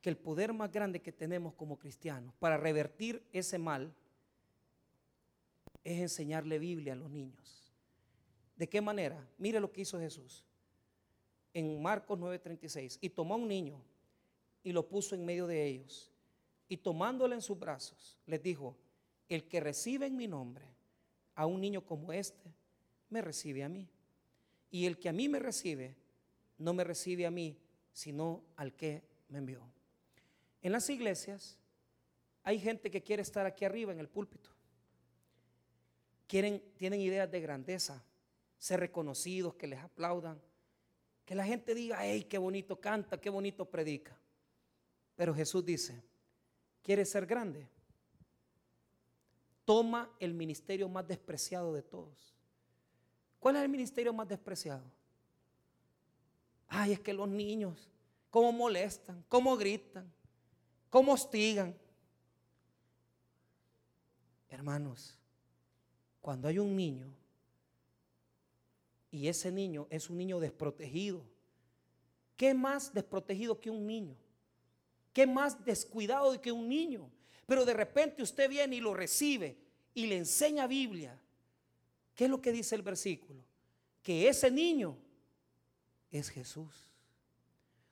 que 0.00 0.10
el 0.10 0.16
poder 0.16 0.52
más 0.52 0.72
grande 0.72 1.02
que 1.02 1.12
tenemos 1.12 1.54
como 1.54 1.78
cristianos 1.78 2.34
para 2.40 2.56
revertir 2.56 3.24
ese 3.32 3.58
mal 3.58 3.94
es 5.88 6.00
enseñarle 6.00 6.58
Biblia 6.58 6.92
a 6.92 6.96
los 6.96 7.10
niños. 7.10 7.72
¿De 8.56 8.68
qué 8.68 8.82
manera? 8.82 9.26
Mire 9.38 9.58
lo 9.58 9.72
que 9.72 9.80
hizo 9.80 9.98
Jesús. 9.98 10.44
En 11.54 11.80
Marcos 11.80 12.18
9:36. 12.18 12.98
Y 13.00 13.08
tomó 13.08 13.34
a 13.34 13.38
un 13.38 13.48
niño 13.48 13.82
y 14.62 14.72
lo 14.72 14.86
puso 14.86 15.14
en 15.14 15.24
medio 15.24 15.46
de 15.46 15.64
ellos. 15.64 16.12
Y 16.68 16.76
tomándole 16.76 17.34
en 17.36 17.40
sus 17.40 17.58
brazos, 17.58 18.18
les 18.26 18.42
dijo, 18.42 18.76
el 19.30 19.48
que 19.48 19.60
recibe 19.60 20.04
en 20.04 20.16
mi 20.16 20.26
nombre 20.26 20.66
a 21.34 21.46
un 21.46 21.60
niño 21.60 21.86
como 21.86 22.12
este, 22.12 22.52
me 23.08 23.22
recibe 23.22 23.64
a 23.64 23.70
mí. 23.70 23.88
Y 24.70 24.84
el 24.84 24.98
que 24.98 25.08
a 25.08 25.12
mí 25.12 25.26
me 25.26 25.38
recibe, 25.38 25.96
no 26.58 26.74
me 26.74 26.84
recibe 26.84 27.24
a 27.24 27.30
mí, 27.30 27.56
sino 27.92 28.44
al 28.56 28.74
que 28.74 29.02
me 29.30 29.38
envió. 29.38 29.62
En 30.60 30.72
las 30.72 30.90
iglesias 30.90 31.56
hay 32.42 32.58
gente 32.58 32.90
que 32.90 33.02
quiere 33.02 33.22
estar 33.22 33.46
aquí 33.46 33.64
arriba 33.64 33.92
en 33.92 34.00
el 34.00 34.08
púlpito 34.08 34.57
tienen 36.28 37.00
ideas 37.00 37.28
de 37.30 37.40
grandeza, 37.40 38.04
ser 38.58 38.80
reconocidos, 38.80 39.54
que 39.54 39.66
les 39.66 39.80
aplaudan, 39.80 40.40
Que 41.24 41.34
la 41.34 41.44
gente 41.44 41.74
diga, 41.74 41.98
hey, 42.00 42.24
qué 42.24 42.38
bonito 42.38 42.80
canta, 42.80 43.20
qué 43.20 43.28
bonito 43.28 43.66
predica. 43.66 44.16
Pero 45.14 45.34
Jesús 45.34 45.62
dice, 45.64 46.02
¿quieres 46.82 47.10
ser 47.10 47.26
grande? 47.26 47.68
Toma 49.66 50.10
el 50.20 50.32
ministerio 50.32 50.88
más 50.88 51.06
despreciado 51.06 51.74
de 51.74 51.82
todos. 51.82 52.34
¿Cuál 53.38 53.56
es 53.56 53.62
el 53.62 53.68
ministerio 53.68 54.14
más 54.14 54.26
despreciado? 54.26 54.84
Ay, 56.66 56.92
es 56.92 57.00
que 57.00 57.12
los 57.12 57.28
niños, 57.28 57.90
cómo 58.30 58.50
molestan, 58.52 59.22
cómo 59.28 59.56
gritan, 59.56 60.10
cómo 60.88 61.12
hostigan. 61.12 61.76
Hermanos, 64.48 65.17
cuando 66.28 66.46
hay 66.46 66.58
un 66.58 66.76
niño 66.76 67.06
y 69.10 69.28
ese 69.28 69.50
niño 69.50 69.86
es 69.88 70.10
un 70.10 70.18
niño 70.18 70.38
desprotegido, 70.38 71.24
¿qué 72.36 72.52
más 72.52 72.92
desprotegido 72.92 73.58
que 73.58 73.70
un 73.70 73.86
niño? 73.86 74.14
¿Qué 75.14 75.26
más 75.26 75.64
descuidado 75.64 76.38
que 76.38 76.52
un 76.52 76.68
niño? 76.68 77.10
Pero 77.46 77.64
de 77.64 77.72
repente 77.72 78.22
usted 78.22 78.50
viene 78.50 78.76
y 78.76 78.80
lo 78.80 78.92
recibe 78.92 79.56
y 79.94 80.06
le 80.06 80.18
enseña 80.18 80.66
Biblia. 80.66 81.18
¿Qué 82.14 82.24
es 82.24 82.30
lo 82.30 82.42
que 82.42 82.52
dice 82.52 82.74
el 82.74 82.82
versículo? 82.82 83.42
Que 84.02 84.28
ese 84.28 84.50
niño 84.50 84.98
es 86.10 86.28
Jesús. 86.28 86.84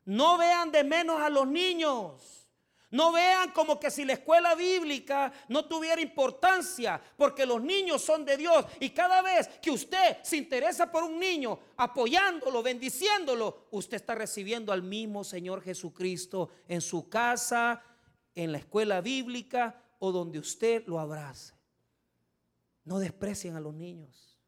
No 0.05 0.37
vean 0.37 0.71
de 0.71 0.85
menos 0.85 1.23
a 1.23 1.31
los 1.31 1.49
niños. 1.49 2.46
No 2.91 3.13
vean 3.13 3.51
como 3.51 3.81
que 3.81 3.91
si 3.91 4.05
la 4.05 4.13
escuela 4.13 4.55
bíblica 4.55 5.33
no 5.49 5.67
tuviera 5.67 6.01
importancia, 6.01 7.01
porque 7.17 7.45
los 7.45 7.61
niños 7.61 8.03
son 8.03 8.25
de 8.25 8.37
Dios. 8.37 8.65
Y 8.79 8.91
cada 8.91 9.23
vez 9.23 9.49
que 9.61 9.73
usted 9.73 10.19
se 10.23 10.37
interesa 10.37 10.91
por 10.91 11.03
un 11.03 11.19
niño, 11.19 11.59
apoyándolo, 11.77 12.63
bendiciéndolo, 12.63 13.67
usted 13.73 13.97
está 13.97 14.15
recibiendo 14.15 14.73
al 14.73 14.83
mismo 14.83 15.25
Señor 15.25 15.63
Jesucristo 15.63 16.51
en 16.69 16.81
su 16.81 17.09
casa, 17.09 17.83
en 18.35 18.53
la 18.53 18.59
escuela 18.59 19.01
bíblica 19.01 19.83
o 19.99 20.13
donde 20.13 20.39
usted 20.39 20.87
lo 20.87 21.01
abrace. 21.01 21.55
No 22.85 23.01
desprecien 23.01 23.57
a 23.57 23.61
los 23.61 23.75
niños. 23.75 24.39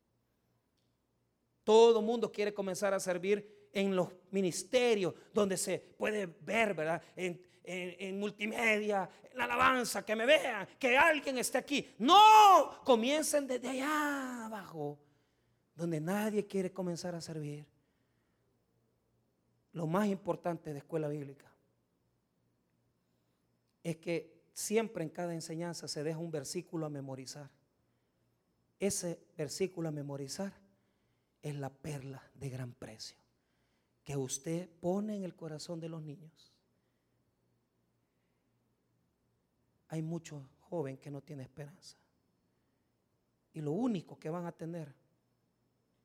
Todo 1.64 2.00
mundo 2.00 2.30
quiere 2.30 2.54
comenzar 2.54 2.94
a 2.94 3.00
servir 3.00 3.68
en 3.72 3.96
los 3.96 4.08
ministerios 4.30 5.12
donde 5.34 5.56
se 5.56 5.78
puede 5.78 6.26
ver, 6.26 6.74
¿verdad? 6.74 7.02
En, 7.64 8.18
multimedia, 8.18 9.08
en 9.30 9.38
la 9.38 9.44
alabanza, 9.44 10.04
que 10.04 10.16
me 10.16 10.26
vean, 10.26 10.66
que 10.78 10.96
alguien 10.96 11.38
esté 11.38 11.58
aquí. 11.58 11.94
No, 11.98 12.80
comiencen 12.84 13.46
desde 13.46 13.68
allá 13.68 14.46
abajo, 14.46 14.98
donde 15.74 16.00
nadie 16.00 16.46
quiere 16.46 16.72
comenzar 16.72 17.14
a 17.14 17.20
servir. 17.20 17.66
Lo 19.72 19.86
más 19.86 20.06
importante 20.08 20.72
de 20.72 20.78
escuela 20.78 21.08
bíblica 21.08 21.46
es 23.84 23.96
que 23.96 24.42
siempre 24.52 25.04
en 25.04 25.10
cada 25.10 25.34
enseñanza 25.34 25.88
se 25.88 26.02
deja 26.02 26.18
un 26.18 26.30
versículo 26.30 26.86
a 26.86 26.90
memorizar. 26.90 27.50
Ese 28.80 29.20
versículo 29.36 29.88
a 29.88 29.92
memorizar 29.92 30.52
es 31.42 31.54
la 31.54 31.70
perla 31.70 32.22
de 32.34 32.50
gran 32.50 32.72
precio 32.72 33.16
que 34.08 34.16
usted 34.16 34.70
pone 34.80 35.16
en 35.16 35.22
el 35.22 35.34
corazón 35.34 35.80
de 35.80 35.90
los 35.90 36.02
niños 36.02 36.50
hay 39.88 40.02
muchos 40.02 40.42
jóvenes 40.60 41.00
que 41.00 41.10
no 41.10 41.20
tienen 41.20 41.46
esperanza. 41.46 41.96
Y 43.52 43.60
lo 43.60 43.72
único 43.72 44.18
que 44.18 44.30
van 44.30 44.46
a 44.46 44.52
tener 44.52 44.94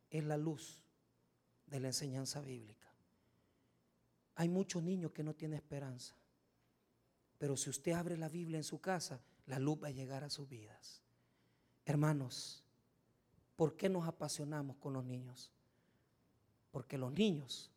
es 0.10 0.24
la 0.24 0.38
luz 0.38 0.84
de 1.68 1.80
la 1.80 1.88
enseñanza 1.88 2.40
bíblica. 2.42 2.88
Hay 4.36 4.50
muchos 4.50 4.82
niños 4.82 5.12
que 5.12 5.24
no 5.24 5.34
tienen 5.34 5.58
esperanza. 5.58 6.16
Pero 7.38 7.58
si 7.58 7.70
usted 7.70 7.92
abre 7.92 8.18
la 8.18 8.30
Biblia 8.30 8.58
en 8.58 8.64
su 8.64 8.80
casa, 8.80 9.22
la 9.48 9.60
luz 9.60 9.84
va 9.84 9.90
a 9.90 9.92
llegar 9.92 10.24
a 10.24 10.30
sus 10.30 10.48
vidas. 10.48 11.02
Hermanos, 11.86 12.64
¿por 13.56 13.76
qué 13.76 13.90
nos 13.90 14.08
apasionamos 14.08 14.78
con 14.78 14.94
los 14.94 15.04
niños? 15.04 15.52
Porque 16.72 16.98
los 16.98 17.12
niños 17.12 17.70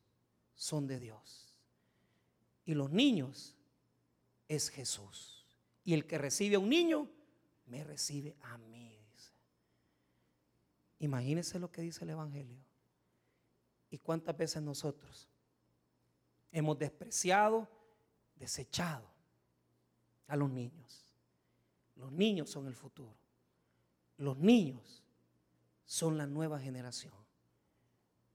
son 0.55 0.87
de 0.87 1.01
Dios. 1.01 1.53
Y 2.65 2.75
los 2.75 2.91
niños 2.91 3.55
es 4.49 4.71
Jesús. 4.71 5.36
Y 5.87 5.95
el 5.95 6.05
que 6.05 6.19
recibe 6.19 6.57
a 6.57 6.59
un 6.59 6.69
niño, 6.69 7.09
me 7.67 7.85
recibe 7.85 8.37
a 8.43 8.59
mí. 8.59 8.99
Dice. 9.13 9.33
Imagínense 10.99 11.61
lo 11.61 11.71
que 11.71 11.81
dice 11.81 12.03
el 12.03 12.11
Evangelio. 12.11 12.59
Y 13.89 13.99
cuántas 13.99 14.37
veces 14.37 14.61
nosotros 14.61 15.29
hemos 16.51 16.77
despreciado, 16.77 17.69
desechado 18.35 19.09
a 20.27 20.35
los 20.35 20.51
niños. 20.51 21.05
Los 21.95 22.11
niños 22.11 22.51
son 22.51 22.67
el 22.67 22.75
futuro. 22.75 23.17
Los 24.17 24.37
niños 24.37 25.05
son 25.85 26.19
la 26.19 26.27
nueva 26.27 26.59
generación. 26.59 27.15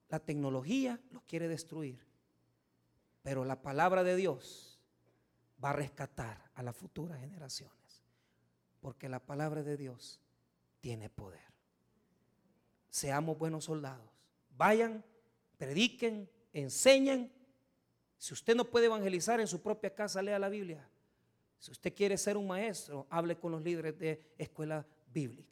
La 0.08 0.20
tecnología 0.20 1.02
los 1.12 1.24
quiere 1.24 1.50
destruir, 1.50 2.00
pero 3.24 3.44
la 3.44 3.62
palabra 3.62 4.04
de 4.06 4.16
Dios 4.16 4.71
va 5.64 5.72
a 5.72 5.74
rescatar 5.74 6.50
a 6.56 6.64
las 6.64 6.76
futuras 6.76 7.20
generaciones. 7.20 8.04
Porque 8.80 9.08
la 9.10 9.20
palabra 9.20 9.64
de 9.64 9.78
Dios 9.78 10.20
tiene 10.80 11.10
poder. 11.10 11.52
Seamos 12.90 13.38
buenos 13.38 13.66
soldados. 13.66 14.10
Vayan, 14.58 15.04
prediquen, 15.58 16.30
enseñen. 16.52 17.32
Si 18.18 18.34
usted 18.34 18.56
no 18.56 18.66
puede 18.66 18.88
evangelizar 18.88 19.40
en 19.40 19.48
su 19.48 19.62
propia 19.62 19.94
casa, 19.94 20.22
lea 20.22 20.40
la 20.40 20.50
Biblia. 20.50 20.88
Si 21.60 21.72
usted 21.72 21.94
quiere 21.94 22.18
ser 22.18 22.38
un 22.38 22.48
maestro, 22.48 23.06
hable 23.10 23.38
con 23.38 23.52
los 23.52 23.62
líderes 23.62 23.98
de 23.98 24.34
escuela 24.38 24.86
bíblica. 25.14 25.52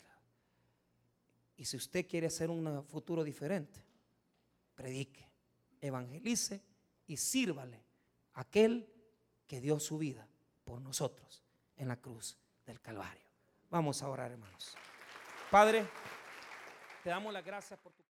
Y 1.56 1.66
si 1.66 1.78
usted 1.78 2.08
quiere 2.08 2.30
ser 2.30 2.50
un 2.50 2.84
futuro 2.86 3.24
diferente, 3.24 3.84
predique, 4.76 5.28
evangelice 5.82 6.64
y 7.06 7.18
sírvale 7.18 7.84
a 8.34 8.42
aquel 8.42 8.88
que 9.50 9.60
dio 9.60 9.80
su 9.80 9.98
vida 9.98 10.28
por 10.64 10.80
nosotros 10.80 11.44
en 11.76 11.88
la 11.88 11.98
cruz 11.98 12.38
del 12.68 12.80
Calvario. 12.80 13.26
Vamos 13.70 14.02
a 14.04 14.08
orar, 14.08 14.32
hermanos. 14.32 14.78
Padre, 15.50 15.86
te 17.04 17.10
damos 17.10 17.34
las 17.34 17.44
gracias 17.44 17.80
por. 17.80 17.99